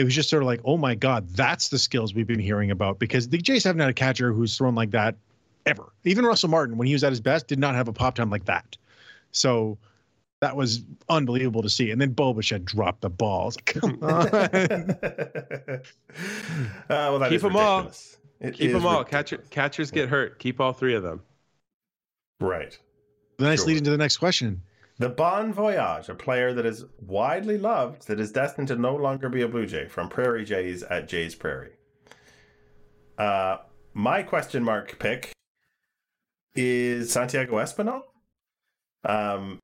it 0.00 0.04
was 0.04 0.14
just 0.14 0.30
sort 0.30 0.42
of 0.42 0.46
like, 0.46 0.62
oh 0.64 0.78
my 0.78 0.94
God, 0.94 1.28
that's 1.28 1.68
the 1.68 1.78
skills 1.78 2.14
we've 2.14 2.26
been 2.26 2.40
hearing 2.40 2.70
about 2.70 2.98
because 2.98 3.28
the 3.28 3.36
Jays 3.36 3.64
haven't 3.64 3.80
had 3.80 3.90
a 3.90 3.94
catcher 3.94 4.32
who's 4.32 4.56
thrown 4.56 4.74
like 4.74 4.92
that 4.92 5.14
ever. 5.66 5.92
Even 6.04 6.24
Russell 6.24 6.48
Martin, 6.48 6.78
when 6.78 6.86
he 6.86 6.94
was 6.94 7.04
at 7.04 7.12
his 7.12 7.20
best, 7.20 7.48
did 7.48 7.58
not 7.58 7.74
have 7.74 7.86
a 7.86 7.92
pop 7.92 8.14
time 8.14 8.30
like 8.30 8.46
that. 8.46 8.78
So 9.32 9.76
that 10.40 10.56
was 10.56 10.82
unbelievable 11.08 11.62
to 11.62 11.68
see. 11.70 11.90
And 11.90 12.00
then 12.00 12.12
Bo 12.12 12.32
Bichette 12.32 12.64
dropped 12.64 13.02
the 13.02 13.10
ball. 13.10 13.42
I 13.42 13.44
was 13.44 13.56
like, 13.56 13.64
Come 13.80 13.98
on. 14.02 14.10
uh, 14.18 15.80
well, 16.88 17.18
that 17.18 17.28
Keep 17.28 17.36
is 17.36 17.44
'em 17.44 17.56
all. 17.56 17.90
It 18.40 18.54
Keep 18.54 18.72
them 18.72 18.86
all. 18.86 19.04
Catcher, 19.04 19.38
catchers 19.50 19.90
get 19.90 20.08
hurt. 20.08 20.38
Keep 20.38 20.60
all 20.60 20.72
three 20.72 20.94
of 20.94 21.02
them. 21.02 21.20
Right. 22.40 22.78
nice 23.38 23.58
Sure. 23.60 23.68
lead 23.68 23.76
into 23.78 23.90
the 23.90 23.98
next 23.98 24.16
question. 24.16 24.62
The 24.98 25.10
Bon 25.10 25.52
Voyage, 25.52 26.08
a 26.08 26.14
player 26.14 26.52
that 26.54 26.64
is 26.66 26.84
widely 27.00 27.58
loved, 27.58 28.06
that 28.08 28.18
is 28.20 28.32
destined 28.32 28.68
to 28.68 28.76
no 28.76 28.94
longer 28.96 29.28
be 29.28 29.42
a 29.42 29.48
Blue 29.48 29.66
Jay 29.66 29.88
from 29.88 30.08
Prairie 30.08 30.44
Jays 30.44 30.82
at 30.84 31.08
Jays 31.08 31.34
Prairie. 31.34 31.72
Uh, 33.18 33.58
my 33.94 34.22
question 34.22 34.62
mark 34.64 34.98
pick 34.98 35.32
is 36.54 37.12
Santiago 37.12 37.56
Espinal. 37.56 38.02
Um, 39.04 39.58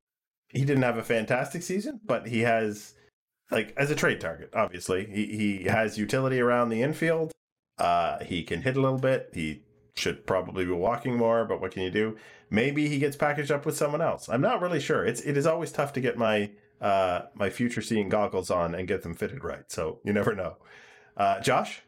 he 0.49 0.65
didn't 0.65 0.83
have 0.83 0.99
a 0.99 1.03
fantastic 1.03 1.63
season, 1.63 2.01
but 2.05 2.27
he 2.27 2.41
has, 2.41 2.95
like, 3.51 3.75
as 3.77 3.91
a 3.91 3.95
trade 3.95 4.21
target, 4.21 4.51
obviously, 4.55 5.07
he, 5.07 5.27
he 5.37 5.65
has 5.65 5.99
utility 5.99 6.41
around 6.41 6.69
the 6.69 6.83
infield. 6.83 7.33
Uh, 7.79 8.25
he 8.25 8.43
can 8.43 8.63
hit 8.63 8.77
a 8.77 8.81
little 8.81 8.99
bit. 8.99 9.31
He 9.35 9.63
should 9.97 10.27
probably 10.27 10.65
be 10.65 10.73
walking 10.73 11.17
more, 11.17 11.45
but 11.45 11.61
what 11.61 11.73
can 11.73 11.83
you 11.83 11.91
do? 11.91 12.17
Maybe 12.51 12.89
he 12.89 12.99
gets 12.99 13.17
packaged 13.17 13.51
up 13.51 13.67
with 13.67 13.77
someone 13.77 14.01
else. 14.01 14.29
I'm 14.29 14.41
not 14.41 14.61
really 14.61 14.81
sure. 14.81 15.05
It's 15.05 15.21
it 15.23 15.37
is 15.37 15.47
always 15.47 15.73
tough 15.73 15.93
to 15.95 16.01
get 16.01 16.17
my 16.17 16.51
uh 16.81 17.23
my 17.35 17.51
future 17.51 17.83
seeing 17.83 18.09
goggles 18.09 18.51
on 18.51 18.75
and 18.75 18.87
get 18.87 19.03
them 19.03 19.15
fitted 19.15 19.43
right. 19.43 19.65
So 19.69 19.99
you 20.05 20.13
never 20.13 20.35
know. 20.35 20.57
Uh 21.17 21.41
Josh? 21.41 21.83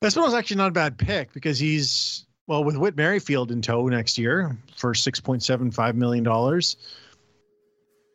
This 0.00 0.16
one 0.16 0.24
was 0.24 0.34
actually 0.34 0.56
not 0.56 0.68
a 0.68 0.72
bad 0.72 0.98
pick 0.98 1.32
because 1.32 1.58
he's 1.58 2.26
well 2.46 2.64
with 2.64 2.76
Whit 2.76 2.96
Merrifield 2.96 3.50
in 3.50 3.62
tow 3.62 3.88
next 3.88 4.18
year 4.18 4.56
for 4.76 4.94
six 4.94 5.20
point 5.20 5.42
seven 5.42 5.70
five 5.70 5.96
million 5.96 6.24
dollars. 6.24 6.76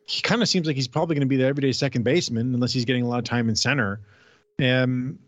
He 0.06 0.22
kind 0.22 0.42
of 0.42 0.48
seems 0.48 0.66
like 0.66 0.76
he's 0.76 0.88
probably 0.88 1.14
going 1.14 1.26
to 1.26 1.28
be 1.28 1.36
the 1.36 1.46
everyday 1.46 1.72
second 1.72 2.02
baseman 2.02 2.54
unless 2.54 2.72
he's 2.72 2.84
getting 2.84 3.04
a 3.04 3.08
lot 3.08 3.18
of 3.18 3.24
time 3.24 3.48
in 3.48 3.54
center. 3.54 4.00
Um, 4.60 5.20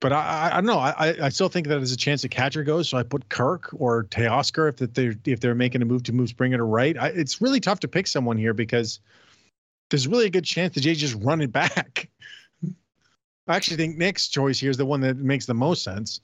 but 0.00 0.12
I, 0.12 0.50
I, 0.50 0.50
I 0.52 0.54
don't 0.56 0.66
know. 0.66 0.78
I, 0.78 1.26
I 1.26 1.28
still 1.28 1.48
think 1.48 1.66
that 1.68 1.76
there's 1.76 1.92
a 1.92 1.96
chance 1.96 2.22
the 2.22 2.28
catcher 2.28 2.62
goes. 2.62 2.88
So 2.88 2.98
I 2.98 3.02
put 3.02 3.28
Kirk 3.28 3.70
or 3.76 4.04
Teoscar 4.04 4.68
if 4.68 4.76
that 4.76 4.94
they're 4.94 5.14
if 5.24 5.40
they're 5.40 5.54
making 5.54 5.82
a 5.82 5.84
move 5.84 6.04
to 6.04 6.12
move 6.12 6.28
Springer 6.28 6.58
to 6.58 6.64
right. 6.64 6.96
I, 6.96 7.08
it's 7.08 7.40
really 7.40 7.60
tough 7.60 7.80
to 7.80 7.88
pick 7.88 8.06
someone 8.06 8.36
here 8.36 8.54
because 8.54 9.00
there's 9.90 10.06
really 10.06 10.26
a 10.26 10.30
good 10.30 10.44
chance 10.44 10.74
the 10.74 10.80
Jays 10.80 11.00
just 11.00 11.16
run 11.20 11.40
it 11.40 11.52
back. 11.52 12.08
I 13.48 13.56
actually 13.56 13.78
think 13.78 13.96
Nick's 13.96 14.28
choice 14.28 14.60
here 14.60 14.70
is 14.70 14.76
the 14.76 14.84
one 14.84 15.00
that 15.00 15.16
makes 15.16 15.46
the 15.46 15.54
most 15.54 15.82
sense. 15.82 16.20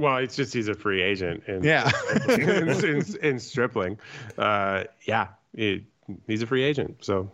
Well, 0.00 0.16
it's 0.18 0.34
just 0.36 0.52
he's 0.52 0.68
a 0.68 0.74
free 0.74 1.02
agent. 1.02 1.44
In, 1.46 1.62
Yeah. 1.62 1.90
in, 2.28 2.68
in, 2.68 3.16
in 3.22 3.38
Stripling. 3.38 3.98
Uh, 4.36 4.84
yeah, 5.06 5.28
he- 5.56 5.86
he's 6.26 6.42
a 6.42 6.46
free 6.46 6.62
agent, 6.64 7.04
so 7.04 7.30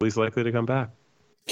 least 0.00 0.16
likely 0.16 0.44
to 0.44 0.52
come 0.52 0.66
back. 0.66 0.90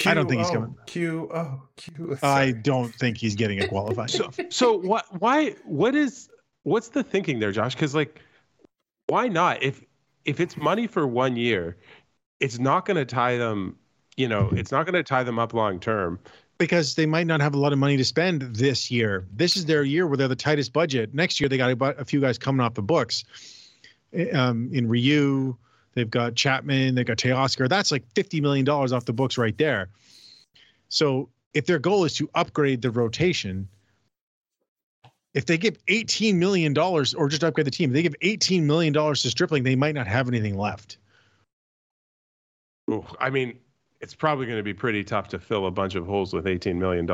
I 0.07 0.15
don't 0.15 0.29
think 0.29 0.41
he's 0.41 0.51
QO, 0.51 0.55
coming. 0.55 0.77
Q 0.87 1.31
oh 1.35 1.63
Q. 1.77 2.13
I 2.13 2.17
sorry. 2.17 2.53
don't 2.53 2.95
think 2.95 3.17
he's 3.17 3.35
getting 3.35 3.61
a 3.61 3.67
qualified. 3.69 4.11
So, 4.11 4.31
so 4.49 4.79
what? 4.79 5.05
Why? 5.21 5.57
What 5.65 5.95
is? 5.97 6.29
What's 6.63 6.89
the 6.89 7.03
thinking 7.03 7.41
there, 7.41 7.51
Josh? 7.51 7.75
Because 7.75 7.95
like, 7.95 8.21
why 9.09 9.27
not? 9.29 9.63
If 9.63 9.83
if 10.25 10.39
it's 10.39 10.57
money 10.57 10.87
for 10.87 11.07
one 11.09 11.35
year, 11.37 11.77
it's 12.39 12.59
not 12.61 12.87
going 12.87 12.99
to 12.99 13.05
tie 13.05 13.37
them. 13.37 13.77
You 14.17 14.29
know, 14.29 14.51
it's 14.53 14.71
not 14.71 14.85
going 14.87 14.95
to 14.95 15.03
tie 15.03 15.25
them 15.25 15.39
up 15.41 15.55
long 15.55 15.81
term. 15.81 16.21
Because 16.61 16.95
they 16.95 17.07
might 17.07 17.27
not 17.27 17.41
have 17.41 17.55
a 17.55 17.59
lot 17.59 17.73
of 17.73 17.79
money 17.79 17.97
to 17.97 18.05
spend 18.05 18.43
this 18.43 18.91
year. 18.91 19.27
This 19.33 19.57
is 19.57 19.65
their 19.65 19.83
year 19.83 20.07
where 20.07 20.19
they're 20.19 20.29
the 20.29 20.37
tightest 20.37 20.75
budget. 20.75 21.15
Next 21.15 21.41
year, 21.41 21.49
they 21.49 21.57
got 21.57 21.71
a, 21.71 21.85
a 21.99 22.05
few 22.05 22.21
guys 22.21 22.37
coming 22.37 22.61
off 22.61 22.75
the 22.75 22.83
books. 22.83 23.25
Um, 24.35 24.69
in 24.71 24.87
Ryu, 24.87 25.57
they've 25.95 26.11
got 26.11 26.35
Chapman, 26.35 26.95
they've 26.95 27.07
got 27.07 27.17
Teoscar. 27.17 27.67
That's 27.67 27.91
like 27.91 28.07
$50 28.15 28.43
million 28.43 28.69
off 28.69 29.07
the 29.07 29.13
books 29.15 29.39
right 29.39 29.57
there. 29.57 29.89
So 30.91 31.31
if 31.55 31.65
their 31.65 31.79
goal 31.79 32.05
is 32.05 32.13
to 32.17 32.29
upgrade 32.35 32.83
the 32.83 32.91
rotation, 32.91 33.67
if 35.33 35.47
they 35.47 35.57
give 35.57 35.83
$18 35.87 36.35
million 36.35 36.77
or 36.77 37.05
just 37.05 37.43
upgrade 37.43 37.67
the 37.67 37.71
team, 37.71 37.91
they 37.91 38.03
give 38.03 38.15
$18 38.21 38.65
million 38.65 38.93
to 38.93 39.15
Stripling, 39.17 39.63
they 39.63 39.77
might 39.77 39.95
not 39.95 40.07
have 40.07 40.29
anything 40.29 40.59
left. 40.59 40.99
Ooh, 42.91 43.07
I 43.19 43.31
mean, 43.31 43.59
it's 44.01 44.15
probably 44.15 44.47
going 44.47 44.59
to 44.59 44.63
be 44.63 44.73
pretty 44.73 45.05
tough 45.05 45.29
to 45.29 45.39
fill 45.39 45.67
a 45.67 45.71
bunch 45.71 45.95
of 45.95 46.07
holes 46.07 46.33
with 46.33 46.47
$18 46.47 46.77
million 46.77 47.09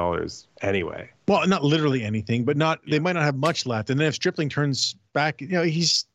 anyway. 0.62 1.10
Well, 1.26 1.46
not 1.48 1.64
literally 1.64 2.04
anything, 2.04 2.44
but 2.44 2.56
not 2.56 2.80
they 2.88 3.00
might 3.00 3.14
not 3.14 3.24
have 3.24 3.36
much 3.36 3.66
left. 3.66 3.90
And 3.90 3.98
then 3.98 4.06
if 4.06 4.14
Stripling 4.14 4.48
turns 4.48 4.94
back, 5.12 5.40
you 5.40 5.48
know, 5.48 5.62
he's 5.64 6.06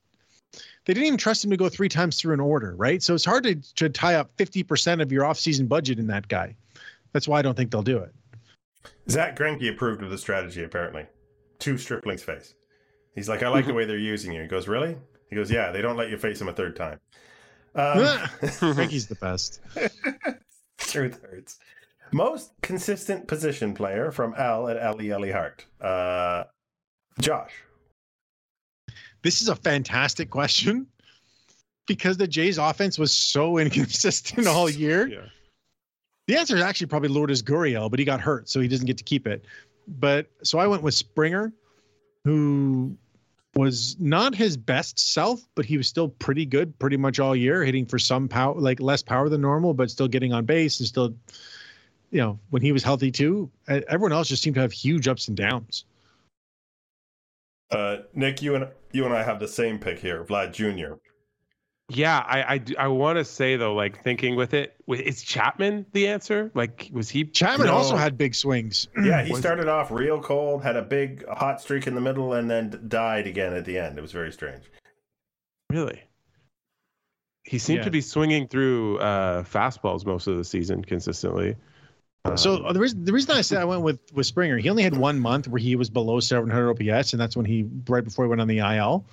they 0.86 0.94
didn't 0.94 1.06
even 1.06 1.18
trust 1.18 1.44
him 1.44 1.52
to 1.52 1.58
go 1.58 1.70
three 1.70 1.90
times 1.90 2.20
through 2.20 2.34
an 2.34 2.40
order, 2.40 2.76
right? 2.76 3.04
So 3.04 3.14
it's 3.14 3.26
hard 3.26 3.44
to, 3.44 3.56
to 3.76 3.90
tie 3.90 4.16
up 4.16 4.36
50% 4.38 5.02
of 5.02 5.12
your 5.12 5.24
offseason 5.24 5.68
budget 5.68 6.00
in 6.00 6.08
that 6.08 6.28
guy. 6.28 6.56
That's 7.14 7.28
why 7.28 7.40
I 7.40 7.42
don't 7.42 7.56
think 7.56 7.72
they'll 7.72 7.84
do 7.84 8.00
it. 8.00 8.14
Zack 9.10 9.38
Greinke 9.38 9.70
approved 9.70 10.02
of 10.02 10.10
the 10.10 10.18
strategy, 10.18 10.64
apparently. 10.64 11.06
To 11.60 11.78
Stripling's 11.78 12.24
face. 12.24 12.56
He's 13.14 13.30
like, 13.30 13.44
I 13.44 13.50
like 13.50 13.68
the 13.68 13.74
way 13.74 13.86
they're 13.86 13.98
using 13.98 14.32
you. 14.32 14.42
He 14.42 14.48
goes, 14.48 14.68
Really? 14.68 14.98
He 15.30 15.36
goes, 15.36 15.52
Yeah, 15.52 15.72
they 15.72 15.82
don't 15.82 15.98
let 15.98 16.10
you 16.10 16.18
face 16.18 16.42
him 16.42 16.48
a 16.48 16.54
third 16.54 16.76
time. 16.76 17.00
Um, 17.76 18.18
Frankie's 18.74 19.08
the 19.08 19.16
best. 19.16 19.60
Truth 20.92 21.22
hurts. 21.22 21.60
Most 22.12 22.52
consistent 22.62 23.28
position 23.28 23.74
player 23.74 24.12
from 24.12 24.34
L 24.38 24.68
at 24.68 24.78
Ellie 24.78 25.12
Ellie 25.12 25.32
Hart. 25.32 25.66
Uh, 25.80 26.44
Josh. 27.20 27.52
This 29.24 29.42
is 29.42 29.48
a 29.48 29.56
fantastic 29.56 30.30
question 30.30 30.88
because 31.88 32.18
the 32.18 32.28
Jays 32.28 32.58
offense 32.58 33.00
was 33.00 33.14
so 33.14 33.58
inconsistent 33.60 34.48
all 34.48 34.70
year. 34.70 35.08
Yeah. 35.08 35.26
The 36.28 36.38
answer 36.38 36.56
is 36.56 36.62
actually 36.62 36.88
probably 36.88 37.10
Lourdes 37.10 37.42
Gurriel, 37.42 37.90
but 37.90 38.00
he 38.00 38.06
got 38.06 38.22
hurt, 38.22 38.50
so 38.50 38.60
he 38.60 38.68
doesn't 38.68 38.86
get 38.86 38.98
to 38.98 39.04
keep 39.04 39.28
it. 39.28 39.46
But 39.88 40.28
so 40.44 40.60
I 40.60 40.68
went 40.68 40.84
with 40.84 40.94
Springer, 40.94 41.52
who 42.24 42.98
was 43.56 43.98
not 44.00 44.34
his 44.34 44.56
best 44.56 45.14
self, 45.14 45.46
but 45.56 45.66
he 45.66 45.78
was 45.78 45.88
still 45.88 46.08
pretty 46.08 46.46
good 46.46 46.78
pretty 46.80 46.98
much 46.98 47.20
all 47.20 47.36
year, 47.36 47.64
hitting 47.64 47.86
for 47.86 48.00
some 48.00 48.28
power, 48.28 48.56
like 48.56 48.80
less 48.80 49.04
power 49.04 49.30
than 49.30 49.42
normal, 49.42 49.74
but 49.74 49.92
still 49.92 50.08
getting 50.08 50.32
on 50.32 50.46
base 50.46 50.80
and 50.80 50.88
still, 50.88 51.14
you 52.12 52.22
know, 52.22 52.40
when 52.50 52.62
he 52.62 52.72
was 52.72 52.84
healthy 52.84 53.12
too. 53.12 53.50
Everyone 53.68 54.14
else 54.14 54.30
just 54.30 54.42
seemed 54.42 54.56
to 54.56 54.62
have 54.62 54.72
huge 54.72 55.08
ups 55.08 55.28
and 55.28 55.36
downs. 55.36 55.86
Uh, 57.72 57.98
Nick, 58.14 58.42
you 58.42 58.56
and 58.56 58.68
you 58.92 59.06
and 59.06 59.14
I 59.14 59.24
have 59.24 59.40
the 59.40 59.48
same 59.48 59.80
pick 59.80 60.00
here, 60.00 60.24
Vlad 60.24 60.52
Jr. 60.52 60.96
Yeah, 61.94 62.20
I 62.20 62.54
I, 62.54 62.58
do- 62.58 62.76
I 62.78 62.88
want 62.88 63.18
to 63.18 63.26
say 63.26 63.56
though, 63.58 63.74
like 63.74 64.02
thinking 64.04 64.36
with 64.36 64.54
it, 64.54 64.76
is 64.88 65.22
Chapman 65.24 65.86
the 65.94 66.08
answer? 66.08 66.52
Like, 66.54 66.90
was 66.94 67.10
he? 67.10 67.26
Chapman 67.26 67.68
No. 67.68 67.74
also 67.74 67.96
had 67.96 68.18
big 68.18 68.36
swings. 68.36 68.88
Yeah, 69.04 69.24
he 69.24 69.32
Was- 69.32 69.42
started 69.42 69.68
off 69.68 69.92
real 69.92 70.22
cold, 70.22 70.64
had 70.64 70.76
a 70.76 70.82
big 70.82 71.28
hot 71.28 71.62
streak 71.62 71.88
in 71.88 71.96
the 71.96 72.02
middle, 72.02 72.34
and 72.34 72.50
then 72.50 72.84
died 72.88 73.28
again 73.28 73.54
at 73.54 73.66
the 73.66 73.78
end. 73.78 73.98
It 73.98 74.02
was 74.02 74.12
very 74.12 74.32
strange. 74.32 74.64
Really? 75.70 76.02
He 77.44 77.58
seemed 77.58 77.80
Yeah. 77.80 77.86
to 77.86 77.92
be 77.92 78.02
swinging 78.02 78.48
through 78.48 79.00
uh, 79.00 79.44
fastballs 79.44 80.06
most 80.06 80.28
of 80.28 80.38
the 80.38 80.44
season 80.44 80.84
consistently. 80.84 81.56
So 82.36 82.58
Um, 82.58 82.66
uh, 82.68 82.74
the 82.74 82.80
reason 82.80 83.04
the 83.04 83.14
reason 83.14 83.36
I 83.36 83.42
said 83.42 83.58
I 83.60 83.66
went 83.66 83.82
with 83.82 84.00
with 84.14 84.28
Springer, 84.28 84.58
he 84.60 84.70
only 84.70 84.84
had 84.84 84.96
one 84.96 85.20
month 85.20 85.48
where 85.48 85.60
he 85.60 85.76
was 85.76 85.90
below 85.90 86.20
700 86.20 86.70
OPS, 86.70 87.14
and 87.14 87.20
that's 87.20 87.36
when 87.36 87.46
he 87.48 87.66
right 87.90 88.04
before 88.04 88.26
he 88.26 88.30
went 88.30 88.42
on 88.42 88.48
the 88.48 88.60
IL. 88.60 89.06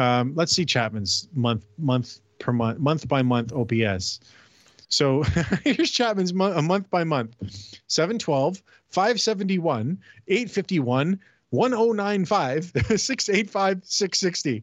Um, 0.00 0.32
let's 0.34 0.52
see 0.52 0.64
Chapman's 0.64 1.28
month 1.34 1.66
month 1.78 2.20
per 2.38 2.52
month 2.52 2.78
month 2.78 3.06
by 3.06 3.22
month 3.22 3.52
OPS. 3.52 4.20
So 4.88 5.22
here's 5.64 5.90
Chapman's 5.90 6.32
mo- 6.32 6.52
a 6.52 6.62
month 6.62 6.88
by 6.90 7.04
month: 7.04 7.36
712, 7.86 8.62
571, 8.88 9.98
851, 10.28 11.20
1095, 11.50 12.64
685, 12.96 13.80
660. 13.84 14.62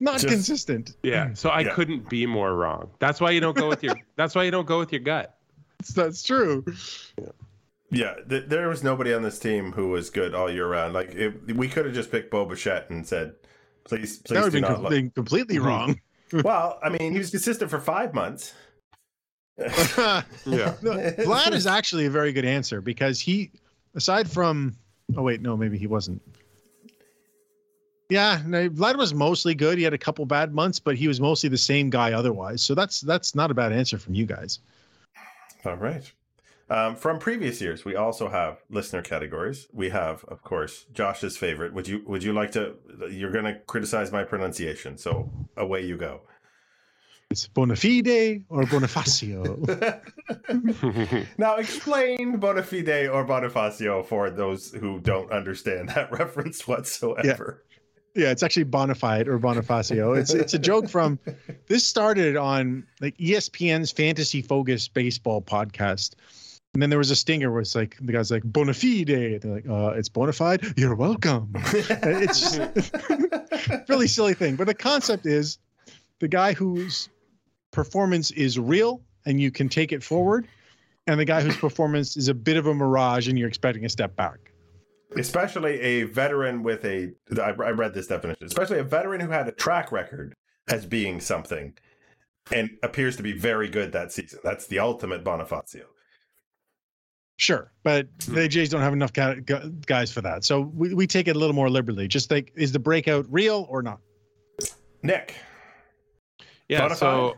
Not 0.00 0.14
Just- 0.14 0.26
consistent. 0.28 0.96
yeah, 1.04 1.32
so 1.34 1.50
I 1.50 1.60
Yeah. 1.60 1.74
couldn't 1.74 2.08
be 2.10 2.26
more 2.26 2.54
wrong. 2.56 2.90
That's 2.98 3.20
why 3.20 3.30
you 3.30 3.40
don't 3.40 3.56
go 3.56 3.68
with 3.68 3.82
your. 3.82 3.94
that's 4.16 4.34
why 4.34 4.42
you 4.42 4.50
don't 4.50 4.66
go 4.66 4.78
with 4.80 4.92
your 4.92 5.00
gut. 5.00 5.38
That's 5.94 6.22
true. 6.22 6.64
Yeah, 7.90 8.14
th- 8.28 8.46
there 8.48 8.68
was 8.68 8.82
nobody 8.82 9.14
on 9.14 9.22
this 9.22 9.38
team 9.38 9.70
who 9.72 9.88
was 9.90 10.10
good 10.10 10.34
all 10.34 10.50
year 10.50 10.66
round. 10.66 10.94
Like 10.94 11.14
it, 11.14 11.54
we 11.56 11.68
could 11.68 11.84
have 11.86 11.94
just 11.94 12.10
picked 12.10 12.30
Bo 12.30 12.44
Bichette 12.44 12.90
and 12.90 13.06
said, 13.06 13.34
"Please, 13.84 14.18
please 14.18 14.34
That 14.34 14.44
would 14.44 14.52
do 14.52 14.52
have 14.52 14.52
been, 14.52 14.60
not." 14.62 14.74
com- 14.74 14.82
Look. 14.82 14.90
been 14.90 15.10
completely 15.10 15.56
Mhm. 15.56 15.64
wrong. 15.64 16.00
Well, 16.42 16.80
I 16.82 16.88
mean, 16.88 17.12
he 17.12 17.18
was 17.18 17.30
consistent 17.30 17.70
for 17.70 17.78
five 17.78 18.12
months. 18.12 18.54
Yeah. 19.56 20.22
No, 20.46 20.64
Vlad 21.18 21.52
is 21.52 21.66
actually 21.66 22.06
a 22.06 22.10
very 22.10 22.32
good 22.32 22.44
answer 22.44 22.80
because 22.80 23.20
he, 23.20 23.52
aside 23.94 24.28
from, 24.28 24.74
oh 25.16 25.22
wait, 25.22 25.40
no, 25.42 25.56
maybe 25.56 25.78
he 25.78 25.86
wasn't. 25.86 26.20
Yeah, 28.10 28.42
no, 28.46 28.68
Vlad 28.68 28.96
was 28.96 29.14
mostly 29.14 29.54
good. 29.54 29.78
He 29.78 29.84
had 29.84 29.94
a 29.94 29.98
couple 29.98 30.26
bad 30.26 30.52
months, 30.54 30.78
but 30.80 30.96
he 30.96 31.06
was 31.08 31.20
mostly 31.20 31.48
the 31.48 31.58
same 31.58 31.88
guy 31.88 32.12
otherwise. 32.12 32.62
So 32.62 32.74
that's 32.74 33.00
that's 33.00 33.34
not 33.34 33.50
a 33.50 33.54
bad 33.54 33.72
answer 33.72 33.98
from 33.98 34.14
you 34.14 34.26
guys. 34.26 34.58
All 35.64 35.76
right. 35.76 36.10
Um, 36.70 36.96
from 36.96 37.18
previous 37.18 37.60
years, 37.60 37.84
we 37.84 37.94
also 37.94 38.28
have 38.28 38.62
listener 38.70 39.02
categories. 39.02 39.68
We 39.72 39.90
have, 39.90 40.24
of 40.24 40.42
course, 40.42 40.86
Josh's 40.92 41.36
favorite. 41.36 41.74
Would 41.74 41.86
you 41.86 42.02
Would 42.06 42.22
you 42.22 42.32
like 42.32 42.52
to? 42.52 42.76
You're 43.10 43.32
going 43.32 43.44
to 43.44 43.58
criticize 43.66 44.10
my 44.12 44.24
pronunciation, 44.24 44.96
so 44.96 45.30
away 45.56 45.84
you 45.84 45.96
go. 45.96 46.22
It's 47.30 47.48
Bonafide 47.48 48.44
or 48.48 48.62
Bonifacio. 48.62 49.44
now 51.38 51.56
explain 51.56 52.38
Bonafide 52.38 53.12
or 53.12 53.24
Bonifacio 53.26 54.04
for 54.06 54.30
those 54.30 54.70
who 54.72 55.00
don't 55.00 55.30
understand 55.32 55.88
that 55.90 56.12
reference 56.18 56.68
whatsoever. 56.68 57.64
yeah, 58.14 58.30
it's 58.30 58.42
actually 58.42 58.66
Bonafide 58.66 59.26
or 59.26 59.38
Bonifacio. 59.38 60.16
It's 60.16 60.32
it's 60.32 60.54
a 60.54 60.58
joke 60.58 60.88
from. 60.88 61.18
This 61.66 61.86
started 61.86 62.36
on 62.36 62.86
like 63.00 63.16
ESPN's 63.18 63.90
Fantasy 63.90 64.40
Focus 64.40 64.88
baseball 64.88 65.42
podcast. 65.42 66.14
And 66.74 66.82
then 66.82 66.90
there 66.90 66.98
was 66.98 67.10
a 67.12 67.16
stinger 67.16 67.50
where 67.52 67.60
it's 67.60 67.74
like 67.74 67.96
the 68.00 68.12
guy's 68.12 68.30
like 68.30 68.42
Bonafide. 68.42 69.40
They're 69.40 69.52
like, 69.54 69.68
uh, 69.68 69.96
it's 69.96 70.08
Bonafide. 70.08 70.76
You're 70.76 70.96
welcome. 70.96 71.52
it's 71.54 72.58
really 73.88 74.08
silly 74.08 74.34
thing. 74.34 74.56
But 74.56 74.66
the 74.66 74.74
concept 74.74 75.24
is 75.24 75.58
the 76.18 76.26
guy 76.28 76.52
whose 76.52 77.08
performance 77.70 78.32
is 78.32 78.58
real 78.58 79.00
and 79.24 79.40
you 79.40 79.50
can 79.50 79.68
take 79.68 79.92
it 79.92 80.02
forward, 80.02 80.46
and 81.06 81.18
the 81.18 81.24
guy 81.24 81.40
whose 81.40 81.56
performance 81.56 82.16
is 82.16 82.28
a 82.28 82.34
bit 82.34 82.56
of 82.56 82.66
a 82.66 82.74
mirage 82.74 83.28
and 83.28 83.38
you're 83.38 83.48
expecting 83.48 83.84
a 83.84 83.88
step 83.88 84.14
back. 84.16 84.52
especially 85.16 85.80
a 85.80 86.02
veteran 86.04 86.62
with 86.62 86.84
a 86.84 87.12
I, 87.40 87.50
I 87.50 87.70
read 87.70 87.94
this 87.94 88.06
definition 88.08 88.46
especially 88.46 88.78
a 88.78 88.84
veteran 88.84 89.20
who 89.20 89.30
had 89.30 89.46
a 89.48 89.52
track 89.52 89.92
record 89.92 90.34
as 90.68 90.86
being 90.86 91.20
something 91.20 91.74
and 92.52 92.70
appears 92.82 93.16
to 93.16 93.22
be 93.22 93.32
very 93.32 93.68
good 93.68 93.92
that 93.92 94.12
season 94.12 94.40
that's 94.42 94.66
the 94.66 94.78
ultimate 94.78 95.24
bonifacio 95.24 95.84
Sure, 97.36 97.72
but 97.82 98.08
hmm. 98.24 98.34
the 98.34 98.48
Jays 98.48 98.68
don't 98.68 98.80
have 98.80 98.92
enough 98.92 99.12
guys 99.12 100.12
for 100.12 100.20
that. 100.20 100.44
So 100.44 100.60
we, 100.60 100.94
we 100.94 101.06
take 101.06 101.28
it 101.28 101.36
a 101.36 101.38
little 101.38 101.54
more 101.54 101.68
liberally. 101.68 102.08
Just 102.08 102.28
think, 102.28 102.52
is 102.54 102.72
the 102.72 102.78
breakout 102.78 103.26
real 103.28 103.66
or 103.68 103.82
not? 103.82 104.00
nick 105.02 105.34
Yeah. 106.68 106.88
Bonafide? 106.88 106.96
So 106.96 107.34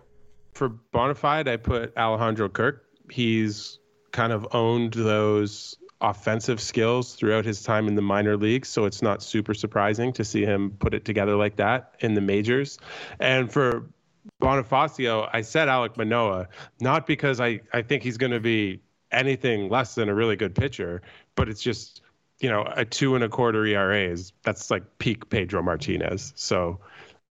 for 0.55 0.70
Bonafide, 0.94 1.49
I 1.49 1.57
put 1.57 1.97
Alejandro 1.97 2.49
Kirk. 2.49 2.84
He's 3.11 3.78
kind 4.12 4.32
of 4.32 4.47
owned 4.53 4.94
those 4.94 5.76
offensive 6.01 6.61
skills 6.61 7.14
throughout 7.14 7.44
his 7.44 7.62
time 7.62 7.88
in 7.88 7.94
the 7.94 8.03
minor 8.03 8.36
leagues, 8.36 8.68
so 8.68 8.84
it's 8.84 9.03
not 9.03 9.22
super 9.22 9.55
surprising 9.55 10.12
to 10.12 10.24
see 10.24 10.44
him 10.44 10.70
put 10.78 10.94
it 10.94 11.05
together 11.05 11.36
like 11.36 11.57
that 11.57 11.94
in 12.01 12.14
the 12.14 12.20
majors. 12.20 12.78
And 13.18 13.51
for 13.51 13.88
Bonifacio, 14.42 15.28
I 15.32 15.40
said 15.40 15.68
Alec 15.68 15.97
Manoah, 15.97 16.49
not 16.80 17.07
because 17.07 17.40
I, 17.40 17.61
I 17.72 17.82
think 17.82 18.03
he's 18.03 18.18
going 18.18 18.32
to 18.32 18.40
be 18.40 18.80
anything 19.17 19.69
less 19.69 19.95
than 19.97 20.09
a 20.09 20.14
really 20.14 20.37
good 20.37 20.55
pitcher, 20.55 21.03
but 21.35 21.49
it's 21.49 21.62
just, 21.62 22.03
you 22.39 22.49
know, 22.49 22.71
a 22.77 22.85
two 22.85 23.14
and 23.14 23.25
a 23.25 23.29
quarter 23.29 23.64
ERA 23.67 24.03
is 24.03 24.33
that's 24.43 24.71
like 24.71 24.99
peak 24.99 25.29
Pedro 25.31 25.62
Martinez. 25.62 26.33
So 26.37 26.79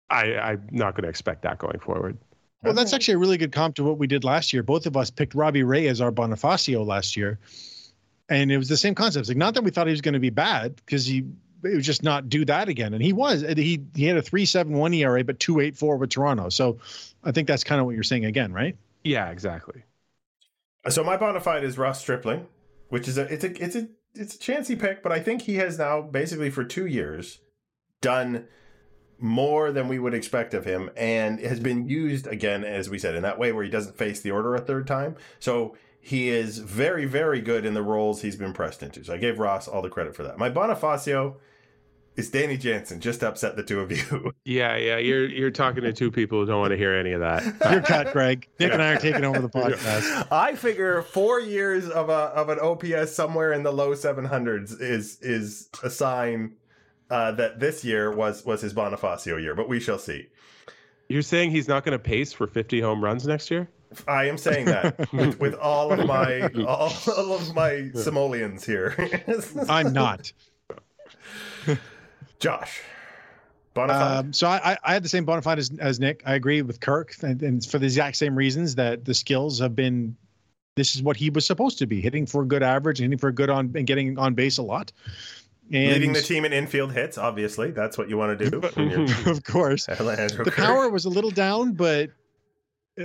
I, 0.10 0.36
I'm 0.36 0.68
not 0.72 0.96
going 0.96 1.04
to 1.04 1.10
expect 1.10 1.44
that 1.44 1.60
going 1.60 1.80
forward. 1.80 2.18
Well, 2.64 2.74
that's 2.74 2.92
actually 2.92 3.14
a 3.14 3.18
really 3.20 3.38
good 3.38 3.52
comp 3.52 3.76
to 3.76 3.84
what 3.84 4.00
we 4.00 4.08
did 4.08 4.24
last 4.24 4.52
year. 4.52 4.64
Both 4.64 4.88
of 4.88 4.98
us 4.98 5.12
picked 5.12 5.36
Robbie 5.36 5.64
Ray 5.64 5.88
as 5.88 6.02
our 6.02 6.12
Bonifacio 6.12 6.86
last 6.86 7.16
year, 7.16 7.40
and 8.30 8.52
it 8.52 8.58
was 8.58 8.68
the 8.68 8.76
same 8.76 8.96
concept. 8.96 9.22
It's 9.22 9.30
like 9.30 9.38
not 9.38 9.54
that 9.54 9.64
we 9.64 9.70
thought 9.70 9.86
he 9.88 9.92
was 9.92 10.02
going 10.02 10.16
to 10.16 10.20
be 10.20 10.32
bad 10.32 10.76
because 10.76 11.06
he 11.06 11.24
it 11.64 11.76
was 11.76 11.86
just 11.86 12.04
not 12.04 12.30
do 12.30 12.46
that 12.46 12.68
again, 12.68 12.94
and 12.94 13.04
he 13.04 13.14
was. 13.14 13.42
He 13.42 13.82
he 13.96 14.06
had 14.06 14.18
a 14.18 14.22
three 14.22 14.46
seven 14.46 14.74
one 14.74 14.94
ERA, 14.94 15.24
but 15.24 15.40
two 15.40 15.60
eight 15.60 15.78
four 15.78 15.98
with 15.98 16.10
Toronto. 16.10 16.50
So 16.50 16.80
I 17.24 17.32
think 17.32 17.48
that's 17.48 17.64
kind 17.64 17.80
of 17.80 17.86
what 17.86 17.94
you're 17.94 18.04
saying 18.04 18.26
again, 18.26 18.52
right? 18.52 18.76
Yeah, 19.04 19.30
exactly. 19.30 19.84
So 20.90 21.04
my 21.04 21.18
bonafide 21.18 21.64
is 21.64 21.78
ross 21.78 22.00
stripling 22.00 22.48
which 22.90 23.08
is 23.08 23.18
a 23.18 23.32
it's 23.34 23.44
a 23.44 23.64
it's 23.64 23.76
a 23.76 23.88
it's 24.14 24.36
a 24.36 24.40
chancy 24.40 24.76
pick 24.76 25.04
but 25.04 25.12
i 25.12 25.20
think 25.20 25.44
he 25.44 25.56
has 25.56 25.78
now 25.78 26.02
basically 26.02 26.50
for 26.50 26.64
two 26.64 26.86
years 26.86 27.40
done 28.02 28.46
more 29.20 29.72
than 29.72 29.88
we 29.88 29.98
would 29.98 30.14
expect 30.14 30.54
of 30.54 30.66
him 30.66 30.90
and 30.96 31.40
has 31.40 31.60
been 31.60 31.88
used 31.88 32.28
again 32.28 32.64
as 32.64 32.90
we 32.90 33.00
said 33.00 33.16
in 33.16 33.24
that 33.24 33.40
way 33.40 33.52
where 33.52 33.64
he 33.64 33.70
doesn't 33.70 33.98
face 33.98 34.22
the 34.22 34.32
order 34.32 34.56
a 34.56 34.62
third 34.62 34.86
time 34.86 35.16
so 35.40 35.76
he 36.08 36.30
is 36.30 36.60
very, 36.60 37.04
very 37.04 37.42
good 37.42 37.66
in 37.66 37.74
the 37.74 37.84
roles 37.84 38.22
he's 38.22 38.38
been 38.38 38.54
pressed 38.54 38.82
into. 38.82 39.04
So 39.04 39.14
I 39.14 39.18
gave 39.18 39.40
Ross 39.40 39.68
all 39.68 39.82
the 39.82 39.90
credit 39.90 40.16
for 40.16 40.24
that. 40.24 40.38
My 40.38 40.50
Bonifacio 40.50 41.36
is 42.18 42.30
Danny 42.32 42.58
Jansen. 42.58 43.00
Just 43.00 43.24
upset 43.24 43.56
the 43.56 43.64
two 43.64 43.80
of 43.80 43.92
you. 43.92 44.32
Yeah, 44.44 44.78
yeah. 44.78 44.98
You're 44.98 45.28
you're 45.28 45.52
talking 45.52 45.84
to 45.84 45.92
two 45.92 46.10
people 46.10 46.40
who 46.40 46.46
don't 46.46 46.62
want 46.62 46.72
to 46.72 46.78
hear 46.78 46.94
any 46.94 47.12
of 47.12 47.20
that. 47.20 47.44
You're 47.72 47.82
cut, 47.82 48.14
Greg. 48.14 48.48
Nick 48.60 48.72
and 48.72 48.82
I 48.82 48.94
are 48.94 48.98
taking 48.98 49.26
over 49.26 49.40
the 49.40 49.50
podcast. 49.60 50.28
I 50.32 50.56
figure 50.56 51.02
four 51.02 51.42
years 51.42 51.90
of 51.90 52.08
a 52.10 52.14
of 52.14 52.48
an 52.48 52.60
OPS 52.60 53.14
somewhere 53.14 53.52
in 53.52 53.64
the 53.64 53.72
low 53.72 53.94
seven 53.94 54.24
hundreds 54.24 54.72
is 54.72 55.20
is 55.22 55.70
a 55.84 55.90
sign 55.90 56.56
uh, 57.10 57.34
that 57.34 57.60
this 57.60 57.84
year 57.84 58.10
was 58.16 58.46
was 58.46 58.62
his 58.62 58.74
Bonifacio 58.74 59.42
year, 59.42 59.54
but 59.54 59.68
we 59.68 59.82
shall 59.82 60.00
see. 60.00 60.28
You're 61.10 61.22
saying 61.22 61.52
he's 61.52 61.68
not 61.68 61.84
going 61.84 61.98
to 61.98 62.04
pace 62.04 62.32
for 62.34 62.48
50 62.48 62.82
home 62.82 63.04
runs 63.04 63.26
next 63.28 63.50
year? 63.52 63.70
I 64.08 64.26
am 64.26 64.38
saying 64.38 64.66
that 64.66 65.12
with, 65.14 65.40
with 65.40 65.56
all 65.56 65.92
of 65.92 66.06
my 66.06 66.50
all, 66.66 66.92
all 67.16 67.34
of 67.34 67.54
my 67.56 67.90
simoleons 67.96 68.66
here. 68.66 68.96
I'm 69.70 69.94
not. 69.94 70.32
Josh. 72.40 72.82
Bonafide. 73.76 74.18
Um, 74.20 74.34
so 74.34 74.48
I, 74.48 74.78
I- 74.84 74.94
had 74.94 75.04
the 75.04 75.10
same 75.10 75.26
bona 75.26 75.42
fide 75.42 75.60
as, 75.60 75.72
as 75.80 76.00
Nick. 76.00 76.24
I 76.26 76.36
agree 76.36 76.62
with 76.62 76.80
Kirk, 76.80 77.16
and, 77.22 77.42
and 77.44 77.66
for 77.66 77.78
the 77.80 77.86
exact 77.86 78.18
same 78.18 78.36
reasons 78.36 78.76
that 78.76 79.06
the 79.06 79.14
skills 79.14 79.60
have 79.60 79.76
been. 79.76 80.16
This 80.76 80.96
is 80.96 81.02
what 81.02 81.18
he 81.18 81.32
was 81.32 81.44
supposed 81.44 81.80
to 81.80 81.88
be 81.88 82.02
hitting 82.02 82.28
for 82.28 82.44
a 82.44 82.46
good 82.46 82.62
average, 82.62 83.00
hitting 83.00 83.18
for 83.18 83.30
a 83.30 83.34
good 83.34 83.50
on, 83.50 83.72
and 83.76 83.88
getting 83.88 84.20
on 84.20 84.36
base 84.36 84.60
a 84.60 84.62
lot. 84.62 84.92
And 85.72 85.94
Leading 85.94 86.14
the 86.14 86.22
team 86.22 86.46
in 86.46 86.54
infield 86.54 86.94
hits, 86.94 87.18
obviously. 87.18 87.72
That's 87.72 87.98
what 87.98 88.10
you 88.10 88.18
want 88.18 88.40
to 88.40 88.50
do. 88.50 88.58
of 89.30 89.44
course, 89.44 89.86
the 89.88 90.54
power 90.56 90.90
was 90.90 91.06
a 91.06 91.10
little 91.10 91.32
down, 91.32 91.74
but 91.74 92.12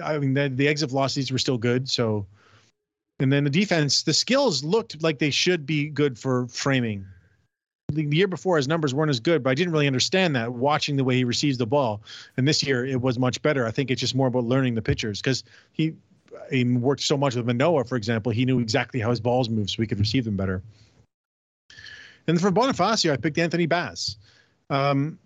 I 0.03 0.19
mean 0.19 0.35
the, 0.35 0.49
the 0.49 0.69
exit 0.69 0.91
velocities 0.91 1.33
were 1.33 1.39
still 1.39 1.59
good. 1.59 1.89
So, 1.89 2.27
and 3.19 3.33
then 3.33 3.45
the 3.45 3.51
defense, 3.51 4.03
the 4.03 4.15
skills 4.15 4.63
looked 4.63 5.03
like 5.03 5.19
they 5.19 5.31
should 5.31 5.67
be 5.67 5.89
good 5.89 6.19
for 6.19 6.47
framing. 6.49 7.05
The 7.95 8.05
year 8.05 8.29
before, 8.29 8.57
his 8.57 8.69
numbers 8.69 8.95
weren't 8.95 9.11
as 9.11 9.21
good, 9.21 9.43
but 9.43 9.51
I 9.51 9.55
didn't 9.55 9.73
really 9.73 9.87
understand 9.87 10.35
that 10.37 10.53
watching 10.53 10.97
the 10.97 11.05
way 11.05 11.17
he 11.17 11.25
receives 11.25 11.59
the 11.59 11.67
ball. 11.67 12.03
And 12.37 12.49
this 12.49 12.63
year, 12.63 12.85
it 12.85 13.01
was 13.01 13.19
much 13.19 13.41
better. 13.43 13.67
I 13.67 13.71
think 13.71 13.91
it's 13.91 14.01
just 14.01 14.15
more 14.15 14.29
about 14.29 14.45
learning 14.45 14.75
the 14.75 14.83
pitchers 14.83 15.21
because 15.21 15.45
he, 15.73 15.95
he 16.51 16.65
worked 16.65 17.03
so 17.03 17.17
much 17.17 17.35
with 17.35 17.47
Manoah, 17.47 17.85
for 17.85 17.97
example. 17.97 18.33
He 18.33 18.45
knew 18.45 18.59
exactly 18.59 19.01
how 19.01 19.11
his 19.11 19.21
balls 19.21 19.49
moved, 19.49 19.71
so 19.71 19.83
he 19.83 19.87
could 19.87 19.99
receive 19.99 20.25
them 20.25 20.37
better. 20.37 20.63
And 22.27 22.41
for 22.41 22.51
Bonifacio, 22.51 23.13
I 23.13 23.17
picked 23.17 23.39
Anthony 23.39 23.67
Bass. 23.67 24.17
Um, 24.71 25.19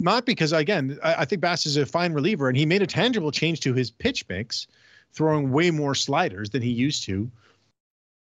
not 0.00 0.26
because 0.26 0.52
again, 0.52 0.98
I, 1.02 1.14
I 1.22 1.24
think 1.24 1.40
Bass 1.40 1.66
is 1.66 1.76
a 1.76 1.86
fine 1.86 2.12
reliever, 2.12 2.48
and 2.48 2.56
he 2.56 2.66
made 2.66 2.82
a 2.82 2.86
tangible 2.86 3.30
change 3.30 3.60
to 3.60 3.72
his 3.72 3.90
pitch 3.90 4.24
mix, 4.28 4.66
throwing 5.12 5.52
way 5.52 5.70
more 5.70 5.94
sliders 5.94 6.50
than 6.50 6.62
he 6.62 6.70
used 6.70 7.04
to. 7.04 7.30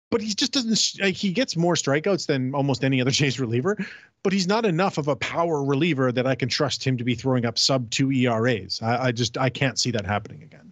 But 0.10 0.22
he 0.22 0.34
just 0.34 0.54
doesn't. 0.54 1.04
Like, 1.04 1.16
he 1.16 1.32
gets 1.32 1.58
more 1.58 1.76
strikeouts 1.76 2.28
than 2.28 2.56
almost 2.56 2.84
any 2.84 3.02
other 3.02 3.12
chase 3.22 3.40
reliever, 3.40 3.78
but 4.24 4.34
he's 4.34 4.48
not 4.48 4.66
enough 4.66 4.98
of 4.98 5.08
a 5.08 5.16
power 5.16 5.64
reliever 5.64 6.12
that 6.12 6.26
I 6.26 6.36
can 6.36 6.50
trust 6.50 6.86
him 6.86 6.98
to 6.98 7.04
be 7.04 7.16
throwing 7.16 7.46
up 7.46 7.58
sub 7.58 7.90
two 7.90 8.12
ERAs. 8.12 8.82
I, 8.82 9.08
I 9.08 9.12
just 9.12 9.38
I 9.38 9.50
can't 9.50 9.78
see 9.78 9.92
that 9.92 10.06
happening 10.06 10.44
again. 10.44 10.72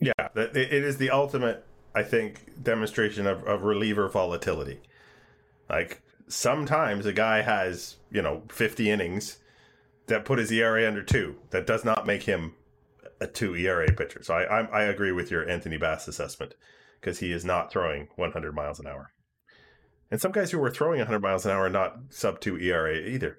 Yeah, 0.00 0.12
it 0.34 0.56
it 0.56 0.84
is 0.84 0.96
the 0.96 1.10
ultimate, 1.10 1.64
I 1.94 2.02
think, 2.02 2.62
demonstration 2.62 3.26
of, 3.26 3.44
of 3.44 3.62
reliever 3.62 4.08
volatility. 4.08 4.80
Like 5.70 6.02
sometimes 6.28 7.06
a 7.06 7.12
guy 7.12 7.42
has, 7.42 7.96
you 8.10 8.22
know, 8.22 8.42
50 8.50 8.90
innings 8.90 9.38
that 10.06 10.24
put 10.24 10.38
his 10.38 10.50
ERA 10.50 10.86
under 10.86 11.02
two. 11.02 11.36
That 11.50 11.66
does 11.66 11.84
not 11.84 12.06
make 12.06 12.24
him 12.24 12.54
a 13.20 13.26
two 13.26 13.54
ERA 13.54 13.92
pitcher. 13.92 14.22
So 14.24 14.34
I 14.34 14.42
I, 14.42 14.60
I 14.64 14.82
agree 14.84 15.12
with 15.12 15.30
your 15.30 15.48
Anthony 15.48 15.76
Bass 15.76 16.08
assessment 16.08 16.54
because 17.04 17.18
he 17.18 17.32
is 17.32 17.44
not 17.44 17.70
throwing 17.70 18.08
100 18.16 18.54
miles 18.54 18.80
an 18.80 18.86
hour. 18.86 19.12
And 20.10 20.18
some 20.20 20.32
guys 20.32 20.50
who 20.50 20.58
were 20.58 20.70
throwing 20.70 20.98
100 21.00 21.20
miles 21.20 21.44
an 21.44 21.52
hour 21.52 21.64
are 21.64 21.70
not 21.70 21.98
sub 22.08 22.40
two 22.40 22.58
ERA 22.58 22.96
either. 22.96 23.38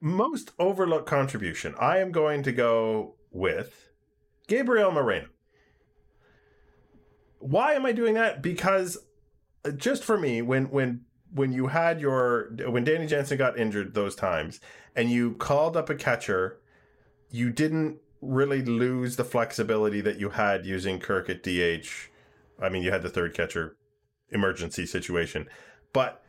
Most 0.00 0.50
overlooked 0.58 1.06
contribution. 1.06 1.76
I 1.78 1.98
am 1.98 2.10
going 2.10 2.42
to 2.42 2.50
go 2.50 3.14
with 3.30 3.90
Gabriel 4.48 4.90
Moreno. 4.90 5.28
Why 7.38 7.74
am 7.74 7.86
I 7.86 7.92
doing 7.92 8.14
that? 8.14 8.42
Because 8.42 8.98
uh, 9.64 9.70
just 9.70 10.02
for 10.02 10.18
me, 10.18 10.42
when 10.42 10.70
when 10.70 11.02
when 11.32 11.52
you 11.52 11.68
had 11.68 12.00
your 12.00 12.50
when 12.66 12.82
Danny 12.82 13.06
Jansen 13.06 13.38
got 13.38 13.58
injured 13.58 13.94
those 13.94 14.16
times 14.16 14.60
and 14.96 15.10
you 15.10 15.34
called 15.34 15.76
up 15.76 15.88
a 15.88 15.94
catcher, 15.94 16.58
you 17.30 17.50
didn't 17.50 17.98
really 18.20 18.62
lose 18.62 19.16
the 19.16 19.24
flexibility 19.24 20.00
that 20.00 20.18
you 20.18 20.30
had 20.30 20.66
using 20.66 20.98
Kirk 20.98 21.30
at 21.30 21.42
DH. 21.42 22.10
I 22.60 22.68
mean, 22.68 22.82
you 22.82 22.90
had 22.90 23.02
the 23.02 23.10
third 23.10 23.34
catcher 23.34 23.76
emergency 24.30 24.86
situation, 24.86 25.48
but 25.92 26.22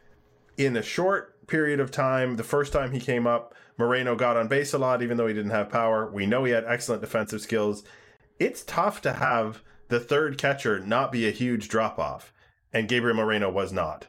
in 0.57 0.75
a 0.75 0.82
short 0.82 1.47
period 1.47 1.80
of 1.80 1.91
time, 1.91 2.36
the 2.36 2.43
first 2.43 2.73
time 2.73 2.91
he 2.91 2.99
came 2.99 3.25
up, 3.25 3.53
Moreno 3.78 4.15
got 4.15 4.38
on 4.38 4.47
base 4.47 4.73
a 4.73 4.78
lot, 4.78 5.01
even 5.01 5.17
though 5.17 5.28
he 5.28 5.34
didn't 5.34 5.51
have 5.51 5.69
power. 5.69 6.11
We 6.11 6.25
know 6.25 6.43
he 6.43 6.51
had 6.51 6.65
excellent 6.65 7.01
defensive 7.01 7.41
skills. 7.41 7.84
It's 8.39 8.63
tough 8.63 9.01
to 9.01 9.13
have 9.13 9.61
the 9.89 9.99
third 9.99 10.38
catcher 10.38 10.80
not 10.80 11.11
be 11.11 11.28
a 11.28 11.32
huge 11.32 11.69
drop 11.69 11.99
off, 11.99 12.34
and 12.73 12.88
Gabriel 12.88 13.15
Moreno 13.15 13.49
was 13.49 13.71
not. 13.71 14.07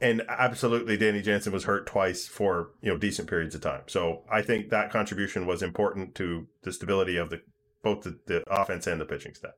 And 0.00 0.22
absolutely, 0.28 0.96
Danny 0.96 1.20
Jansen 1.20 1.52
was 1.52 1.64
hurt 1.64 1.86
twice 1.86 2.26
for 2.26 2.70
you 2.80 2.90
know 2.90 2.96
decent 2.96 3.28
periods 3.28 3.54
of 3.54 3.60
time. 3.60 3.82
So 3.86 4.22
I 4.30 4.42
think 4.42 4.70
that 4.70 4.90
contribution 4.90 5.46
was 5.46 5.62
important 5.62 6.14
to 6.14 6.46
the 6.62 6.72
stability 6.72 7.16
of 7.16 7.30
the 7.30 7.42
both 7.82 8.02
the, 8.02 8.18
the 8.26 8.42
offense 8.50 8.86
and 8.86 9.00
the 9.00 9.04
pitching 9.04 9.34
staff. 9.34 9.52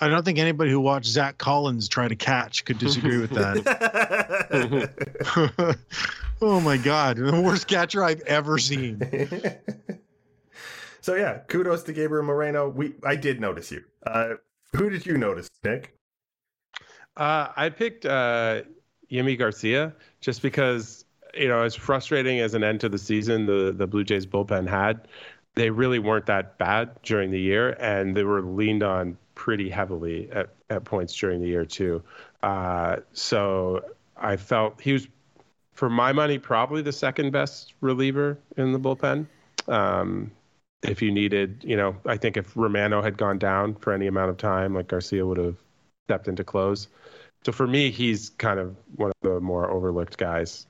I 0.00 0.08
don't 0.08 0.24
think 0.24 0.38
anybody 0.38 0.70
who 0.70 0.80
watched 0.80 1.06
Zack 1.06 1.38
Collins 1.38 1.88
try 1.88 2.08
to 2.08 2.16
catch 2.16 2.64
could 2.64 2.78
disagree 2.78 3.18
with 3.18 3.30
that. 3.30 3.58
oh 6.42 6.60
my 6.60 6.76
god, 6.76 7.16
the 7.16 7.40
worst 7.40 7.68
catcher 7.68 8.02
I've 8.02 8.20
ever 8.22 8.58
seen. 8.58 9.00
so 11.00 11.14
yeah, 11.14 11.38
kudos 11.48 11.84
to 11.84 11.92
Gabriel 11.92 12.24
Moreno. 12.24 12.68
We 12.68 12.94
I 13.04 13.16
did 13.16 13.40
notice 13.40 13.70
you. 13.70 13.84
Uh, 14.04 14.34
who 14.74 14.90
did 14.90 15.06
you 15.06 15.16
notice, 15.16 15.48
Nick? 15.62 15.96
Uh, 17.16 17.48
I 17.56 17.68
picked 17.68 18.04
uh, 18.04 18.62
Yimi 19.10 19.38
Garcia 19.38 19.94
just 20.20 20.42
because 20.42 21.04
you 21.34 21.48
know 21.48 21.62
as 21.62 21.76
frustrating 21.76 22.40
as 22.40 22.54
an 22.54 22.64
end 22.64 22.80
to 22.80 22.88
the 22.88 22.98
season 22.98 23.46
the 23.46 23.72
the 23.76 23.86
Blue 23.86 24.02
Jays 24.02 24.26
bullpen 24.26 24.68
had, 24.68 25.06
they 25.54 25.70
really 25.70 26.00
weren't 26.00 26.26
that 26.26 26.58
bad 26.58 26.90
during 27.04 27.30
the 27.30 27.40
year, 27.40 27.76
and 27.78 28.16
they 28.16 28.24
were 28.24 28.42
leaned 28.42 28.82
on 28.82 29.16
pretty 29.34 29.68
heavily 29.68 30.30
at, 30.30 30.50
at 30.70 30.84
points 30.84 31.14
during 31.14 31.40
the 31.40 31.48
year 31.48 31.64
too. 31.64 32.02
Uh, 32.42 32.96
so 33.12 33.84
I 34.16 34.36
felt 34.36 34.80
he 34.80 34.92
was, 34.92 35.08
for 35.72 35.90
my 35.90 36.12
money, 36.12 36.38
probably 36.38 36.82
the 36.82 36.92
second 36.92 37.32
best 37.32 37.74
reliever 37.80 38.38
in 38.56 38.72
the 38.72 38.78
bullpen. 38.78 39.26
Um, 39.66 40.30
if 40.82 41.00
you 41.00 41.10
needed, 41.10 41.64
you 41.66 41.76
know, 41.76 41.96
I 42.06 42.16
think 42.16 42.36
if 42.36 42.56
Romano 42.56 43.00
had 43.00 43.16
gone 43.16 43.38
down 43.38 43.74
for 43.74 43.92
any 43.92 44.06
amount 44.06 44.30
of 44.30 44.36
time, 44.36 44.74
like 44.74 44.88
Garcia 44.88 45.26
would 45.26 45.38
have 45.38 45.56
stepped 46.06 46.28
into 46.28 46.44
close. 46.44 46.88
So 47.44 47.52
for 47.52 47.66
me, 47.66 47.90
he's 47.90 48.30
kind 48.30 48.60
of 48.60 48.76
one 48.96 49.10
of 49.10 49.16
the 49.22 49.40
more 49.40 49.70
overlooked 49.70 50.16
guys. 50.18 50.66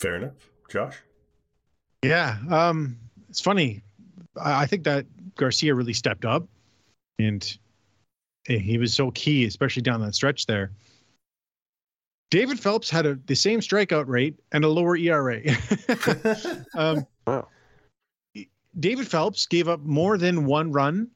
Fair 0.00 0.16
enough, 0.16 0.50
Josh. 0.70 0.96
Yeah, 2.02 2.38
um, 2.50 2.96
it's 3.28 3.40
funny. 3.40 3.82
I, 4.40 4.62
I 4.62 4.66
think 4.66 4.84
that 4.84 5.06
Garcia 5.36 5.74
really 5.74 5.92
stepped 5.92 6.24
up, 6.24 6.46
and 7.18 7.58
he 8.46 8.78
was 8.78 8.94
so 8.94 9.10
key, 9.10 9.44
especially 9.44 9.82
down 9.82 10.00
that 10.00 10.14
stretch 10.14 10.46
there. 10.46 10.72
David 12.30 12.60
Phelps 12.60 12.90
had 12.90 13.06
a, 13.06 13.14
the 13.26 13.34
same 13.34 13.60
strikeout 13.60 14.06
rate 14.06 14.38
and 14.52 14.64
a 14.64 14.68
lower 14.68 14.96
ERA. 14.96 15.40
um, 16.74 17.06
Wow. 17.28 17.48
David 18.80 19.06
Phelps 19.06 19.46
gave 19.46 19.68
up 19.68 19.80
more 19.80 20.16
than 20.16 20.46
one 20.46 20.72
run 20.72 21.08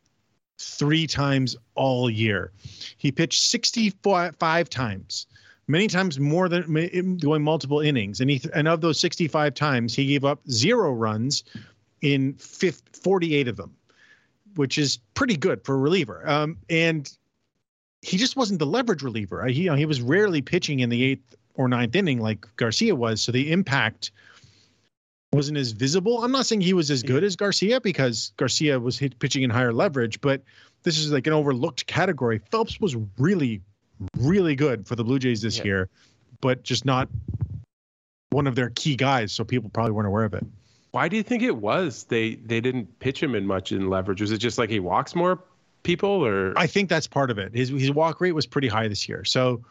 three 0.58 1.06
times 1.06 1.56
all 1.74 2.10
year. 2.10 2.52
He 2.98 3.10
pitched 3.10 3.44
65 3.44 4.68
times, 4.68 5.26
many 5.68 5.86
times 5.86 6.20
more 6.20 6.50
than 6.50 7.16
going 7.16 7.42
multiple 7.42 7.80
innings. 7.80 8.20
And 8.20 8.30
he 8.30 8.42
and 8.54 8.68
of 8.68 8.82
those 8.82 9.00
65 9.00 9.54
times, 9.54 9.94
he 9.94 10.06
gave 10.06 10.24
up 10.24 10.40
zero 10.50 10.92
runs 10.92 11.44
in 12.02 12.34
50, 12.34 12.82
48 12.92 13.48
of 13.48 13.56
them, 13.56 13.74
which 14.56 14.78
is 14.78 14.98
pretty 15.14 15.36
good 15.36 15.64
for 15.64 15.74
a 15.74 15.78
reliever. 15.78 16.28
Um, 16.28 16.58
and 16.68 17.10
he 18.02 18.16
just 18.16 18.36
wasn't 18.36 18.58
the 18.58 18.66
leverage 18.66 19.02
reliever. 19.02 19.46
He, 19.46 19.62
you 19.62 19.70
know, 19.70 19.76
he 19.76 19.86
was 19.86 20.00
rarely 20.02 20.42
pitching 20.42 20.80
in 20.80 20.88
the 20.88 21.02
eighth 21.02 21.36
or 21.54 21.68
ninth 21.68 21.94
inning 21.94 22.20
like 22.20 22.46
Garcia 22.56 22.94
was. 22.94 23.22
So 23.22 23.32
the 23.32 23.52
impact 23.52 24.10
wasn't 25.32 25.58
as 25.58 25.72
visible. 25.72 26.22
I'm 26.24 26.32
not 26.32 26.46
saying 26.46 26.60
he 26.60 26.74
was 26.74 26.90
as 26.90 27.02
good 27.02 27.24
as 27.24 27.36
Garcia 27.36 27.80
because 27.80 28.32
Garcia 28.36 28.78
was 28.78 28.98
hit, 28.98 29.18
pitching 29.18 29.42
in 29.42 29.50
higher 29.50 29.72
leverage, 29.72 30.20
but 30.20 30.42
this 30.82 30.98
is 30.98 31.12
like 31.12 31.26
an 31.26 31.32
overlooked 31.32 31.86
category. 31.86 32.40
Phelps 32.50 32.80
was 32.80 32.96
really, 33.18 33.60
really 34.18 34.54
good 34.54 34.86
for 34.86 34.96
the 34.96 35.04
Blue 35.04 35.18
Jays 35.18 35.40
this 35.40 35.58
Yeah. 35.58 35.64
year, 35.64 35.88
but 36.40 36.62
just 36.64 36.84
not 36.84 37.08
one 38.30 38.46
of 38.46 38.54
their 38.54 38.70
key 38.70 38.96
guys. 38.96 39.32
So 39.32 39.44
people 39.44 39.70
probably 39.70 39.92
weren't 39.92 40.08
aware 40.08 40.24
of 40.24 40.34
it. 40.34 40.44
Why 40.92 41.08
do 41.08 41.16
you 41.16 41.22
think 41.22 41.42
it 41.42 41.56
was? 41.56 42.04
They 42.04 42.36
they 42.36 42.60
didn't 42.60 42.98
pitch 43.00 43.22
him 43.22 43.34
in 43.34 43.46
much 43.46 43.72
in 43.72 43.90
leverage. 43.90 44.20
Was 44.20 44.30
it 44.30 44.38
just 44.38 44.58
like 44.58 44.70
he 44.70 44.80
walks 44.80 45.14
more? 45.14 45.42
people 45.82 46.24
or 46.24 46.52
I 46.56 46.66
think 46.66 46.88
that's 46.88 47.06
part 47.06 47.30
of 47.30 47.38
it. 47.38 47.54
His 47.54 47.68
his 47.68 47.90
walk 47.90 48.20
rate 48.20 48.32
was 48.32 48.46
pretty 48.46 48.68
high 48.68 48.88
this 48.88 49.08
year, 49.08 49.24
so 49.24 49.64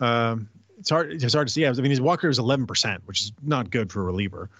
um, 0.00 0.48
it's 0.78 0.90
hard 0.90 1.12
it's 1.12 1.34
hard 1.34 1.48
to 1.48 1.52
see. 1.52 1.66
I 1.66 1.72
mean, 1.72 1.90
his 1.90 2.00
walk 2.00 2.22
rate 2.22 2.28
was 2.28 2.38
eleven 2.38 2.66
percent, 2.66 3.02
which 3.06 3.20
is 3.20 3.32
not 3.42 3.70
good 3.70 3.92
for 3.92 4.00
a 4.00 4.04
reliever. 4.04 4.50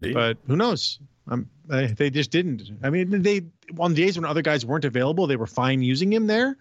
But 0.00 0.38
who 0.46 0.56
knows? 0.56 1.00
Um, 1.26 1.50
they, 1.66 1.88
they 1.88 2.10
just 2.10 2.30
didn't. 2.30 2.70
I 2.82 2.90
mean, 2.90 3.22
they 3.22 3.42
on 3.78 3.94
days 3.94 4.16
when 4.16 4.24
other 4.24 4.42
guys 4.42 4.64
weren't 4.64 4.84
available, 4.84 5.26
they 5.26 5.36
were 5.36 5.46
fine 5.46 5.82
using 5.82 6.12
him 6.12 6.26
there, 6.26 6.56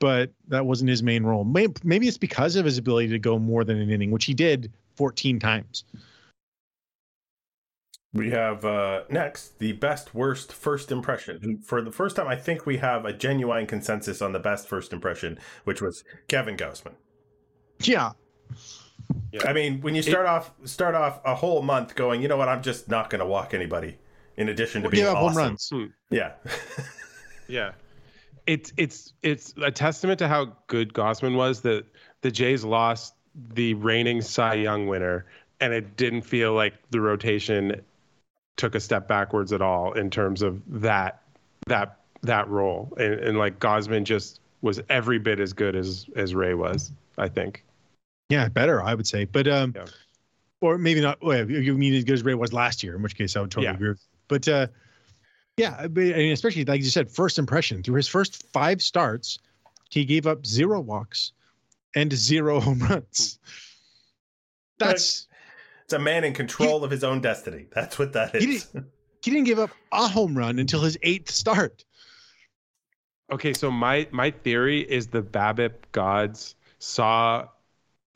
but 0.00 0.30
that 0.48 0.66
wasn't 0.66 0.90
his 0.90 1.02
main 1.02 1.22
role. 1.22 1.44
Maybe, 1.44 1.74
maybe 1.84 2.08
it's 2.08 2.18
because 2.18 2.56
of 2.56 2.64
his 2.64 2.78
ability 2.78 3.08
to 3.08 3.18
go 3.18 3.38
more 3.38 3.62
than 3.62 3.80
an 3.80 3.88
inning, 3.88 4.10
which 4.10 4.24
he 4.24 4.34
did 4.34 4.72
14 4.96 5.38
times. 5.38 5.84
We 8.14 8.30
have 8.30 8.64
uh, 8.64 9.04
next 9.08 9.58
the 9.58 9.72
best 9.72 10.14
worst 10.14 10.52
first 10.52 10.92
impression. 10.92 11.38
And 11.42 11.64
for 11.64 11.80
the 11.80 11.90
first 11.90 12.16
time, 12.16 12.28
I 12.28 12.36
think 12.36 12.66
we 12.66 12.76
have 12.78 13.06
a 13.06 13.12
genuine 13.12 13.66
consensus 13.66 14.20
on 14.20 14.32
the 14.32 14.38
best 14.38 14.68
first 14.68 14.92
impression, 14.92 15.38
which 15.64 15.80
was 15.80 16.04
Kevin 16.28 16.56
Gausman. 16.56 16.94
Yeah, 19.32 19.48
I 19.48 19.52
mean, 19.54 19.80
when 19.80 19.94
you 19.94 20.02
start 20.02 20.26
off 20.26 20.52
start 20.64 20.94
off 20.94 21.20
a 21.24 21.34
whole 21.34 21.62
month 21.62 21.94
going, 21.94 22.20
you 22.20 22.28
know 22.28 22.36
what, 22.36 22.48
I'm 22.48 22.62
just 22.62 22.88
not 22.88 23.08
going 23.08 23.20
to 23.20 23.26
walk 23.26 23.54
anybody. 23.54 23.98
In 24.36 24.48
addition 24.48 24.82
to 24.82 24.88
being 24.88 25.04
give 25.04 25.14
up 25.14 25.22
awesome. 25.22 25.34
home 25.34 25.48
runs. 25.48 25.68
Hmm. 25.70 25.84
Yeah, 26.10 26.32
Yeah. 27.48 27.72
It's 28.46 28.72
it's 28.76 29.12
it's 29.22 29.54
a 29.62 29.70
testament 29.70 30.18
to 30.18 30.28
how 30.28 30.56
good 30.66 30.94
Gausman 30.94 31.36
was 31.36 31.60
that 31.60 31.84
the 32.22 32.30
Jays 32.30 32.64
lost 32.64 33.14
the 33.34 33.74
reigning 33.74 34.20
Cy 34.20 34.54
Young 34.54 34.86
winner 34.86 35.26
and 35.60 35.72
it 35.72 35.96
didn't 35.96 36.22
feel 36.22 36.54
like 36.54 36.74
the 36.90 37.00
rotation 37.00 37.80
took 38.62 38.76
a 38.76 38.80
step 38.80 39.08
backwards 39.08 39.52
at 39.52 39.60
all 39.60 39.92
in 39.94 40.08
terms 40.08 40.40
of 40.40 40.62
that 40.68 41.20
that 41.66 41.98
that 42.22 42.46
role. 42.48 42.92
And, 42.96 43.14
and 43.14 43.36
like 43.36 43.58
Gausman 43.58 44.04
just 44.04 44.38
was 44.60 44.80
every 44.88 45.18
bit 45.18 45.40
as 45.40 45.52
good 45.52 45.74
as 45.74 46.06
as 46.14 46.32
Ray 46.32 46.54
was, 46.54 46.92
I 47.18 47.28
think. 47.28 47.64
yeah, 48.30 48.48
better 48.48 48.80
I 48.80 48.94
would 48.94 49.08
say, 49.08 49.24
but 49.24 49.48
um, 49.48 49.72
Yeah. 49.74 49.86
or 50.60 50.78
maybe 50.78 51.00
not. 51.00 51.20
Well, 51.20 51.50
you 51.50 51.76
mean 51.76 51.92
as 51.94 52.04
good 52.04 52.14
as 52.14 52.22
Ray 52.22 52.34
was 52.34 52.52
last 52.52 52.84
year, 52.84 52.94
in 52.94 53.02
which 53.02 53.16
case 53.16 53.34
I 53.34 53.40
would 53.40 53.50
totally 53.50 53.66
Yeah. 53.66 53.74
agree. 53.74 53.94
But 54.28 54.46
uh, 54.46 54.68
yeah, 55.56 55.88
but, 55.88 56.02
I 56.02 56.18
mean, 56.22 56.32
especially 56.32 56.64
like 56.64 56.82
you 56.82 56.88
said, 56.88 57.10
first 57.10 57.40
impression 57.40 57.82
through 57.82 57.96
his 57.96 58.06
first 58.06 58.46
five 58.52 58.80
starts, 58.80 59.40
he 59.90 60.04
gave 60.04 60.28
up 60.28 60.46
zero 60.46 60.80
walks 60.80 61.32
and 61.96 62.12
zero 62.12 62.60
home 62.66 62.78
runs. 62.78 63.40
That's 64.78 65.26
it's 65.84 65.92
a 65.92 65.98
man 65.98 66.24
in 66.24 66.32
control 66.34 66.84
of 66.84 66.90
his 66.90 67.04
own 67.04 67.20
destiny. 67.20 67.66
That's 67.72 67.98
what 67.98 68.12
that 68.14 68.34
is. 68.34 68.44
He 68.44 68.54
is. 68.56 68.68
he 69.22 69.30
didn't 69.30 69.44
give 69.46 69.58
up 69.58 69.70
a 69.92 70.08
home 70.08 70.36
run 70.36 70.58
until 70.58 70.80
his 70.80 70.96
eighth 71.02 71.30
start. 71.30 71.84
Okay, 73.32 73.52
so 73.54 73.70
my 73.70 74.06
my 74.10 74.30
theory 74.30 74.80
is 74.80 75.06
the 75.06 75.22
BABIP 75.22 75.72
gods 75.92 76.54
saw 76.78 77.46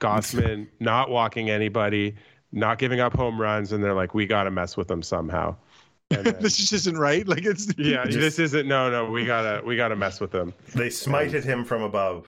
Gausman 0.01 0.69
not 0.81 1.09
walking 1.11 1.49
anybody, 1.51 2.17
not 2.53 2.79
giving 2.79 3.01
up 3.01 3.14
home 3.14 3.41
runs, 3.41 3.73
and 3.73 3.83
they're 3.83 3.95
like, 3.95 4.14
we 4.14 4.27
got 4.27 4.45
to 4.45 4.51
mess 4.51 4.77
with 4.77 4.91
him 4.91 5.03
somehow. 5.03 5.57
Then- 6.11 6.37
this 6.41 6.57
just 6.57 6.73
isn't 6.73 6.97
right. 6.99 7.27
Like 7.27 7.45
it's 7.45 7.67
yeah, 7.79 8.05
Just- 8.05 8.19
this 8.19 8.39
isn't. 8.39 8.69
No, 8.69 8.91
no, 8.91 9.11
we 9.11 9.25
gotta 9.27 9.64
we 9.67 9.75
gotta 9.77 9.97
mess 9.97 10.21
with 10.21 10.33
him. 10.33 10.53
They 10.75 10.89
smited 10.89 11.43
him 11.43 11.64
from 11.64 11.83
above 11.83 12.27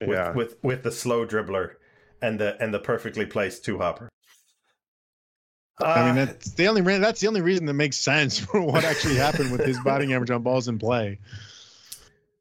with, 0.00 0.10
Yeah, 0.10 0.32
with 0.32 0.56
with 0.62 0.82
the 0.82 0.92
slow 0.92 1.24
dribbler 1.26 1.76
and 2.20 2.38
the 2.38 2.60
and 2.62 2.74
the 2.74 2.80
perfectly 2.80 3.24
placed 3.24 3.64
two 3.64 3.78
hopper. 3.78 4.08
I 5.82 6.06
mean, 6.06 6.18
Uh, 6.18 6.24
that's 6.26 6.52
the 6.52 6.68
only 6.68 6.82
that's 6.98 7.20
the 7.20 7.28
only 7.28 7.40
reason 7.40 7.66
that 7.66 7.74
makes 7.74 7.96
sense 7.96 8.38
for 8.44 8.60
what 8.60 8.84
actually 8.84 9.16
happened 9.16 9.50
with 9.52 9.64
his 9.64 9.78
batting 9.80 10.12
average 10.12 10.30
on 10.30 10.42
balls 10.42 10.68
in 10.68 10.78
play. 10.78 11.18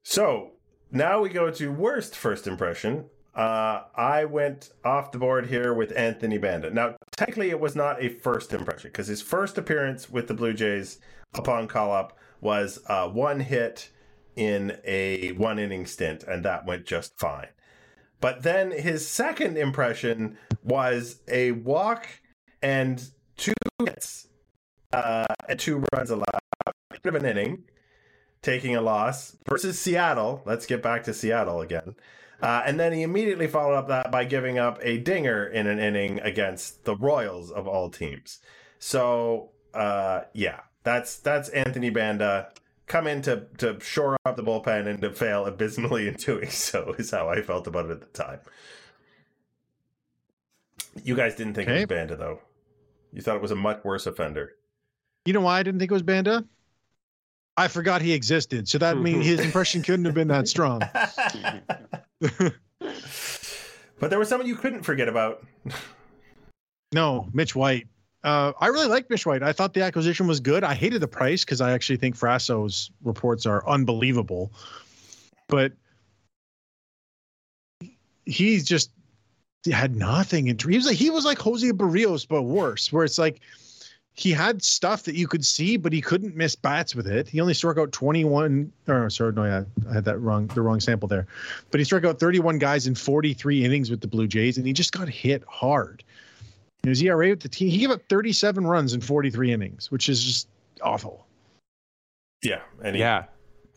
So 0.04 0.52
now 0.92 1.22
we 1.22 1.30
go 1.30 1.50
to 1.50 1.72
worst 1.72 2.16
first 2.16 2.48
impression. 2.48 3.06
Uh, 3.34 3.82
I 3.96 4.26
went 4.26 4.70
off 4.86 5.12
the 5.12 5.18
board 5.18 5.48
here 5.48 5.74
with 5.74 5.98
Anthony 5.98 6.38
Banda. 6.38 6.70
Now, 6.70 6.96
technically, 7.18 7.50
it 7.50 7.60
was 7.60 7.76
not 7.76 8.04
a 8.04 8.10
first 8.10 8.54
impression 8.54 8.92
because 8.92 9.08
his 9.08 9.24
first 9.24 9.58
appearance 9.58 10.08
with 10.08 10.28
the 10.28 10.36
Blue 10.36 10.54
Jays 10.54 11.00
upon 11.34 11.68
call 11.68 11.92
up 11.92 12.16
was 12.42 12.78
uh, 12.86 13.08
one 13.08 13.40
hit 13.40 13.90
in 14.36 14.78
a 14.84 15.32
one 15.32 15.58
inning 15.58 15.88
stint, 15.88 16.24
and 16.24 16.46
that 16.46 16.68
went 16.68 16.86
just 16.86 17.18
fine. 17.20 17.48
But 18.22 18.44
then 18.44 18.70
his 18.70 19.08
second 19.08 19.58
impression 19.58 20.38
was 20.62 21.22
a 21.28 21.52
walk 21.54 22.08
and 22.62 23.04
two 23.38 23.54
hits 23.86 24.28
uh, 24.92 25.26
and 25.50 25.60
two 25.60 25.84
runs 25.94 26.10
allowed, 26.10 26.26
bit 26.92 27.06
of 27.06 27.16
an 27.16 27.26
inning 27.26 27.64
taking 28.42 28.76
a 28.76 28.82
loss 28.82 29.38
versus 29.50 29.80
Seattle. 29.80 30.42
Let's 30.46 30.66
get 30.66 30.84
back 30.84 31.04
to 31.06 31.14
Seattle 31.14 31.62
again. 31.62 31.96
Uh, 32.42 32.62
and 32.66 32.78
then 32.80 32.92
he 32.92 33.02
immediately 33.02 33.48
followed 33.48 33.76
up 33.76 33.88
that 33.88 34.12
by 34.12 34.26
giving 34.26 34.60
up 34.60 34.78
a 34.82 34.98
dinger 34.98 35.46
in 35.48 35.66
an 35.66 35.80
inning 35.80 36.20
against 36.20 36.84
the 36.84 36.96
Royals 36.96 37.50
of 37.50 37.68
all 37.68 37.90
teams. 37.90 38.40
So 38.80 39.52
uh, 39.74 40.24
yeah, 40.34 40.60
that's 40.84 41.18
that's 41.18 41.50
Anthony 41.50 41.90
Banda 41.90 42.50
come 42.86 43.08
in 43.08 43.22
to 43.24 43.48
to 43.60 43.80
shore 43.80 44.18
up 44.26 44.36
the 44.36 44.44
bullpen 44.44 44.88
and 44.88 45.02
to 45.02 45.12
fail 45.12 45.46
abysmally 45.46 46.08
in 46.08 46.16
doing 46.16 46.50
so 46.52 46.94
is 46.98 47.12
how 47.12 47.30
I 47.30 47.42
felt 47.42 47.66
about 47.66 47.86
it 47.86 47.92
at 47.92 48.02
the 48.02 48.24
time. 48.24 48.40
You 51.02 51.16
guys 51.16 51.36
didn't 51.36 51.54
think 51.54 51.70
it 51.70 51.74
was 51.74 51.86
Banda 51.86 52.18
though. 52.18 52.40
You 53.14 53.22
thought 53.22 53.36
it 53.36 53.42
was 53.42 53.52
a 53.52 53.56
much 53.56 53.84
worse 53.84 54.08
offender. 54.08 54.54
You 55.26 55.34
know 55.34 55.42
why 55.42 55.60
I 55.60 55.64
didn't 55.64 55.80
think 55.80 55.92
it 55.92 55.94
was 55.94 56.02
Banda? 56.02 56.44
I 57.56 57.68
forgot 57.68 58.02
he 58.02 58.12
existed, 58.14 58.68
so 58.68 58.80
that 58.80 58.98
means 58.98 59.26
his 59.26 59.40
impression 59.40 59.84
couldn't 59.84 60.06
have 60.06 60.16
been 60.16 60.30
that 60.30 60.48
strong. 60.48 60.80
but 62.20 64.10
there 64.10 64.18
was 64.18 64.28
someone 64.28 64.48
you 64.48 64.56
couldn't 64.56 64.84
forget 64.84 65.08
about. 65.08 65.46
No, 66.94 67.28
Mitch 67.34 67.56
White. 67.56 67.88
Uh, 68.24 68.54
I 68.62 68.68
really 68.68 68.86
liked 68.86 69.10
Mitch 69.10 69.26
White. 69.26 69.42
I 69.42 69.52
thought 69.52 69.74
the 69.74 69.82
acquisition 69.82 70.28
was 70.28 70.40
good. 70.40 70.64
I 70.64 70.76
hated 70.76 71.02
the 71.02 71.08
price 71.08 71.44
because 71.44 71.60
I 71.60 71.72
actually 71.72 71.98
think 71.98 72.16
Frasso's 72.16 72.92
reports 73.04 73.48
are 73.48 73.68
unbelievable. 73.68 74.52
But 75.48 75.74
he's 78.28 78.64
just 78.64 78.92
he 78.92 79.03
had 79.72 79.96
nothing. 79.96 80.48
In, 80.48 80.58
he 80.58 80.76
was 80.76 80.86
like 80.86 80.98
he 80.98 81.10
was 81.10 81.26
like 81.26 81.40
Jose 81.40 81.70
Berrios, 81.72 82.28
but 82.28 82.44
worse. 82.44 82.92
Where 82.92 83.04
it's 83.04 83.18
like 83.18 83.42
he 84.16 84.32
had 84.32 84.64
stuff 84.64 85.04
that 85.04 85.16
you 85.16 85.28
could 85.28 85.44
see, 85.44 85.76
but 85.76 85.92
he 85.92 86.00
couldn't 86.00 86.36
miss 86.36 86.56
bats 86.56 86.94
with 86.94 87.08
it. 87.08 87.28
He 87.28 87.42
only 87.42 87.56
struck 87.56 87.78
out 87.78 87.92
21. 87.92 88.72
Or 88.88 89.10
sorry, 89.10 89.34
no, 89.34 89.44
yeah, 89.46 89.64
I 89.90 89.94
had 89.94 90.06
that 90.06 90.20
wrong, 90.20 90.48
the 90.48 90.62
wrong 90.62 90.80
sample 90.80 91.08
there. 91.08 91.26
But 91.72 91.80
he 91.80 91.84
struck 91.84 92.06
out 92.06 92.20
31 92.20 92.60
guys 92.60 92.86
in 92.86 92.94
43 92.94 93.66
innings 93.66 93.90
with 93.90 94.02
the 94.02 94.08
Blue 94.08 94.28
Jays, 94.28 94.58
and 94.58 94.68
he 94.68 94.74
just 94.74 94.92
got 94.92 95.10
hit 95.10 95.44
hard. 95.48 96.04
His 96.84 97.02
ERA 97.02 97.30
with 97.30 97.40
the 97.40 97.50
team, 97.50 97.70
he 97.70 97.80
gave 97.80 97.92
up 97.92 98.02
37 98.10 98.68
runs 98.68 98.94
in 98.94 99.02
43 99.02 99.52
innings, 99.52 99.90
which 99.90 100.10
is 100.10 100.24
just 100.24 100.48
awful. 100.82 101.26
Yeah, 102.44 102.62
and 102.84 102.96
he, 102.96 103.02
yeah. 103.02 103.26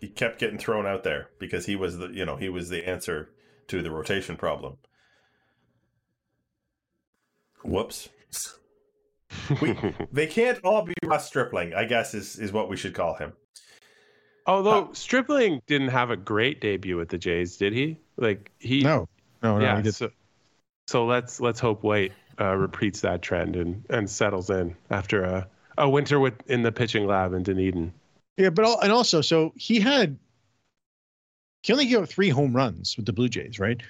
he 0.01 0.09
kept 0.09 0.39
getting 0.39 0.59
thrown 0.59 0.87
out 0.87 1.05
there 1.05 1.31
because 1.39 1.65
he 1.65 1.77
was 1.77 1.99
the 1.99 2.09
you 2.09 2.27
know 2.27 2.35
he 2.37 2.49
was 2.49 2.69
the 2.69 2.87
answer 2.87 3.31
to 3.69 3.81
the 3.81 3.93
rotation 3.93 4.37
problem. 4.37 4.77
Whoops. 7.67 8.09
We, 9.61 9.77
they 10.13 10.27
can't 10.27 10.59
all 10.65 10.83
be 10.83 10.95
Ross 11.05 11.27
Stripling, 11.27 11.75
I 11.75 11.85
guess 11.85 12.15
is 12.15 12.39
is 12.39 12.53
what 12.53 12.69
we 12.69 12.77
should 12.77 12.95
call 12.95 13.15
him. 13.15 13.33
Although 14.47 14.93
Stripling 14.93 15.61
didn't 15.67 15.89
have 15.89 16.11
a 16.11 16.17
great 16.17 16.61
debut 16.61 16.97
with 16.97 17.11
the 17.11 17.19
Jays, 17.19 17.57
did 17.57 17.73
he? 17.73 17.99
Like 18.17 18.51
he 18.59 18.83
No, 18.83 19.09
no, 19.43 19.59
no. 19.59 19.65
yeah. 19.65 19.83
So, 19.91 20.11
so 20.87 21.05
let's 21.07 21.41
let's 21.41 21.61
hope 21.61 21.83
White 21.83 22.13
uh, 22.41 22.57
repeats 22.57 23.01
that 23.03 23.23
trend 23.23 23.57
and 23.57 23.85
and 23.91 24.09
settles 24.09 24.49
in 24.51 24.75
after 24.91 25.23
a 25.23 25.49
a 25.79 25.89
winter 25.89 26.19
with 26.19 26.35
in 26.49 26.63
the 26.63 26.73
pitching 26.73 27.07
lab 27.07 27.33
in 27.33 27.43
Dunedin. 27.43 27.93
Yeah, 28.37 28.51
but 28.51 28.65
all, 28.65 28.81
and 28.81 28.93
also, 28.93 29.21
so 29.21 29.53
he 29.57 29.81
had 29.81 30.19
he 31.63 31.73
only 31.73 31.87
gave 31.87 32.03
up 32.03 32.09
three 32.09 32.29
home 32.29 32.55
runs 32.55 32.97
with 32.97 33.07
the 33.07 33.13
Blue 33.13 33.29
Jays, 33.29 33.59
right? 33.59 33.81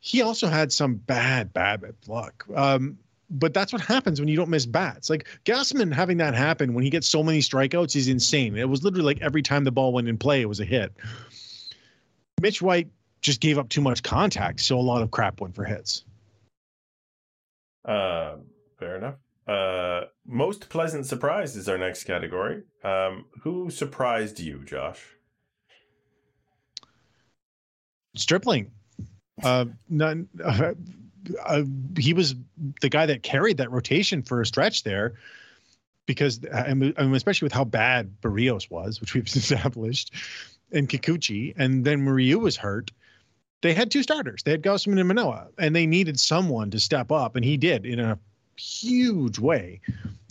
He 0.00 0.22
also 0.22 0.46
had 0.46 0.72
some 0.72 0.94
bad, 0.94 1.52
bad 1.52 1.82
luck. 2.06 2.46
Um, 2.54 2.98
but 3.30 3.52
that's 3.52 3.72
what 3.72 3.82
happens 3.82 4.20
when 4.20 4.28
you 4.28 4.36
don't 4.36 4.48
miss 4.48 4.66
bats. 4.66 5.10
Like 5.10 5.28
Gausman 5.44 5.92
having 5.92 6.16
that 6.18 6.34
happen 6.34 6.74
when 6.74 6.84
he 6.84 6.90
gets 6.90 7.08
so 7.08 7.22
many 7.22 7.40
strikeouts 7.40 7.96
is 7.96 8.08
insane. 8.08 8.56
It 8.56 8.68
was 8.68 8.82
literally 8.82 9.04
like 9.04 9.20
every 9.20 9.42
time 9.42 9.64
the 9.64 9.72
ball 9.72 9.92
went 9.92 10.08
in 10.08 10.16
play, 10.18 10.40
it 10.40 10.48
was 10.48 10.60
a 10.60 10.64
hit. 10.64 10.92
Mitch 12.40 12.62
White 12.62 12.88
just 13.20 13.40
gave 13.40 13.58
up 13.58 13.68
too 13.68 13.80
much 13.80 14.02
contact, 14.02 14.60
so 14.60 14.78
a 14.78 14.80
lot 14.80 15.02
of 15.02 15.10
crap 15.10 15.40
went 15.40 15.54
for 15.54 15.64
hits. 15.64 16.04
Uh, 17.84 18.36
fair 18.78 18.96
enough. 18.96 19.16
Uh, 19.46 20.06
most 20.26 20.68
pleasant 20.68 21.06
surprise 21.06 21.56
is 21.56 21.68
our 21.68 21.78
next 21.78 22.04
category. 22.04 22.62
Um, 22.84 23.24
who 23.42 23.70
surprised 23.70 24.40
you, 24.40 24.62
Josh? 24.64 25.02
Stripling. 28.14 28.70
Uh, 29.42 29.66
none, 29.88 30.28
uh, 30.44 30.74
uh, 31.44 31.62
he 31.98 32.14
was 32.14 32.34
the 32.80 32.88
guy 32.88 33.06
that 33.06 33.22
carried 33.22 33.58
that 33.58 33.70
rotation 33.70 34.22
for 34.22 34.40
a 34.40 34.46
stretch 34.46 34.82
there. 34.82 35.14
because 36.06 36.40
I 36.52 36.74
mean, 36.74 36.94
especially 36.96 37.46
with 37.46 37.52
how 37.52 37.64
bad 37.64 38.20
Berrios 38.20 38.70
was, 38.70 39.00
which 39.00 39.14
we've 39.14 39.26
established, 39.36 40.12
and 40.72 40.88
Kikuchi, 40.88 41.54
and 41.56 41.84
then 41.84 42.04
Ryu 42.06 42.38
was 42.38 42.56
hurt. 42.56 42.90
They 43.60 43.74
had 43.74 43.90
two 43.90 44.02
starters. 44.02 44.42
They 44.42 44.52
had 44.52 44.62
Gausman 44.62 44.98
and 44.98 45.08
Manoah, 45.08 45.48
and 45.58 45.74
they 45.74 45.86
needed 45.86 46.18
someone 46.18 46.70
to 46.70 46.80
step 46.80 47.12
up, 47.12 47.36
and 47.36 47.44
he 47.44 47.56
did 47.56 47.86
in 47.86 48.00
a 48.00 48.18
huge 48.56 49.38
way. 49.38 49.80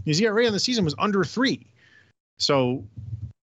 His 0.05 0.21
ERA 0.21 0.47
on 0.47 0.53
the 0.53 0.59
season 0.59 0.85
was 0.85 0.95
under 0.97 1.23
three. 1.23 1.67
So 2.39 2.85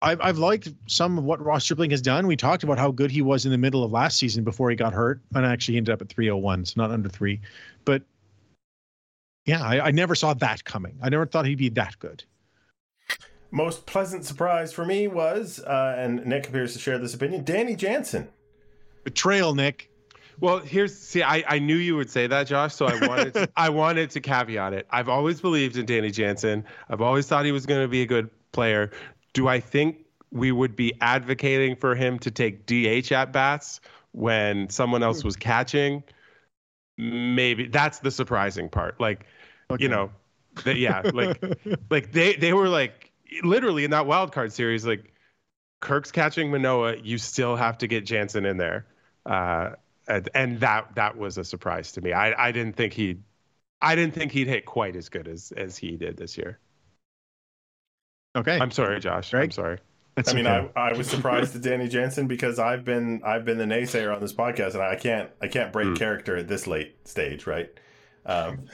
I've, 0.01 0.21
I've 0.21 0.37
liked 0.37 0.69
some 0.85 1.17
of 1.17 1.23
what 1.23 1.43
Ross 1.43 1.63
Stripling 1.63 1.89
has 1.91 2.01
done. 2.01 2.27
We 2.27 2.35
talked 2.35 2.63
about 2.63 2.77
how 2.77 2.91
good 2.91 3.09
he 3.09 3.21
was 3.21 3.45
in 3.45 3.51
the 3.51 3.57
middle 3.57 3.83
of 3.83 3.91
last 3.91 4.19
season 4.19 4.43
before 4.43 4.69
he 4.69 4.75
got 4.75 4.93
hurt, 4.93 5.21
and 5.33 5.45
actually 5.45 5.77
ended 5.77 5.93
up 5.93 6.01
at 6.01 6.09
301, 6.09 6.65
so 6.65 6.73
not 6.77 6.91
under 6.91 7.09
three. 7.09 7.41
But 7.83 8.03
yeah, 9.45 9.63
I, 9.63 9.87
I 9.87 9.91
never 9.91 10.13
saw 10.13 10.33
that 10.35 10.63
coming. 10.65 10.99
I 11.01 11.09
never 11.09 11.25
thought 11.25 11.45
he'd 11.45 11.57
be 11.57 11.69
that 11.69 11.97
good. 11.99 12.23
Most 13.49 13.85
pleasant 13.85 14.25
surprise 14.25 14.73
for 14.73 14.85
me 14.85 15.07
was, 15.07 15.59
uh, 15.61 15.95
and 15.97 16.25
Nick 16.25 16.49
appears 16.49 16.73
to 16.73 16.79
share 16.79 16.99
this 16.99 17.13
opinion, 17.13 17.43
Danny 17.43 17.75
Jansen. 17.75 18.27
Betrayal, 19.03 19.55
Nick. 19.55 19.89
Well, 20.39 20.59
here's 20.59 20.95
see, 20.95 21.23
I, 21.23 21.43
I 21.47 21.57
knew 21.57 21.77
you 21.77 21.95
would 21.95 22.11
say 22.11 22.27
that, 22.27 22.45
Josh. 22.45 22.75
So 22.75 22.85
I 22.85 23.07
wanted 23.07 23.33
to, 23.33 23.49
I 23.57 23.69
wanted 23.69 24.11
to 24.11 24.19
caveat 24.19 24.73
it. 24.73 24.85
I've 24.91 25.09
always 25.09 25.41
believed 25.41 25.77
in 25.77 25.85
Danny 25.85 26.11
Jansen. 26.11 26.63
I've 26.89 27.01
always 27.01 27.25
thought 27.25 27.45
he 27.45 27.51
was 27.51 27.65
going 27.65 27.81
to 27.81 27.87
be 27.87 28.01
a 28.03 28.05
good 28.05 28.29
player. 28.51 28.91
Do 29.37 29.47
I 29.47 29.59
think 29.59 30.05
we 30.31 30.51
would 30.51 30.75
be 30.75 30.93
advocating 30.99 31.75
for 31.75 31.95
him 31.95 32.17
to 32.19 32.31
take 32.31 32.65
DH 32.65 33.11
at 33.11 33.31
bats 33.31 33.79
when 34.11 34.67
someone 34.69 35.03
else 35.03 35.23
was 35.23 35.35
catching? 35.35 36.03
Maybe 36.97 37.67
that's 37.67 37.99
the 37.99 38.11
surprising 38.11 38.69
part. 38.69 38.99
Like, 38.99 39.25
Okay. 39.69 39.83
you 39.83 39.89
know, 39.89 40.11
the, 40.63 40.75
yeah, 40.75 41.03
like 41.13 41.43
like 41.91 42.11
they 42.13 42.35
they 42.35 42.53
were 42.53 42.69
like 42.69 43.11
literally 43.43 43.83
in 43.85 43.91
that 43.91 44.07
wild 44.07 44.31
card 44.31 44.51
series, 44.53 44.85
like 44.85 45.13
Kirk's 45.81 46.11
catching 46.11 46.51
Manoah, 46.51 46.97
you 46.97 47.17
still 47.19 47.55
have 47.55 47.77
to 47.79 47.87
get 47.87 48.05
Jansen 48.05 48.45
in 48.45 48.57
there. 48.57 48.87
Uh, 49.25 49.71
and, 50.07 50.29
and 50.35 50.59
that 50.61 50.95
that 50.95 51.17
was 51.17 51.37
a 51.37 51.43
surprise 51.45 51.91
to 51.93 52.01
me. 52.01 52.13
I, 52.13 52.47
I 52.49 52.51
didn't 52.53 52.75
think 52.77 52.93
he'd 52.93 53.23
I 53.81 53.95
didn't 53.95 54.15
think 54.15 54.31
he'd 54.33 54.47
hit 54.47 54.65
quite 54.65 54.95
as 54.95 55.09
good 55.09 55.27
as 55.27 55.51
as 55.53 55.77
he 55.77 55.97
did 55.97 56.17
this 56.17 56.37
year. 56.37 56.59
Okay. 58.37 58.59
I'm 58.59 58.71
sorry, 58.71 58.99
Josh. 58.99 59.33
I'm 59.33 59.51
sorry. 59.51 59.79
That's 60.15 60.29
I 60.31 60.33
mean, 60.33 60.47
okay. 60.47 60.71
I, 60.75 60.89
I 60.89 60.93
was 60.97 61.07
surprised 61.07 61.55
at 61.55 61.61
Danny 61.61 61.87
Jansen 61.87 62.27
because 62.27 62.57
I've 62.59 62.83
been 62.85 63.21
I've 63.23 63.45
been 63.45 63.57
the 63.57 63.65
naysayer 63.65 64.13
on 64.13 64.19
this 64.21 64.33
podcast, 64.33 64.73
and 64.73 64.81
I 64.81 64.95
can't 64.95 65.29
I 65.41 65.47
can't 65.47 65.71
break 65.73 65.89
Hmm. 65.89 65.93
character 65.95 66.37
at 66.37 66.47
this 66.47 66.65
late 66.65 67.07
stage, 67.07 67.45
right? 67.45 67.69
Um, 68.25 68.65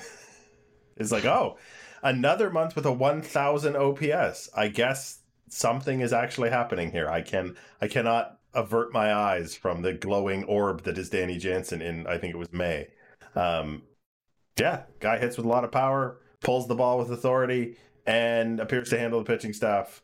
it's 0.97 1.11
like, 1.11 1.25
oh, 1.25 1.57
another 2.01 2.49
month 2.49 2.75
with 2.75 2.85
a 2.85 2.91
1,000 2.91 3.75
OPS. 3.75 4.49
I 4.55 4.67
guess 4.67 5.19
something 5.49 6.01
is 6.01 6.13
actually 6.13 6.49
happening 6.49 6.91
here. 6.91 7.09
I 7.09 7.21
can 7.21 7.55
I 7.81 7.87
cannot 7.87 8.39
avert 8.53 8.93
my 8.93 9.13
eyes 9.13 9.55
from 9.55 9.81
the 9.81 9.93
glowing 9.93 10.43
orb 10.45 10.83
that 10.83 10.97
is 10.97 11.09
Danny 11.09 11.37
Jansen 11.37 11.81
in 11.81 12.07
I 12.07 12.17
think 12.17 12.33
it 12.33 12.37
was 12.37 12.53
May. 12.53 12.87
Um, 13.35 13.83
yeah, 14.57 14.83
guy 14.99 15.17
hits 15.17 15.35
with 15.37 15.45
a 15.45 15.49
lot 15.49 15.63
of 15.63 15.71
power, 15.71 16.19
pulls 16.39 16.67
the 16.67 16.75
ball 16.75 16.99
with 16.99 17.11
authority, 17.11 17.75
and 18.05 18.59
appears 18.59 18.89
to 18.89 18.99
handle 18.99 19.19
the 19.19 19.25
pitching 19.25 19.53
staff 19.53 20.01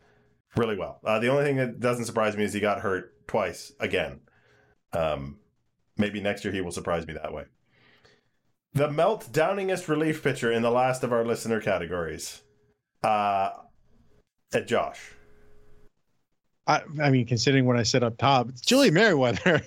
really 0.55 0.77
well. 0.77 0.99
Uh, 1.03 1.19
the 1.19 1.27
only 1.27 1.43
thing 1.43 1.57
that 1.57 1.79
doesn't 1.79 2.05
surprise 2.05 2.35
me 2.35 2.43
is 2.43 2.53
he 2.53 2.59
got 2.59 2.81
hurt 2.81 3.27
twice 3.27 3.71
again. 3.79 4.21
Um, 4.93 5.39
maybe 5.97 6.21
next 6.21 6.43
year 6.43 6.53
he 6.53 6.61
will 6.61 6.71
surprise 6.71 7.05
me 7.05 7.13
that 7.13 7.33
way. 7.33 7.45
The 8.73 8.89
melt 8.89 9.31
downingest 9.31 9.87
relief 9.87 10.23
pitcher 10.23 10.51
in 10.51 10.61
the 10.61 10.71
last 10.71 11.03
of 11.03 11.11
our 11.11 11.25
listener 11.25 11.59
categories. 11.59 12.41
Uh, 13.03 13.51
at 14.53 14.67
Josh. 14.67 15.11
I, 16.67 16.81
I 17.01 17.09
mean, 17.09 17.25
considering 17.25 17.65
what 17.65 17.77
I 17.77 17.83
said 17.83 18.03
up 18.03 18.17
top, 18.17 18.49
it's 18.49 18.61
Julian 18.61 18.93
Merryweather. 18.93 19.61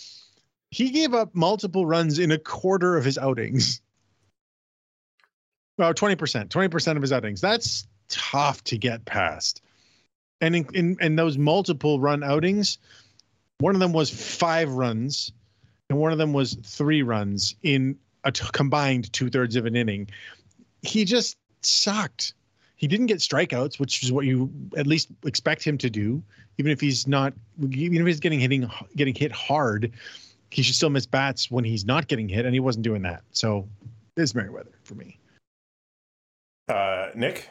he 0.70 0.90
gave 0.90 1.14
up 1.14 1.34
multiple 1.34 1.86
runs 1.86 2.18
in 2.18 2.30
a 2.30 2.38
quarter 2.38 2.96
of 2.96 3.04
his 3.04 3.18
outings. 3.18 3.80
Well, 5.78 5.94
20%, 5.94 6.48
20% 6.48 6.96
of 6.96 7.02
his 7.02 7.12
outings. 7.12 7.40
That's 7.40 7.86
tough 8.08 8.62
to 8.64 8.76
get 8.76 9.04
past. 9.04 9.62
And 10.40 10.56
in, 10.56 10.66
in, 10.74 10.96
in 11.00 11.16
those 11.16 11.38
multiple 11.38 12.00
run 12.00 12.22
outings, 12.22 12.78
one 13.58 13.74
of 13.74 13.80
them 13.80 13.92
was 13.92 14.10
five 14.10 14.70
runs, 14.70 15.32
and 15.88 15.98
one 15.98 16.12
of 16.12 16.18
them 16.18 16.32
was 16.32 16.54
three 16.62 17.02
runs 17.02 17.54
in 17.62 17.96
a 18.24 18.32
t- 18.32 18.44
combined 18.52 19.12
two 19.12 19.30
thirds 19.30 19.56
of 19.56 19.66
an 19.66 19.76
inning. 19.76 20.08
He 20.82 21.04
just 21.04 21.36
sucked. 21.62 22.34
He 22.76 22.86
didn't 22.86 23.06
get 23.06 23.18
strikeouts, 23.18 23.80
which 23.80 24.02
is 24.02 24.12
what 24.12 24.26
you 24.26 24.50
at 24.76 24.86
least 24.86 25.08
expect 25.24 25.64
him 25.64 25.78
to 25.78 25.90
do. 25.90 26.22
Even 26.58 26.70
if 26.70 26.80
he's 26.80 27.06
not, 27.06 27.32
even 27.70 28.00
if 28.00 28.06
he's 28.06 28.20
getting 28.20 28.40
hitting, 28.40 28.68
getting 28.96 29.14
hit 29.14 29.32
hard, 29.32 29.92
he 30.50 30.62
should 30.62 30.74
still 30.74 30.90
miss 30.90 31.06
bats 31.06 31.50
when 31.50 31.64
he's 31.64 31.84
not 31.84 32.06
getting 32.08 32.28
hit, 32.28 32.44
and 32.44 32.54
he 32.54 32.60
wasn't 32.60 32.84
doing 32.84 33.02
that. 33.02 33.22
So, 33.32 33.68
it's 34.16 34.34
Merryweather 34.34 34.78
for 34.82 34.94
me. 34.94 35.18
Uh, 36.68 37.08
Nick. 37.14 37.48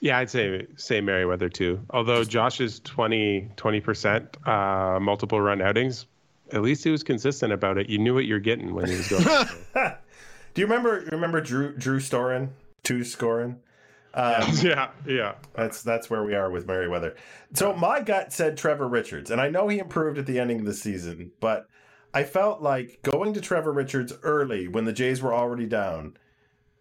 Yeah, 0.00 0.18
I'd 0.18 0.30
say 0.30 0.66
say 0.76 1.00
Merryweather 1.00 1.48
too. 1.48 1.80
Although 1.90 2.24
Josh's 2.24 2.80
20 2.80 3.50
percent 3.82 4.36
uh, 4.46 4.98
multiple 5.00 5.40
run 5.40 5.62
outings, 5.62 6.06
at 6.52 6.62
least 6.62 6.82
he 6.84 6.90
was 6.90 7.02
consistent 7.02 7.52
about 7.52 7.78
it. 7.78 7.88
You 7.88 7.98
knew 7.98 8.14
what 8.14 8.24
you're 8.24 8.40
getting 8.40 8.74
when 8.74 8.88
he 8.88 8.96
was 8.96 9.08
going. 9.08 9.24
Do 10.54 10.60
you 10.60 10.66
remember 10.66 11.08
remember 11.12 11.40
Drew 11.40 11.76
Drew 11.76 11.98
Storen? 11.98 12.50
Two 12.82 13.04
scoring? 13.04 13.60
Um, 14.14 14.42
yeah, 14.62 14.90
yeah. 15.06 15.34
That's 15.54 15.82
that's 15.82 16.10
where 16.10 16.24
we 16.24 16.34
are 16.34 16.50
with 16.50 16.66
Merryweather. 16.66 17.16
So 17.54 17.72
my 17.74 18.00
gut 18.00 18.32
said 18.32 18.56
Trevor 18.56 18.88
Richards, 18.88 19.30
and 19.30 19.40
I 19.40 19.48
know 19.48 19.68
he 19.68 19.78
improved 19.78 20.18
at 20.18 20.26
the 20.26 20.38
ending 20.38 20.60
of 20.60 20.66
the 20.66 20.74
season, 20.74 21.32
but 21.40 21.68
I 22.12 22.24
felt 22.24 22.60
like 22.60 23.00
going 23.02 23.32
to 23.34 23.40
Trevor 23.40 23.72
Richards 23.72 24.12
early 24.22 24.68
when 24.68 24.84
the 24.84 24.92
Jays 24.92 25.22
were 25.22 25.32
already 25.32 25.66
down 25.66 26.16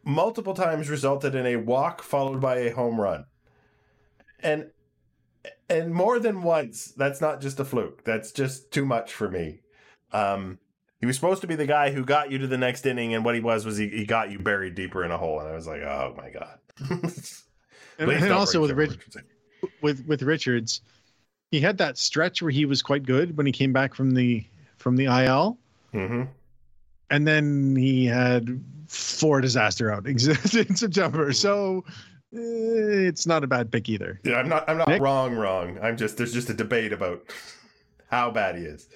multiple 0.03 0.53
times 0.53 0.89
resulted 0.89 1.35
in 1.35 1.45
a 1.45 1.57
walk 1.57 2.01
followed 2.01 2.41
by 2.41 2.57
a 2.57 2.73
home 2.73 2.99
run. 2.99 3.25
And 4.39 4.71
and 5.69 5.93
more 5.93 6.19
than 6.19 6.43
once, 6.43 6.85
that's 6.85 7.21
not 7.21 7.41
just 7.41 7.59
a 7.59 7.65
fluke. 7.65 8.03
That's 8.03 8.31
just 8.31 8.71
too 8.71 8.85
much 8.85 9.13
for 9.13 9.29
me. 9.29 9.61
Um 10.11 10.59
he 10.99 11.07
was 11.07 11.15
supposed 11.15 11.41
to 11.41 11.47
be 11.47 11.55
the 11.55 11.65
guy 11.65 11.91
who 11.91 12.05
got 12.05 12.31
you 12.31 12.37
to 12.37 12.47
the 12.47 12.59
next 12.59 12.85
inning, 12.85 13.15
and 13.15 13.25
what 13.25 13.33
he 13.33 13.41
was 13.41 13.65
was 13.65 13.75
he, 13.75 13.87
he 13.89 14.05
got 14.05 14.29
you 14.29 14.37
buried 14.37 14.75
deeper 14.75 15.03
in 15.03 15.09
a 15.09 15.17
hole. 15.17 15.39
And 15.39 15.49
I 15.49 15.55
was 15.55 15.65
like, 15.65 15.81
oh 15.81 16.13
my 16.17 16.29
god. 16.29 16.59
And, 17.97 18.31
also 18.31 18.61
with 18.61 18.71
Rich, 18.71 18.91
Richards 18.91 19.17
with 19.81 20.05
with 20.07 20.23
Richards, 20.23 20.81
he 21.51 21.59
had 21.59 21.77
that 21.77 21.97
stretch 21.97 22.41
where 22.41 22.51
he 22.51 22.65
was 22.65 22.81
quite 22.81 23.03
good 23.03 23.37
when 23.37 23.45
he 23.45 23.51
came 23.51 23.73
back 23.73 23.93
from 23.93 24.11
the 24.11 24.43
from 24.77 24.95
the 24.95 25.05
IL, 25.05 25.59
Mhm. 25.93 26.27
And 27.11 27.27
then 27.27 27.75
he 27.75 28.05
had 28.05 28.63
four 28.87 29.41
disaster 29.41 29.91
outings 29.91 30.27
in 30.55 30.75
September. 30.75 31.33
So 31.33 31.83
eh, 32.33 32.39
it's 33.07 33.27
not 33.27 33.43
a 33.43 33.47
bad 33.47 33.71
pick 33.71 33.89
either. 33.89 34.19
Yeah, 34.23 34.35
I'm 34.37 34.49
not. 34.49 34.67
I'm 34.69 34.77
not 34.77 34.87
Nick? 34.87 35.01
wrong. 35.01 35.35
Wrong. 35.35 35.77
I'm 35.81 35.97
just. 35.97 36.17
There's 36.17 36.33
just 36.33 36.49
a 36.49 36.53
debate 36.53 36.93
about 36.93 37.21
how 38.09 38.31
bad 38.31 38.55
he 38.55 38.63
is. 38.63 38.87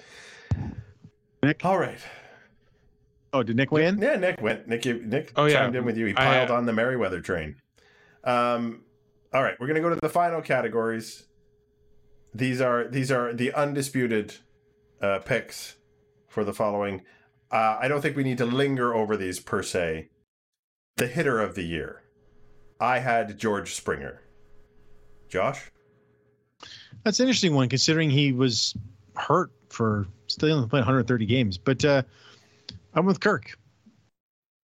Nick? 1.42 1.64
All 1.64 1.78
right. 1.78 1.98
Oh, 3.32 3.42
did 3.42 3.56
Nick 3.56 3.70
weigh 3.70 3.86
in? 3.86 3.98
Yeah, 3.98 4.16
Nick 4.16 4.40
went. 4.40 4.66
Nick. 4.66 4.84
Nick 4.86 5.32
Oh, 5.36 5.44
yeah. 5.44 5.54
chimed 5.64 5.76
in 5.76 5.84
with 5.84 5.98
you. 5.98 6.06
He 6.06 6.16
I, 6.16 6.24
uh, 6.26 6.46
piled 6.46 6.50
on 6.50 6.66
the 6.66 6.72
Merryweather 6.72 7.20
train. 7.20 7.56
Um. 8.24 8.82
All 9.34 9.42
right, 9.42 9.54
we're 9.60 9.66
gonna 9.66 9.80
go 9.80 9.90
to 9.90 9.98
the 10.00 10.08
final 10.08 10.40
categories. 10.40 11.26
These 12.34 12.60
are 12.62 12.88
these 12.88 13.10
are 13.12 13.34
the 13.34 13.52
undisputed 13.52 14.34
uh, 15.02 15.18
picks 15.18 15.76
for 16.28 16.42
the 16.44 16.54
following. 16.54 17.02
Uh, 17.50 17.78
I 17.80 17.88
don't 17.88 18.00
think 18.00 18.16
we 18.16 18.24
need 18.24 18.38
to 18.38 18.46
linger 18.46 18.94
over 18.94 19.16
these 19.16 19.40
per 19.40 19.62
se. 19.62 20.08
The 20.96 21.06
hitter 21.06 21.40
of 21.40 21.54
the 21.54 21.62
year. 21.62 22.02
I 22.80 22.98
had 22.98 23.38
George 23.38 23.74
Springer. 23.74 24.22
Josh. 25.28 25.70
That's 27.04 27.20
an 27.20 27.26
interesting 27.26 27.54
one, 27.54 27.68
considering 27.68 28.10
he 28.10 28.32
was 28.32 28.74
hurt 29.14 29.50
for 29.68 30.06
still 30.26 30.52
only 30.52 30.68
played 30.68 30.80
130 30.80 31.26
games. 31.26 31.58
But 31.58 31.84
uh, 31.84 32.02
I'm 32.94 33.06
with 33.06 33.20
Kirk. 33.20 33.58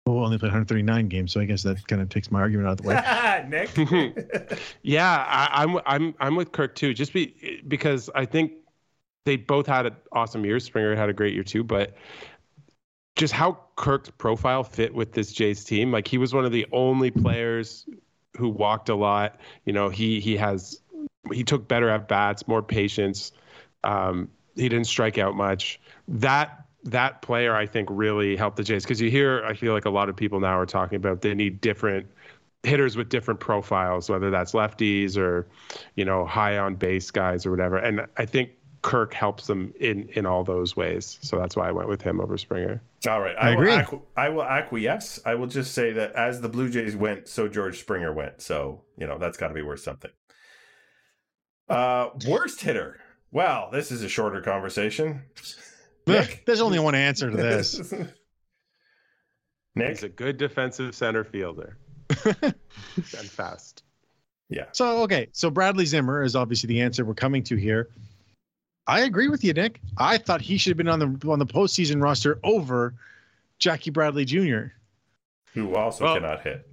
Well, 0.06 0.24
only 0.24 0.38
played 0.38 0.48
139 0.48 1.08
games, 1.08 1.32
so 1.32 1.40
I 1.40 1.44
guess 1.44 1.62
that 1.62 1.86
kind 1.86 2.02
of 2.02 2.08
takes 2.08 2.30
my 2.30 2.40
argument 2.40 2.68
out 2.68 2.72
of 2.72 2.78
the 2.78 2.88
way. 2.88 3.48
Nick. 3.48 4.58
Yeah, 4.82 5.24
I, 5.28 5.62
I'm 5.62 5.78
I'm 5.86 6.14
I'm 6.18 6.36
with 6.36 6.50
Kirk 6.50 6.74
too. 6.74 6.92
Just 6.92 7.12
be 7.12 7.62
because 7.68 8.10
I 8.14 8.24
think 8.26 8.52
they 9.24 9.36
both 9.36 9.66
had 9.66 9.86
an 9.86 9.96
awesome 10.10 10.44
year. 10.44 10.58
Springer 10.58 10.96
had 10.96 11.08
a 11.08 11.12
great 11.12 11.34
year 11.34 11.44
too, 11.44 11.62
but 11.62 11.94
just 13.22 13.32
how 13.32 13.56
Kirk's 13.76 14.10
profile 14.10 14.64
fit 14.64 14.92
with 14.92 15.12
this 15.12 15.32
Jays 15.32 15.64
team. 15.64 15.92
Like 15.92 16.08
he 16.08 16.18
was 16.18 16.34
one 16.34 16.44
of 16.44 16.50
the 16.50 16.66
only 16.72 17.12
players 17.12 17.86
who 18.36 18.48
walked 18.48 18.88
a 18.88 18.96
lot. 18.96 19.38
You 19.64 19.72
know, 19.72 19.90
he 19.90 20.18
he 20.18 20.36
has 20.38 20.80
he 21.32 21.44
took 21.44 21.68
better 21.68 21.88
at 21.88 22.08
bats, 22.08 22.48
more 22.48 22.64
patience. 22.64 23.30
Um, 23.84 24.28
he 24.56 24.68
didn't 24.68 24.88
strike 24.88 25.18
out 25.18 25.36
much. 25.36 25.80
That 26.08 26.66
that 26.82 27.22
player 27.22 27.54
I 27.54 27.64
think 27.64 27.88
really 27.92 28.34
helped 28.34 28.56
the 28.56 28.64
Jays 28.64 28.82
because 28.82 29.00
you 29.00 29.08
hear 29.08 29.44
I 29.44 29.54
feel 29.54 29.72
like 29.72 29.84
a 29.84 29.90
lot 29.90 30.08
of 30.08 30.16
people 30.16 30.40
now 30.40 30.58
are 30.58 30.66
talking 30.66 30.96
about 30.96 31.20
they 31.20 31.32
need 31.32 31.60
different 31.60 32.08
hitters 32.64 32.96
with 32.96 33.08
different 33.08 33.38
profiles, 33.38 34.10
whether 34.10 34.32
that's 34.32 34.50
lefties 34.50 35.16
or, 35.16 35.46
you 35.94 36.04
know, 36.04 36.24
high 36.24 36.58
on 36.58 36.74
base 36.74 37.12
guys 37.12 37.46
or 37.46 37.52
whatever. 37.52 37.76
And 37.76 38.04
I 38.16 38.24
think 38.24 38.50
Kirk 38.82 39.14
helps 39.14 39.46
them 39.46 39.72
in 39.80 40.08
in 40.10 40.26
all 40.26 40.42
those 40.44 40.76
ways. 40.76 41.18
So 41.22 41.38
that's 41.38 41.54
why 41.56 41.68
I 41.68 41.72
went 41.72 41.88
with 41.88 42.02
him 42.02 42.20
over 42.20 42.36
Springer. 42.36 42.82
All 43.08 43.20
right, 43.20 43.36
I 43.38 43.50
I, 43.52 43.54
will 43.54 43.62
agree. 43.62 43.72
acqu- 43.72 44.02
I 44.16 44.28
will 44.28 44.42
acquiesce. 44.44 45.20
I 45.24 45.34
will 45.36 45.46
just 45.46 45.72
say 45.72 45.92
that 45.92 46.12
as 46.14 46.40
the 46.40 46.48
Blue 46.48 46.68
Jays 46.68 46.96
went, 46.96 47.28
so 47.28 47.46
George 47.48 47.78
Springer 47.78 48.12
went. 48.12 48.42
So 48.42 48.82
you 48.98 49.06
know 49.06 49.18
that's 49.18 49.36
got 49.38 49.48
to 49.48 49.54
be 49.54 49.62
worth 49.62 49.80
something. 49.80 50.10
Uh, 51.68 52.08
worst 52.28 52.60
hitter. 52.60 53.00
Well, 53.30 53.70
this 53.72 53.90
is 53.92 54.02
a 54.02 54.08
shorter 54.08 54.40
conversation. 54.42 55.22
Nick? 56.06 56.42
There's 56.44 56.60
only 56.60 56.80
one 56.80 56.94
answer 56.96 57.30
to 57.30 57.36
this. 57.36 57.92
Nick, 59.74 59.88
He's 59.88 60.02
a 60.02 60.08
good 60.08 60.36
defensive 60.36 60.94
center 60.94 61.24
fielder 61.24 61.78
and 62.24 62.54
fast. 63.30 63.84
yeah, 64.50 64.64
So 64.72 65.02
okay, 65.04 65.28
so 65.32 65.48
Bradley 65.50 65.86
Zimmer 65.86 66.22
is 66.22 66.36
obviously 66.36 66.66
the 66.68 66.80
answer 66.82 67.04
we're 67.06 67.14
coming 67.14 67.42
to 67.44 67.56
here. 67.56 67.88
I 68.86 69.00
agree 69.00 69.28
with 69.28 69.44
you, 69.44 69.52
Nick. 69.52 69.80
I 69.98 70.18
thought 70.18 70.40
he 70.40 70.56
should 70.58 70.70
have 70.70 70.76
been 70.76 70.88
on 70.88 70.98
the 70.98 71.30
on 71.30 71.38
the 71.38 71.46
postseason 71.46 72.02
roster 72.02 72.38
over 72.42 72.94
Jackie 73.58 73.90
Bradley 73.90 74.24
Jr. 74.24 74.72
who 75.54 75.74
also 75.76 76.04
Well- 76.04 76.14
cannot 76.14 76.42
hit. 76.42 76.68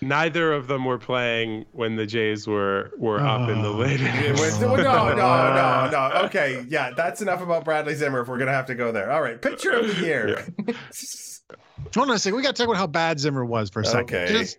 Neither 0.00 0.52
of 0.52 0.66
them 0.66 0.84
were 0.84 0.98
playing 0.98 1.64
when 1.72 1.96
the 1.96 2.04
Jays 2.04 2.46
were 2.46 2.90
were 2.98 3.20
up 3.20 3.48
in 3.48 3.62
the 3.62 3.68
Oh. 3.68 3.76
late. 3.76 4.00
It 4.02 4.60
no, 4.60 4.76
no, 4.76 5.14
no, 5.14 5.88
no. 5.92 6.20
Okay, 6.26 6.66
yeah, 6.68 6.90
that's 6.94 7.22
enough 7.22 7.40
about 7.40 7.64
Bradley 7.64 7.94
Zimmer. 7.94 8.20
If 8.20 8.28
we're 8.28 8.36
gonna 8.38 8.52
have 8.52 8.66
to 8.66 8.74
go 8.74 8.92
there, 8.92 9.10
all 9.10 9.22
right. 9.22 9.40
Picture 9.40 9.70
of 9.70 9.86
the 9.96 10.04
year. 10.04 10.44
Hold 11.94 12.10
on 12.10 12.16
a 12.16 12.18
second. 12.18 12.36
We 12.36 12.42
got 12.42 12.54
to 12.56 12.62
talk 12.62 12.68
about 12.68 12.78
how 12.78 12.86
bad 12.86 13.18
Zimmer 13.20 13.44
was 13.44 13.70
for 13.70 13.80
a 13.80 13.84
second. 13.84 14.14
Okay. 14.16 14.32
Just- 14.32 14.58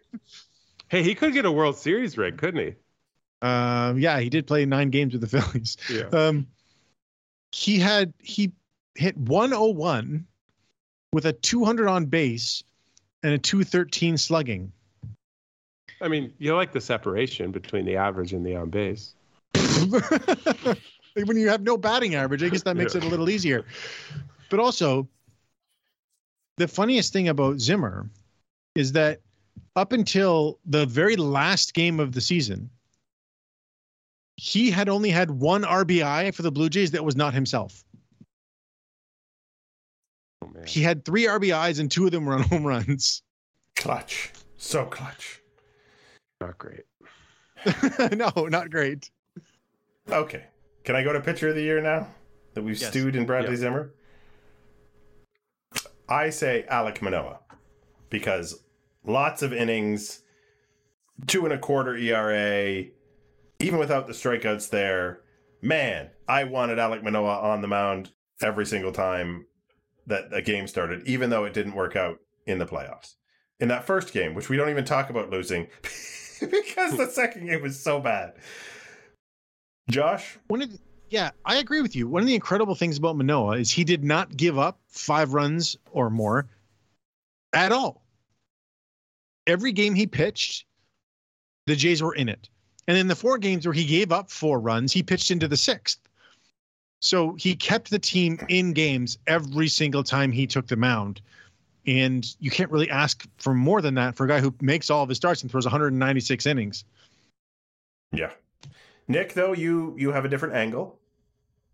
Hey, 0.88 1.02
he 1.04 1.16
could 1.16 1.34
get 1.34 1.46
a 1.46 1.52
World 1.52 1.76
Series 1.78 2.18
ring, 2.18 2.38
couldn't 2.38 2.62
he? 2.68 2.76
um, 3.48 4.00
yeah, 4.00 4.20
he 4.20 4.30
did 4.30 4.48
play 4.48 4.66
nine 4.66 4.90
games 4.92 5.14
with 5.14 5.22
the 5.22 5.28
Phillies. 5.42 5.78
Yeah. 5.90 6.04
Um, 6.12 6.48
he 7.56 7.80
had 7.80 8.14
he 8.20 8.52
hit 8.96 9.16
101 9.16 10.26
with 11.14 11.26
a 11.26 11.32
200 11.32 11.88
on 11.88 12.06
base 12.06 12.66
and 13.24 13.32
a 13.32 13.38
213 13.38 14.18
slugging. 14.18 14.74
I 16.02 16.10
mean, 16.10 16.34
you 16.38 16.54
like 16.54 16.74
the 16.74 16.82
separation 16.82 17.52
between 17.52 17.86
the 17.86 17.96
average 17.96 18.34
and 18.34 18.46
the 18.46 18.58
on 18.58 18.70
base. 18.70 19.16
when 21.16 21.38
you 21.38 21.48
have 21.48 21.62
no 21.62 21.78
batting 21.78 22.16
average, 22.16 22.44
I 22.44 22.50
guess 22.50 22.64
that 22.64 22.76
makes 22.76 22.94
Yeah. 22.94 23.00
it 23.02 23.06
a 23.06 23.08
little 23.08 23.30
easier. 23.30 23.64
But 24.50 24.60
also, 24.60 25.08
the 26.58 26.68
funniest 26.68 27.14
thing 27.14 27.30
about 27.30 27.62
Zimmer 27.62 28.10
is 28.76 28.92
that 28.92 29.22
up 29.78 29.94
until 29.94 30.60
the 30.66 30.86
very 30.86 31.16
last 31.16 31.74
game 31.74 32.02
of 32.02 32.12
the 32.12 32.20
season, 32.20 32.70
he 34.38 34.70
had 34.72 34.90
only 34.90 35.10
had 35.10 35.32
one 35.32 35.64
RBI 35.64 36.34
for 36.34 36.42
the 36.42 36.52
Blue 36.52 36.70
Jays 36.70 36.92
that 36.92 37.04
was 37.06 37.16
not 37.16 37.34
himself. 37.34 37.84
Oh 40.44 40.48
man. 40.54 40.66
He 40.68 40.82
had 40.82 41.06
three 41.06 41.24
RBIs 41.24 41.80
and 41.80 41.90
two 41.90 42.06
of 42.06 42.12
them 42.12 42.26
were 42.26 42.34
on 42.34 42.44
home 42.44 42.66
runs. 42.66 43.22
clutch, 43.76 44.32
so 44.58 44.86
clutch. 44.86 45.42
Not 46.42 46.58
great. 46.58 46.84
no, 48.12 48.30
not 48.48 48.70
great. 48.70 49.10
Okay, 50.12 50.44
can 50.84 50.96
I 50.96 51.04
go 51.04 51.14
to 51.14 51.20
pitcher 51.22 51.50
of 51.50 51.56
the 51.56 51.62
year 51.64 51.82
now 51.82 52.08
that 52.54 52.62
we've 52.62 52.80
Yes. 52.80 52.90
stewed 52.90 53.16
in 53.16 53.24
oh, 53.24 53.26
Bradley 53.26 53.52
Yeah. 53.52 53.58
Zimmer? 53.58 53.94
I 56.08 56.30
say 56.30 56.66
Alec 56.70 57.02
Manoah 57.02 57.40
because 58.10 58.62
lots 59.04 59.42
of 59.42 59.52
innings, 59.54 60.22
two 61.26 61.46
and 61.46 61.54
a 61.54 61.58
quarter 61.58 61.96
ERA, 61.96 62.86
even 63.60 63.80
without 63.80 64.08
the 64.08 64.14
strikeouts 64.14 64.70
there. 64.70 65.22
Man, 65.62 66.10
I 66.28 66.44
wanted 66.44 66.80
Alec 66.80 67.04
Manoah 67.04 67.40
on 67.40 67.62
the 67.62 67.68
mound 67.68 68.12
every 68.42 68.66
single 68.66 68.92
time 68.92 69.46
that 70.08 70.26
a 70.32 70.42
game 70.42 70.68
started, 70.68 71.08
even 71.08 71.30
though 71.30 71.46
it 71.46 71.54
didn't 71.54 71.74
work 71.74 71.96
out 71.96 72.20
in 72.46 72.60
the 72.60 72.66
playoffs. 72.66 73.16
In 73.60 73.70
that 73.70 73.86
first 73.86 74.14
game, 74.14 74.34
which 74.34 74.50
we 74.50 74.58
don't 74.58 74.70
even 74.70 74.86
talk 74.86 75.10
about 75.10 75.30
losing 75.30 75.68
because 76.40 76.98
the 76.98 77.10
second 77.12 77.48
game 77.48 77.62
was 77.62 77.80
so 77.80 78.00
bad. 78.00 78.34
Josh, 79.90 80.38
yeah, 81.10 81.32
I 81.46 81.58
agree 81.58 81.82
with 81.82 81.96
you. 81.96 82.08
One 82.08 82.22
of 82.22 82.28
the 82.28 82.36
incredible 82.36 82.76
things 82.76 82.98
about 82.98 83.16
Manoah 83.16 83.58
is 83.58 83.72
he 83.72 83.84
did 83.84 84.04
not 84.04 84.36
give 84.36 84.58
up 84.58 84.80
five 84.90 85.34
runs 85.34 85.78
or 85.92 86.10
more 86.10 86.48
at 87.54 87.72
all. 87.72 88.04
Every 89.48 89.72
game 89.72 89.94
he 89.94 90.08
pitched, 90.08 90.66
the 91.68 91.76
Jays 91.76 92.02
were 92.02 92.16
in 92.16 92.30
it. 92.30 92.50
And 92.88 92.98
in 92.98 93.08
the 93.08 93.16
four 93.16 93.38
games 93.38 93.66
where 93.66 93.74
he 93.74 93.86
gave 93.86 94.12
up 94.12 94.30
four 94.30 94.60
runs, 94.60 94.94
he 94.94 95.02
pitched 95.02 95.32
into 95.32 95.48
the 95.48 95.58
sixth. 95.58 96.00
So 97.00 97.34
he 97.36 97.56
kept 97.56 97.90
the 97.90 98.00
team 98.00 98.40
in 98.50 98.74
games 98.74 99.18
every 99.28 99.68
single 99.68 100.04
time 100.04 100.32
he 100.32 100.48
took 100.48 100.68
the 100.68 100.76
mound. 100.76 101.22
And 101.88 102.26
you 102.40 102.50
can't 102.50 102.72
really 102.72 102.90
ask 102.90 103.28
for 103.38 103.54
more 103.54 103.82
than 103.82 103.94
that 103.96 104.16
for 104.16 104.26
a 104.26 104.28
guy 104.28 104.40
who 104.40 104.54
makes 104.62 104.90
all 104.90 105.04
of 105.04 105.10
his 105.10 105.18
starts 105.18 105.42
and 105.42 105.52
throws 105.52 105.66
196 105.66 106.46
innings. 106.46 106.84
Yeah. 108.12 108.32
Nick, 109.08 109.34
though, 109.34 109.54
you 109.54 109.94
you 109.98 110.12
have 110.12 110.26
a 110.26 110.30
different 110.30 110.56
angle. 110.56 111.00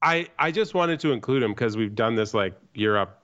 I 0.01 0.27
I 0.37 0.51
just 0.51 0.73
wanted 0.73 0.99
to 1.01 1.11
include 1.13 1.43
him 1.43 1.51
because 1.51 1.77
we've 1.77 1.95
done 1.95 2.15
this 2.15 2.33
like 2.33 2.59
year 2.73 2.97
up, 2.97 3.20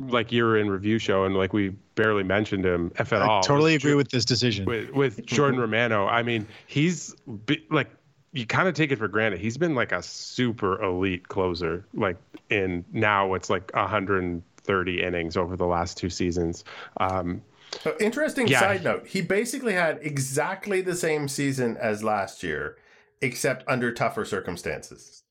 like 0.00 0.32
year 0.32 0.56
in 0.56 0.70
review 0.70 0.98
show, 0.98 1.24
and 1.24 1.36
like 1.36 1.52
we 1.52 1.70
barely 1.94 2.22
mentioned 2.24 2.64
him 2.64 2.90
if 2.98 3.12
at 3.12 3.22
I 3.22 3.26
all. 3.26 3.42
totally 3.42 3.74
With 3.74 3.82
agree 3.82 3.94
with 3.94 4.10
this 4.10 4.24
decision. 4.24 4.64
with 4.66 4.90
with 4.90 5.24
Jordan 5.26 5.60
Romano. 5.60 6.06
I 6.06 6.22
mean, 6.22 6.46
he's 6.66 7.14
be, 7.46 7.64
like 7.70 7.88
you 8.32 8.46
kind 8.46 8.66
of 8.68 8.74
take 8.74 8.90
it 8.90 8.96
for 8.98 9.06
granted. 9.08 9.40
He's 9.40 9.56
been 9.56 9.74
like 9.74 9.92
a 9.92 10.02
super 10.02 10.82
elite 10.82 11.28
closer. 11.28 11.86
Like 11.94 12.16
in 12.50 12.84
now 12.92 13.34
it's 13.34 13.48
like 13.48 13.72
130 13.74 15.02
innings 15.02 15.36
over 15.36 15.56
the 15.56 15.66
last 15.66 15.96
two 15.96 16.10
seasons. 16.10 16.64
Um, 16.98 17.42
Uh, 17.86 17.92
interesting 18.00 18.48
Yeah. 18.48 18.60
side 18.60 18.82
note: 18.84 19.06
he 19.06 19.20
basically 19.20 19.74
had 19.74 19.98
exactly 20.02 20.80
the 20.80 20.96
same 20.96 21.28
season 21.28 21.76
as 21.76 22.02
last 22.02 22.42
year, 22.42 22.76
except 23.20 23.64
under 23.68 23.92
tougher 23.92 24.24
circumstances. 24.24 25.22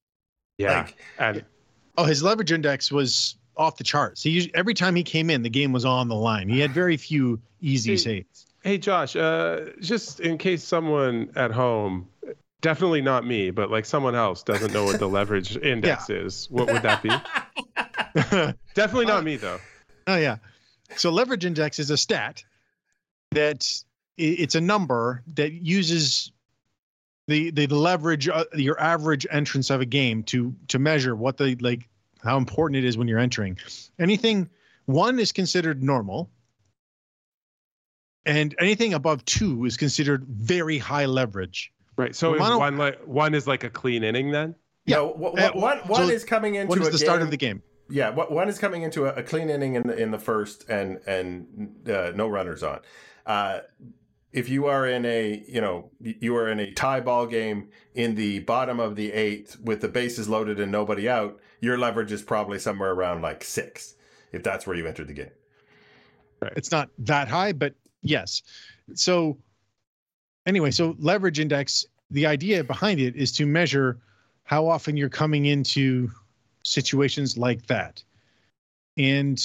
yeah, 0.57 0.83
Like, 0.83 0.95
and 1.19 1.43
Oh, 1.97 2.05
his 2.05 2.23
leverage 2.23 2.51
index 2.51 2.91
was 2.91 3.35
off 3.57 3.77
the 3.77 3.83
charts. 3.83 4.23
He 4.23 4.31
usually, 4.31 4.55
every 4.55 4.73
time 4.73 4.95
he 4.95 5.03
came 5.03 5.29
in, 5.29 5.41
the 5.41 5.49
game 5.49 5.71
was 5.71 5.85
on 5.85 6.07
the 6.07 6.15
line. 6.15 6.49
He 6.49 6.59
had 6.59 6.71
very 6.71 6.97
few 6.97 7.39
easy 7.61 7.91
Hey, 7.91 7.97
saves. 7.97 8.45
Hey 8.63 8.77
Josh, 8.77 9.15
uh, 9.15 9.71
just 9.79 10.19
in 10.19 10.37
case 10.37 10.63
someone 10.63 11.31
at 11.35 11.51
home, 11.51 12.07
definitely 12.61 13.01
not 13.01 13.25
me, 13.25 13.51
but 13.51 13.69
like 13.69 13.85
someone 13.85 14.15
else 14.15 14.41
doesn't 14.43 14.71
know 14.71 14.85
what 14.85 14.99
the 14.99 15.07
leverage 15.19 15.57
index 15.57 16.09
is, 16.09 16.47
what 16.49 16.71
would 16.71 16.81
that 16.81 17.03
be? 17.03 17.09
definitely 18.73 19.05
not 19.05 19.23
me 19.23 19.35
though. 19.35 19.59
Oh 20.07 20.15
yeah. 20.15 20.37
So 20.95 21.09
leverage 21.09 21.45
index 21.45 21.79
is 21.79 21.89
a 21.89 21.97
stat 21.97 22.43
that 23.31 23.67
it's 24.17 24.55
a 24.55 24.61
number 24.61 25.23
that 25.33 25.51
uses 25.51 26.31
the 27.27 27.51
the 27.51 27.67
leverage 27.67 28.27
uh, 28.27 28.45
your 28.53 28.79
average 28.79 29.25
entrance 29.29 29.69
of 29.69 29.81
a 29.81 29.85
game 29.85 30.23
to 30.23 30.53
to 30.67 30.79
measure 30.79 31.15
what 31.15 31.37
the 31.37 31.55
like 31.61 31.87
how 32.23 32.37
important 32.37 32.77
it 32.77 32.85
is 32.85 32.97
when 32.97 33.07
you're 33.07 33.19
entering. 33.19 33.57
Anything 33.99 34.49
one 34.85 35.19
is 35.19 35.31
considered 35.31 35.83
normal 35.83 36.29
and 38.25 38.55
anything 38.59 38.93
above 38.93 39.23
2 39.25 39.65
is 39.65 39.77
considered 39.77 40.25
very 40.27 40.77
high 40.77 41.05
leverage. 41.05 41.71
Right. 41.95 42.15
So 42.15 42.33
is 42.33 42.39
one 42.39 42.77
like 42.77 42.99
one 43.05 43.35
is 43.35 43.45
like 43.45 43.63
a 43.63 43.69
clean 43.69 44.03
inning 44.03 44.31
then? 44.31 44.55
Yeah. 44.85 44.95
no, 44.97 45.33
wh- 45.35 45.39
Uh, 45.39 45.51
one 45.53 45.77
one 45.79 46.07
so 46.07 46.09
is 46.09 46.23
coming 46.23 46.55
into 46.55 46.69
What 46.69 46.81
is 46.81 46.87
a 46.87 46.91
the 46.91 46.97
start 46.97 47.21
of 47.21 47.29
the 47.29 47.37
game? 47.37 47.61
Yeah, 47.89 48.09
what 48.09 48.31
one 48.31 48.49
is 48.49 48.57
coming 48.57 48.81
into 48.81 49.05
a, 49.05 49.13
a 49.13 49.23
clean 49.23 49.49
inning 49.49 49.75
in 49.75 49.83
the 49.83 49.95
in 49.95 50.09
the 50.09 50.17
first 50.17 50.67
and 50.69 50.97
and 51.05 51.87
uh, 51.87 52.11
no 52.15 52.27
runners 52.27 52.63
on. 52.63 52.79
Uh, 53.27 53.59
if 54.31 54.49
you 54.49 54.65
are 54.65 54.87
in 54.87 55.05
a 55.05 55.43
you 55.47 55.61
know 55.61 55.91
you 55.99 56.35
are 56.35 56.49
in 56.49 56.59
a 56.59 56.71
tie 56.71 56.99
ball 56.99 57.27
game 57.27 57.69
in 57.93 58.15
the 58.15 58.39
bottom 58.39 58.79
of 58.79 58.95
the 58.95 59.11
eighth 59.13 59.59
with 59.59 59.81
the 59.81 59.87
bases 59.87 60.27
loaded 60.27 60.59
and 60.59 60.71
nobody 60.71 61.07
out, 61.07 61.39
your 61.63 61.77
leverage 61.77 62.11
is 62.11 62.21
probably 62.21 62.59
somewhere 62.59 62.91
around 62.91 63.21
like 63.21 63.41
six, 63.41 63.95
if 64.33 64.43
that's 64.43 64.67
where 64.67 64.75
you 64.75 64.85
entered 64.85 65.07
the 65.07 65.13
game. 65.13 65.31
It's 66.57 66.71
not 66.71 66.89
that 66.99 67.29
high, 67.29 67.53
but 67.53 67.73
yes. 68.01 68.41
So 68.95 69.37
anyway, 70.45 70.71
so 70.71 70.93
leverage 70.99 71.39
index, 71.39 71.85
the 72.11 72.25
idea 72.25 72.65
behind 72.65 72.99
it 72.99 73.15
is 73.15 73.31
to 73.33 73.45
measure 73.45 74.01
how 74.43 74.67
often 74.67 74.97
you're 74.97 75.07
coming 75.07 75.45
into 75.45 76.11
situations 76.63 77.37
like 77.37 77.65
that. 77.67 78.03
And 78.97 79.41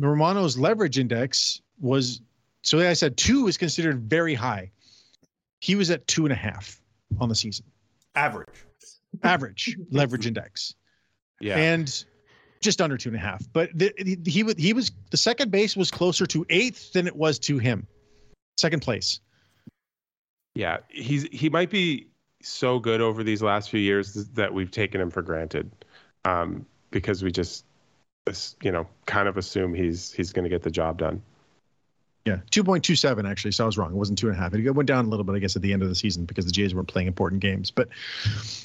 Romano's 0.00 0.58
leverage 0.58 0.98
index 0.98 1.62
was 1.80 2.22
so 2.64 2.78
like 2.78 2.86
I 2.86 2.92
said 2.94 3.16
two 3.16 3.46
is 3.46 3.56
considered 3.56 4.02
very 4.02 4.34
high. 4.34 4.72
He 5.60 5.76
was 5.76 5.92
at 5.92 6.08
two 6.08 6.24
and 6.24 6.32
a 6.32 6.36
half 6.36 6.80
on 7.20 7.28
the 7.28 7.36
season. 7.36 7.66
Average. 8.16 8.66
Average 9.22 9.76
leverage 9.90 10.26
index. 10.26 10.74
Yeah. 11.40 11.56
and 11.56 12.04
just 12.60 12.80
under 12.80 12.96
two 12.96 13.08
and 13.10 13.16
a 13.16 13.20
half. 13.20 13.44
But 13.52 13.70
the, 13.74 13.92
he 13.98 14.18
he 14.24 14.42
was 14.42 14.54
he 14.54 14.72
was 14.72 14.92
the 15.10 15.16
second 15.16 15.50
base 15.50 15.76
was 15.76 15.90
closer 15.90 16.26
to 16.26 16.46
eighth 16.48 16.92
than 16.92 17.06
it 17.06 17.16
was 17.16 17.38
to 17.40 17.58
him. 17.58 17.86
second 18.56 18.80
place. 18.80 19.20
Yeah, 20.54 20.78
he's 20.88 21.24
he 21.32 21.50
might 21.50 21.70
be 21.70 22.08
so 22.42 22.78
good 22.78 23.00
over 23.00 23.22
these 23.22 23.42
last 23.42 23.70
few 23.70 23.80
years 23.80 24.14
that 24.14 24.52
we've 24.52 24.70
taken 24.70 25.00
him 25.00 25.10
for 25.10 25.22
granted, 25.22 25.70
um, 26.24 26.66
because 26.90 27.22
we 27.22 27.30
just, 27.30 27.64
you 28.62 28.72
know, 28.72 28.86
kind 29.06 29.28
of 29.28 29.36
assume 29.36 29.74
he's 29.74 30.12
he's 30.12 30.32
going 30.32 30.44
to 30.44 30.50
get 30.50 30.62
the 30.62 30.70
job 30.70 30.98
done. 30.98 31.22
Yeah, 32.24 32.38
two 32.50 32.62
point 32.62 32.84
two 32.84 32.94
seven 32.94 33.26
actually. 33.26 33.52
So 33.52 33.64
I 33.64 33.66
was 33.66 33.76
wrong. 33.76 33.92
It 33.92 33.96
wasn't 33.96 34.18
two 34.18 34.28
and 34.28 34.36
a 34.36 34.40
half. 34.40 34.54
It 34.54 34.70
went 34.70 34.86
down 34.86 35.06
a 35.06 35.08
little 35.08 35.24
bit, 35.24 35.34
I 35.34 35.38
guess, 35.40 35.56
at 35.56 35.62
the 35.62 35.72
end 35.72 35.82
of 35.82 35.88
the 35.88 35.94
season 35.94 36.24
because 36.24 36.46
the 36.46 36.52
Jays 36.52 36.74
weren't 36.74 36.88
playing 36.88 37.08
important 37.08 37.42
games. 37.42 37.70
But 37.70 37.88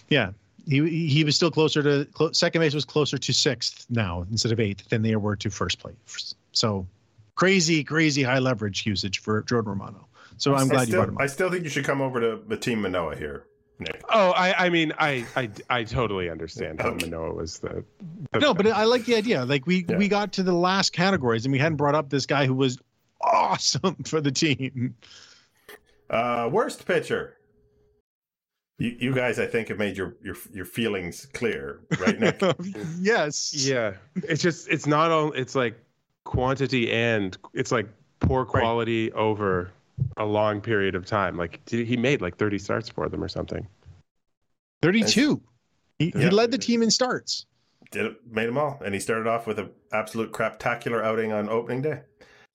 yeah, 0.10 0.32
he 0.68 1.08
he 1.08 1.24
was 1.24 1.36
still 1.36 1.50
closer 1.52 1.82
to 1.82 2.34
second 2.34 2.62
base 2.62 2.74
was 2.74 2.86
closer 2.86 3.18
to 3.18 3.34
sixth 3.34 3.86
now 3.90 4.26
instead 4.30 4.52
of 4.52 4.60
eighth 4.60 4.90
than 4.90 5.02
they 5.02 5.16
were 5.16 5.36
to 5.38 5.50
first 5.50 5.80
place. 5.80 6.36
So 6.52 6.88
crazy, 7.36 7.84
crazy 7.84 8.24
high 8.24 8.40
leverage 8.40 8.86
usage 8.86 9.20
for 9.20 9.42
Jordan 9.44 9.72
Romano. 9.72 10.08
So 10.38 10.54
I'm 10.54 10.68
glad 10.68 10.84
still, 10.84 10.88
you 10.88 10.96
brought 10.98 11.10
him. 11.10 11.18
I 11.20 11.28
still 11.28 11.50
think 11.50 11.64
you 11.64 11.70
should 11.70 11.86
come 11.86 12.02
over 12.02 12.20
to 12.20 12.42
the 12.48 12.58
team 12.58 12.82
Manoah 12.82 13.16
here. 13.16 13.46
Nick. 13.80 14.04
Oh, 14.10 14.32
I, 14.32 14.66
I 14.66 14.70
mean, 14.70 14.92
I, 14.98 15.26
I, 15.36 15.50
I 15.70 15.84
totally 15.84 16.30
understand 16.32 16.82
how 16.82 16.94
Manoah 16.94 17.34
was 17.34 17.60
the. 17.60 17.84
the 18.32 18.40
no, 18.40 18.54
but 18.54 18.66
I 18.68 18.86
like 18.86 19.06
the 19.06 19.16
idea. 19.16 19.46
Like 19.46 19.68
we 19.68 19.86
yeah. 19.88 19.98
we 19.98 20.08
got 20.08 20.34
to 20.34 20.44
the 20.44 20.54
last 20.54 20.94
categories 20.94 21.46
and 21.46 21.52
we 21.52 21.60
hadn't 21.60 21.76
brought 21.76 21.96
up 21.96 22.10
this 22.10 22.26
guy 22.26 22.46
who 22.46 22.56
was 22.56 22.78
awesome 23.22 23.96
for 24.06 24.22
the 24.22 24.32
team. 24.32 24.96
Uh, 26.10 26.50
worst 26.52 26.86
pitcher. 26.86 27.36
You, 28.80 28.96
you 29.00 29.14
guys, 29.14 29.40
I 29.40 29.48
think, 29.48 29.70
have 29.70 29.80
made 29.80 29.98
your 29.98 30.18
your 30.24 30.36
your 30.54 30.66
feelings 30.66 31.26
clear, 31.34 31.82
right, 32.00 32.20
Nick? 32.20 32.42
yes. 33.00 33.52
Yeah, 33.54 33.94
it's 34.16 34.42
just 34.42 34.68
it's 34.70 34.86
not 34.86 35.10
all. 35.10 35.32
It's 35.32 35.56
like 35.56 35.76
quantity 36.26 36.92
and 36.92 37.38
it's 37.54 37.72
like 37.72 37.88
poor 38.20 38.46
quality 38.46 39.10
right. 39.10 39.20
over 39.20 39.72
a 40.18 40.26
long 40.26 40.62
period 40.62 40.94
of 40.94 41.06
time. 41.06 41.38
Like 41.38 41.68
he 41.68 41.98
made 41.98 42.22
like 42.22 42.38
30 42.38 42.60
starts 42.60 42.90
for 42.90 43.10
them 43.10 43.24
or 43.24 43.28
something. 43.28 43.66
32. 44.82 45.42
He, 45.98 46.12
yeah. 46.14 46.22
he 46.22 46.30
led 46.30 46.52
the 46.52 46.58
team 46.58 46.84
in 46.84 46.92
starts. 46.92 47.46
Did 47.90 48.06
it, 48.06 48.18
made 48.30 48.48
them 48.48 48.58
all, 48.58 48.80
and 48.84 48.94
he 48.94 49.00
started 49.00 49.28
off 49.28 49.48
with 49.48 49.60
an 49.60 49.70
absolute 49.94 50.34
craptacular 50.34 51.04
outing 51.04 51.32
on 51.32 51.50
opening 51.50 51.82
day. 51.82 52.02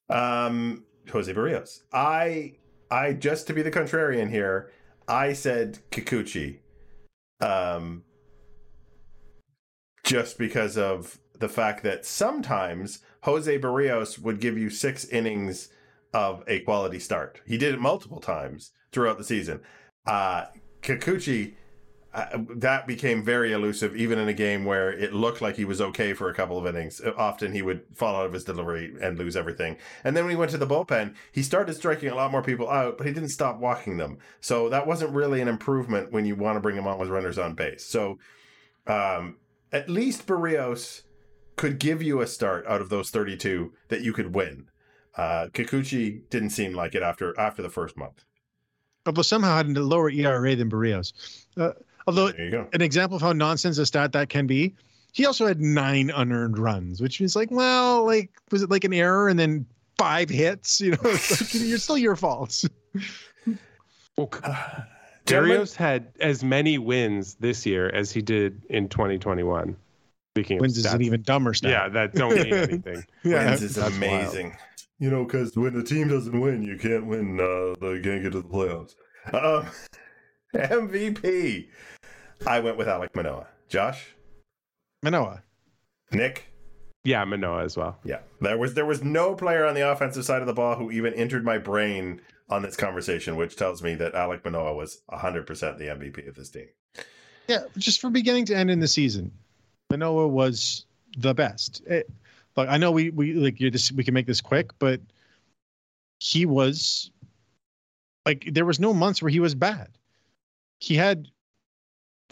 Um, 0.09 0.85
Jose 1.11 1.33
Berrios. 1.33 1.83
I 1.93 2.55
I 2.91 3.15
just 3.15 3.47
to 3.47 3.55
be 3.55 3.63
the 3.63 3.71
contrarian 3.71 4.31
here, 4.31 4.71
I 5.09 5.33
said 5.33 5.79
Kikuchi. 5.91 6.59
Um, 7.41 8.05
just 10.05 10.39
because 10.39 10.77
of 10.77 11.19
the 11.39 11.49
fact 11.49 11.83
that 11.83 12.05
sometimes 12.05 13.01
Jose 13.23 13.59
Berrios 13.59 14.19
would 14.19 14.41
give 14.41 14.59
you 14.59 14.71
six 14.71 15.05
innings 15.07 15.69
of 16.13 16.45
a 16.47 16.61
quality 16.61 16.99
start. 16.99 17.41
He 17.47 17.57
did 17.57 17.75
it 17.75 17.81
multiple 17.81 18.21
times 18.21 18.73
throughout 18.93 19.19
the 19.19 19.25
season. 19.25 19.61
Uh, 20.07 20.47
Kikuchi 20.83 21.55
uh, 22.15 22.27
that 22.57 22.87
became 22.87 23.25
very 23.25 23.53
elusive, 23.53 23.97
even 23.97 24.19
in 24.19 24.29
a 24.29 24.35
game 24.35 24.65
where 24.65 24.93
it 24.93 25.15
looked 25.15 25.41
like 25.41 25.57
he 25.57 25.65
was 25.65 25.81
okay 25.81 26.13
for 26.13 26.29
a 26.29 26.35
couple 26.35 26.59
of 26.59 26.67
innings. 26.67 27.01
Often 27.17 27.53
he 27.53 27.63
would 27.63 27.83
fall 27.95 28.15
out 28.15 28.27
of 28.27 28.35
his 28.35 28.45
delivery 28.45 28.95
and 29.01 29.19
lose 29.19 29.35
everything. 29.35 29.79
And 30.05 30.15
then 30.15 30.25
when 30.25 30.31
he 30.33 30.37
went 30.37 30.51
to 30.51 30.59
the 30.59 30.67
bullpen, 30.67 31.15
he 31.33 31.43
started 31.43 31.75
striking 31.75 32.11
a 32.11 32.15
lot 32.15 32.31
more 32.31 32.43
people 32.43 32.69
out, 32.69 32.99
but 32.99 33.07
he 33.07 33.15
didn't 33.15 33.31
stop 33.31 33.59
walking 33.59 33.97
them. 33.97 34.19
So 34.41 34.69
that 34.69 34.87
wasn't 34.87 35.15
really 35.15 35.41
an 35.41 35.49
improvement 35.49 36.13
when 36.13 36.27
you 36.27 36.37
want 36.37 36.57
to 36.57 36.61
bring 36.61 36.77
him 36.77 36.87
on 36.87 36.99
with 36.99 37.09
runners 37.09 37.39
on 37.39 37.55
base. 37.55 37.85
So 37.85 38.19
um, 38.87 39.37
at 39.73 39.89
least 39.89 40.27
Berrios 40.27 41.03
could 41.57 41.79
give 41.79 42.03
you 42.03 42.21
a 42.21 42.27
start 42.27 42.67
out 42.67 42.83
of 42.83 42.91
those 42.91 43.11
32 43.11 43.73
that 43.89 44.03
you 44.03 44.13
could 44.13 44.35
win. 44.35 44.69
Uh, 45.17 45.49
Kikuchi 45.53 46.29
didn't 46.29 46.51
seem 46.51 46.75
like 46.75 46.95
it 46.95 47.03
after 47.03 47.39
after 47.39 47.63
the 47.63 47.69
first 47.69 47.97
month. 47.97 48.25
Although 49.05 49.23
somehow 49.23 49.57
had 49.57 49.67
a 49.77 49.83
lower 49.83 50.11
ERA 50.11 50.55
than 50.55 50.71
Berrios. 50.71 51.13
Uh, 51.57 51.73
Although 52.07 52.29
an 52.73 52.83
example 52.83 53.17
of 53.17 53.23
how 53.23 53.33
nonsense 53.33 53.79
a 53.79 53.87
stat 53.87 54.13
that 54.13 54.29
can 54.29 54.47
be, 54.47 54.75
he 55.13 55.27
also 55.27 55.47
had 55.47 55.61
nine 55.61 56.11
unearned 56.11 56.59
runs, 56.59 57.01
which 57.01 57.21
is 57.21 57.37
like, 57.37 57.51
well, 57.51 58.05
like 58.05 58.31
was 58.51 58.63
it 58.63 58.71
like 58.71 58.85
an 58.85 58.93
error 58.93 59.29
and 59.29 59.39
then 59.39 59.67
five 59.99 60.29
hits? 60.29 60.81
You 60.81 60.93
know, 60.93 60.99
like, 61.05 61.55
you're 61.55 61.79
still 61.79 61.99
your 61.99 62.17
fault. 62.17 62.65
well, 64.17 64.31
Berrios 65.27 65.77
had 65.77 66.09
as 66.21 66.43
many 66.43 66.79
wins 66.79 67.35
this 67.35 67.65
year 67.65 67.89
as 67.91 68.11
he 68.11 68.23
did 68.23 68.65
in 68.69 68.89
2021. 68.89 69.77
Speaking 70.35 70.59
wins 70.59 70.79
of 70.79 70.85
wins 70.85 70.87
is 70.87 70.95
an 70.95 71.03
even 71.03 71.23
dumber 71.23 71.55
stat. 71.55 71.71
Yeah, 71.71 71.89
that 71.91 72.15
don't 72.15 72.35
mean 72.35 72.55
anything. 72.55 73.05
yeah, 73.23 73.51
wins 73.51 73.63
is 73.63 73.77
amazing. 73.77 74.49
Wild. 74.49 74.59
You 74.99 75.11
know, 75.11 75.25
because 75.25 75.57
when 75.57 75.75
the 75.75 75.83
team 75.83 76.09
doesn't 76.09 76.41
win, 76.41 76.63
you 76.63 76.79
can't 76.79 77.07
win. 77.07 77.39
Uh, 77.39 77.75
they 77.81 78.01
can't 78.01 78.23
get 78.23 78.33
to 78.33 78.43
the 78.43 78.49
playoffs. 78.49 78.95
Um, 79.33 79.69
MVP. 80.55 81.69
I 82.47 82.61
went 82.61 82.77
with 82.77 82.89
Alec 82.89 83.15
Manoah. 83.15 83.47
Josh? 83.69 84.15
Manoah. 85.03 85.43
Nick? 86.11 86.53
Yeah, 87.05 87.25
Manoah 87.25 87.65
as 87.65 87.77
well. 87.77 87.99
Yeah. 88.05 88.21
There 88.41 88.59
was 88.59 88.75
there 88.75 88.87
was 88.87 89.03
no 89.03 89.35
player 89.35 89.65
on 89.65 89.75
the 89.75 89.91
offensive 89.91 90.25
side 90.25 90.41
of 90.41 90.47
the 90.47 90.55
ball 90.55 90.77
who 90.77 90.91
even 90.91 91.15
entered 91.15 91.45
my 91.45 91.59
brain 91.59 92.21
on 92.49 92.63
this 92.63 92.77
conversation, 92.77 93.37
which 93.37 93.57
tells 93.57 93.83
me 93.83 93.95
that 93.97 94.15
Alec 94.15 94.45
Manoah 94.45 94.75
was 94.75 95.03
100% 95.11 95.47
the 95.79 95.85
MVP 95.85 96.29
of 96.29 96.35
this 96.35 96.51
team. 96.51 96.69
Yeah, 97.49 97.65
just 97.77 98.01
from 98.01 98.13
beginning 98.13 98.45
to 98.47 98.57
end 98.57 98.71
in 98.71 98.79
the 98.79 98.89
season, 98.89 99.33
Manoah 99.91 100.29
was 100.29 100.87
the 101.19 101.35
best. 101.35 101.83
It, 101.87 102.09
look, 102.57 102.69
I 102.69 102.77
know 102.77 102.93
we 102.93 103.11
we 103.11 103.35
like 103.35 103.61
you 103.61 103.71
just 103.71 103.93
we 103.93 104.05
can 104.05 104.15
make 104.15 104.27
this 104.27 104.41
quick, 104.41 104.71
but 104.79 105.01
he 106.21 106.47
was 106.47 107.11
like 108.27 108.49
there 108.53 108.65
was 108.65 108.79
no 108.79 108.95
months 108.95 109.23
where 109.23 109.31
he 109.31 109.41
was 109.41 109.55
bad. 109.55 109.89
He 110.79 110.95
had 110.95 111.29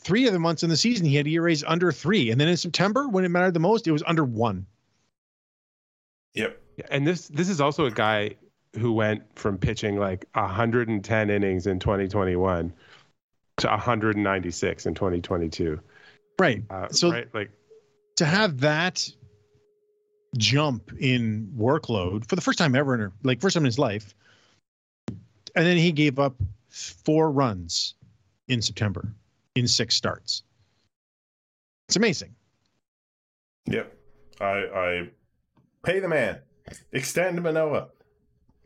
three 0.01 0.27
of 0.27 0.33
the 0.33 0.39
months 0.39 0.63
in 0.63 0.71
the 0.71 0.77
season 0.77 1.07
he 1.07 1.17
had 1.17 1.27
ERAs 1.27 1.65
under 1.67 1.93
three, 1.93 2.31
and 2.31 2.41
then 2.41 2.49
in 2.49 2.57
September 2.57 3.09
when 3.09 3.25
it 3.25 3.29
mattered 3.29 3.55
the 3.55 3.61
most, 3.61 3.87
it 3.87 3.93
was 3.93 4.03
under 4.07 4.25
one. 4.25 4.67
Yep. 6.35 6.61
And 6.91 7.07
this 7.07 7.29
this 7.29 7.49
is 7.49 7.61
also 7.61 7.87
a 7.87 7.91
guy 7.91 8.37
who 8.79 8.93
went 8.93 9.23
from 9.37 9.59
pitching 9.59 9.99
like 9.99 10.27
110 10.35 11.31
innings 11.31 11.67
in 11.67 11.79
2021 11.79 12.73
to 13.59 13.67
196 13.67 14.87
in 14.87 14.95
2022. 14.95 15.81
Right. 16.39 16.63
Uh, 16.71 16.89
so 16.89 17.11
right, 17.11 17.29
like 17.35 17.51
to 18.17 18.25
have 18.25 18.61
that 18.61 19.09
jump 20.37 20.93
in 20.99 21.53
workload 21.57 22.27
for 22.27 22.37
the 22.37 22.43
first 22.43 22.59
time 22.59 22.75
ever 22.75 22.95
in 22.95 23.01
her, 23.01 23.13
like 23.23 23.41
first 23.41 23.55
time 23.55 23.63
in 23.63 23.67
his 23.67 23.79
life, 23.79 24.15
and 25.09 25.67
then 25.67 25.77
he 25.77 25.93
gave 25.93 26.19
up 26.19 26.37
four 26.69 27.31
runs 27.31 27.95
in 28.49 28.63
September 28.63 29.13
in 29.55 29.67
six 29.67 29.95
starts. 29.95 30.43
It's 31.89 31.97
amazing. 31.97 32.35
Yep. 33.67 33.97
I 34.41 34.47
I 34.47 35.11
pay 35.83 36.01
the 36.01 36.09
man. 36.09 36.41
Extend 36.93 37.43
Manoah. 37.43 37.89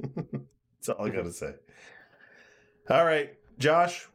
That's 0.02 0.88
all 0.88 1.06
I 1.06 1.10
gotta 1.10 1.32
say. 1.32 1.54
All 2.90 3.04
right, 3.04 3.32
Josh, 3.58 4.06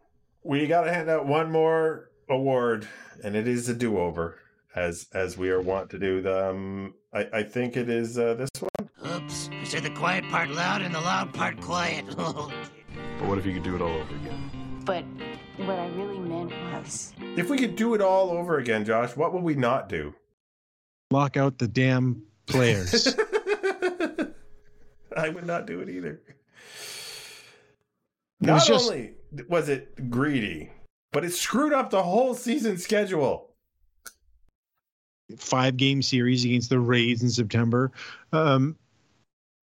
we 0.44 0.68
gotta 0.68 0.94
hand 0.94 1.10
out 1.10 1.26
one 1.26 1.52
more 1.52 2.12
award, 2.30 2.88
and 3.24 3.36
it 3.36 3.48
is 3.48 3.68
a 3.68 3.74
do-over, 3.74 4.38
as 4.76 5.08
as 5.14 5.38
we 5.38 5.50
are 5.50 5.62
wont 5.62 5.90
to 5.90 6.00
do. 6.00 6.22
The 6.22 6.50
um, 6.50 6.94
I 7.14 7.28
I 7.34 7.44
think 7.44 7.78
it 7.78 7.90
is 7.90 8.20
uh, 8.20 8.36
this 8.36 8.50
one. 8.60 8.90
Oops! 9.12 9.50
I 9.52 9.64
said 9.64 9.84
the 9.84 9.90
quiet 9.90 10.24
part 10.30 10.50
loud 10.50 10.82
and 10.82 10.94
the 10.94 11.02
loud 11.02 11.34
part 11.34 11.60
quiet. 11.62 12.06
but 12.16 13.28
what 13.28 13.38
if 13.38 13.46
you 13.46 13.54
could 13.54 13.64
do 13.64 13.76
it 13.76 13.82
all 13.82 13.90
over 13.90 14.16
again? 14.16 14.82
But 14.86 15.04
what 15.66 15.78
I 15.78 15.88
really 15.90 16.20
meant 16.20 16.52
was. 16.74 17.14
If 17.36 17.50
we 17.50 17.58
could 17.58 17.76
do 17.76 17.94
it 17.94 18.02
all 18.02 18.32
over 18.32 18.58
again, 18.58 18.86
Josh, 18.86 19.16
what 19.16 19.34
would 19.34 19.44
we 19.44 19.56
not 19.56 19.90
do? 19.90 20.14
Lock 21.12 21.38
out 21.38 21.58
the 21.58 21.68
damn 21.68 22.24
players. 22.46 23.08
I 25.18 25.30
would 25.30 25.46
not 25.46 25.66
do 25.66 25.82
it 25.82 25.90
either. 25.90 26.22
It 28.42 28.48
not 28.48 28.66
just... 28.66 28.90
only 28.90 29.14
was 29.48 29.70
it 29.70 30.10
greedy, 30.10 30.72
but 31.12 31.26
it 31.26 31.34
screwed 31.34 31.74
up 31.74 31.90
the 31.90 32.04
whole 32.04 32.34
season 32.34 32.78
schedule. 32.78 33.48
Five 35.38 35.78
game 35.78 36.02
series 36.02 36.46
against 36.46 36.70
the 36.70 36.80
Rays 36.80 37.22
in 37.22 37.30
September. 37.30 37.92
Um, 38.32 38.76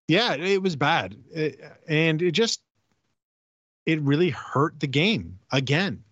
yeah, 0.07 0.35
it 0.35 0.61
was 0.61 0.75
bad. 0.75 1.15
It, 1.33 1.59
and 1.87 2.21
it 2.21 2.31
just 2.31 2.61
it 3.85 4.01
really 4.01 4.29
hurt 4.29 4.79
the 4.79 4.87
game 4.87 5.37
again. 5.51 6.03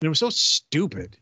It 0.00 0.08
was 0.08 0.18
so 0.18 0.30
stupid. 0.30 1.16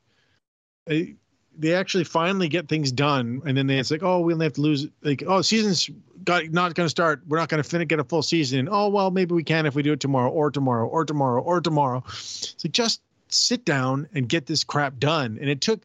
They, 0.86 1.14
they 1.58 1.74
actually 1.74 2.04
finally 2.04 2.48
get 2.48 2.68
things 2.68 2.92
done, 2.92 3.40
and 3.46 3.56
then 3.56 3.66
they, 3.66 3.78
it's 3.78 3.90
like, 3.90 4.02
oh, 4.02 4.20
we 4.20 4.32
only 4.32 4.44
have 4.44 4.52
to 4.54 4.60
lose. 4.60 4.86
Like, 5.02 5.22
oh, 5.26 5.40
season's 5.40 5.88
got 6.24 6.50
not 6.50 6.74
going 6.74 6.84
to 6.84 6.90
start. 6.90 7.22
We're 7.26 7.38
not 7.38 7.48
going 7.48 7.62
to 7.62 7.68
finish 7.68 7.88
get 7.88 7.98
a 7.98 8.04
full 8.04 8.22
season. 8.22 8.68
Oh, 8.70 8.88
well, 8.88 9.10
maybe 9.10 9.34
we 9.34 9.42
can 9.42 9.64
if 9.64 9.74
we 9.74 9.82
do 9.82 9.92
it 9.92 10.00
tomorrow, 10.00 10.30
or 10.30 10.50
tomorrow, 10.50 10.86
or 10.86 11.04
tomorrow, 11.04 11.40
or 11.40 11.60
tomorrow. 11.60 12.04
So 12.08 12.68
just 12.68 13.00
sit 13.28 13.64
down 13.64 14.08
and 14.14 14.28
get 14.28 14.46
this 14.46 14.64
crap 14.64 14.98
done. 14.98 15.38
And 15.40 15.48
it 15.48 15.60
took. 15.60 15.82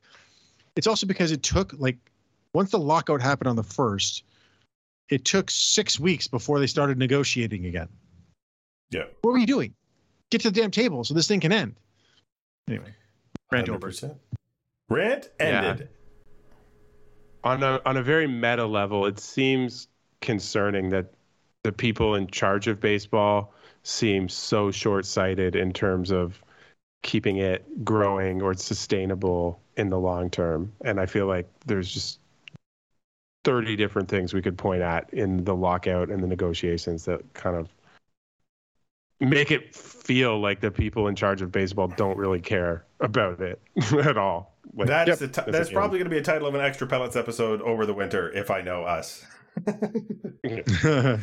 It's 0.75 0.87
also 0.87 1.05
because 1.05 1.31
it 1.31 1.43
took 1.43 1.73
like 1.77 1.97
once 2.53 2.71
the 2.71 2.79
lockout 2.79 3.21
happened 3.21 3.47
on 3.47 3.55
the 3.55 3.63
first, 3.63 4.23
it 5.09 5.25
took 5.25 5.49
six 5.49 5.99
weeks 5.99 6.27
before 6.27 6.59
they 6.59 6.67
started 6.67 6.97
negotiating 6.97 7.65
again. 7.65 7.87
Yeah. 8.91 9.05
What 9.21 9.31
were 9.31 9.37
you 9.37 9.47
doing? 9.47 9.73
Get 10.29 10.41
to 10.41 10.51
the 10.51 10.61
damn 10.61 10.71
table 10.71 11.03
so 11.03 11.13
this 11.13 11.27
thing 11.27 11.39
can 11.39 11.51
end. 11.51 11.75
Anyway, 12.67 12.93
rant 13.51 13.69
over. 13.69 13.89
100%. 13.89 14.15
Rant 14.89 15.29
Yeah. 15.39 15.63
ended. 15.71 15.89
on 17.43 17.63
a 17.63 17.81
on 17.85 17.97
a 17.97 18.03
very 18.03 18.27
meta 18.27 18.65
level, 18.65 19.07
it 19.07 19.19
seems 19.19 19.87
concerning 20.21 20.89
that 20.89 21.11
the 21.63 21.71
people 21.71 22.15
in 22.15 22.27
charge 22.27 22.67
of 22.67 22.79
baseball 22.79 23.53
seem 23.83 24.29
so 24.29 24.69
short-sighted 24.69 25.55
in 25.55 25.73
terms 25.73 26.11
of 26.11 26.39
keeping 27.01 27.37
it 27.37 27.83
growing 27.83 28.41
or 28.43 28.53
sustainable 28.53 29.59
in 29.75 29.89
the 29.89 29.97
long 29.97 30.29
term. 30.29 30.71
And 30.85 30.99
I 30.99 31.07
feel 31.07 31.25
like 31.25 31.49
there's 31.65 31.91
just 31.91 32.19
30 33.43 33.75
different 33.75 34.07
things 34.07 34.35
we 34.35 34.41
could 34.43 34.57
point 34.57 34.83
at 34.83 35.11
in 35.11 35.43
the 35.43 35.55
lockout 35.55 36.09
and 36.09 36.21
the 36.21 36.27
negotiations 36.27 37.05
that 37.05 37.33
kind 37.33 37.55
of 37.55 37.69
make 39.21 39.51
it 39.51 39.73
feel 39.75 40.39
like 40.39 40.59
the 40.59 40.71
people 40.71 41.07
in 41.07 41.15
charge 41.15 41.41
of 41.41 41.51
baseball 41.51 41.87
don't 41.87 42.17
really 42.17 42.41
care 42.41 42.85
about 42.99 43.39
it 43.39 43.61
at 44.03 44.17
all. 44.17 44.57
Like, 44.73 44.87
That's 44.87 45.19
the 45.19 45.27
t- 45.27 45.41
that's 45.47 45.69
probably 45.69 45.99
going 45.99 46.09
to 46.09 46.13
be 46.15 46.17
a 46.17 46.23
title 46.23 46.47
of 46.47 46.55
an 46.55 46.61
extra 46.61 46.87
pellets 46.87 47.15
episode 47.15 47.61
over 47.61 47.85
the 47.85 47.93
winter, 47.93 48.31
if 48.31 48.49
I 48.51 48.61
know 48.61 48.83
us. 48.83 49.25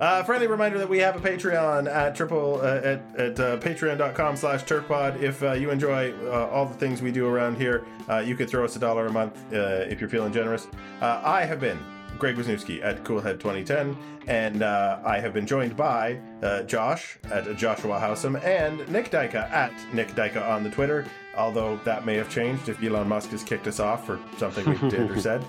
Uh, 0.00 0.22
friendly 0.24 0.46
reminder 0.46 0.78
that 0.78 0.88
we 0.88 0.98
have 0.98 1.16
a 1.16 1.20
Patreon 1.20 1.92
at 1.92 2.14
triple 2.14 2.60
uh, 2.60 2.76
at, 2.76 3.16
at 3.16 3.40
uh, 3.40 3.56
patreon.com 3.58 4.36
slash 4.36 4.64
turfpod. 4.64 5.20
If 5.20 5.42
uh, 5.42 5.52
you 5.52 5.70
enjoy 5.70 6.12
uh, 6.26 6.48
all 6.52 6.66
the 6.66 6.74
things 6.74 7.02
we 7.02 7.12
do 7.12 7.26
around 7.26 7.56
here, 7.56 7.84
uh, 8.08 8.18
you 8.18 8.34
could 8.36 8.48
throw 8.48 8.64
us 8.64 8.76
a 8.76 8.78
dollar 8.78 9.06
a 9.06 9.12
month 9.12 9.36
uh, 9.52 9.84
if 9.88 10.00
you're 10.00 10.10
feeling 10.10 10.32
generous. 10.32 10.66
Uh, 11.00 11.20
I 11.24 11.44
have 11.44 11.60
been 11.60 11.78
Greg 12.22 12.36
Wisniewski 12.36 12.80
at 12.84 13.02
Coolhead 13.02 13.40
2010, 13.40 13.96
and 14.28 14.62
uh, 14.62 15.00
I 15.04 15.18
have 15.18 15.34
been 15.34 15.44
joined 15.44 15.76
by 15.76 16.20
uh, 16.40 16.62
Josh 16.62 17.18
at 17.24 17.56
Joshua 17.56 17.98
Howsam 17.98 18.40
and 18.44 18.88
Nick 18.92 19.10
Dyka 19.10 19.50
at 19.50 19.72
Nick 19.92 20.10
Dyka 20.10 20.40
on 20.48 20.62
the 20.62 20.70
Twitter, 20.70 21.04
although 21.36 21.80
that 21.82 22.06
may 22.06 22.14
have 22.14 22.30
changed 22.30 22.68
if 22.68 22.80
Elon 22.80 23.08
Musk 23.08 23.30
has 23.30 23.42
kicked 23.42 23.66
us 23.66 23.80
off 23.80 24.06
for 24.06 24.20
something 24.38 24.64
we 24.70 24.88
did 24.88 25.10
or 25.10 25.18
said. 25.20 25.44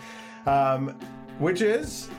Um, 0.47 0.97
which 1.37 1.61
is 1.61 2.09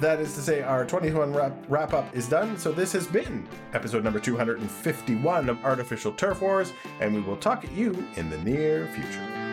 that 0.00 0.18
is 0.18 0.34
to 0.34 0.40
say 0.40 0.60
our 0.60 0.84
21 0.84 1.32
wrap, 1.32 1.52
wrap 1.68 1.94
up 1.94 2.14
is 2.16 2.28
done 2.28 2.58
so 2.58 2.72
this 2.72 2.92
has 2.92 3.06
been 3.06 3.48
episode 3.72 4.02
number 4.02 4.18
251 4.18 5.48
of 5.48 5.64
artificial 5.64 6.10
turf 6.12 6.42
wars 6.42 6.72
and 7.00 7.14
we 7.14 7.20
will 7.20 7.36
talk 7.36 7.64
at 7.64 7.70
you 7.70 7.92
in 8.16 8.28
the 8.28 8.38
near 8.38 8.88
future 8.88 9.47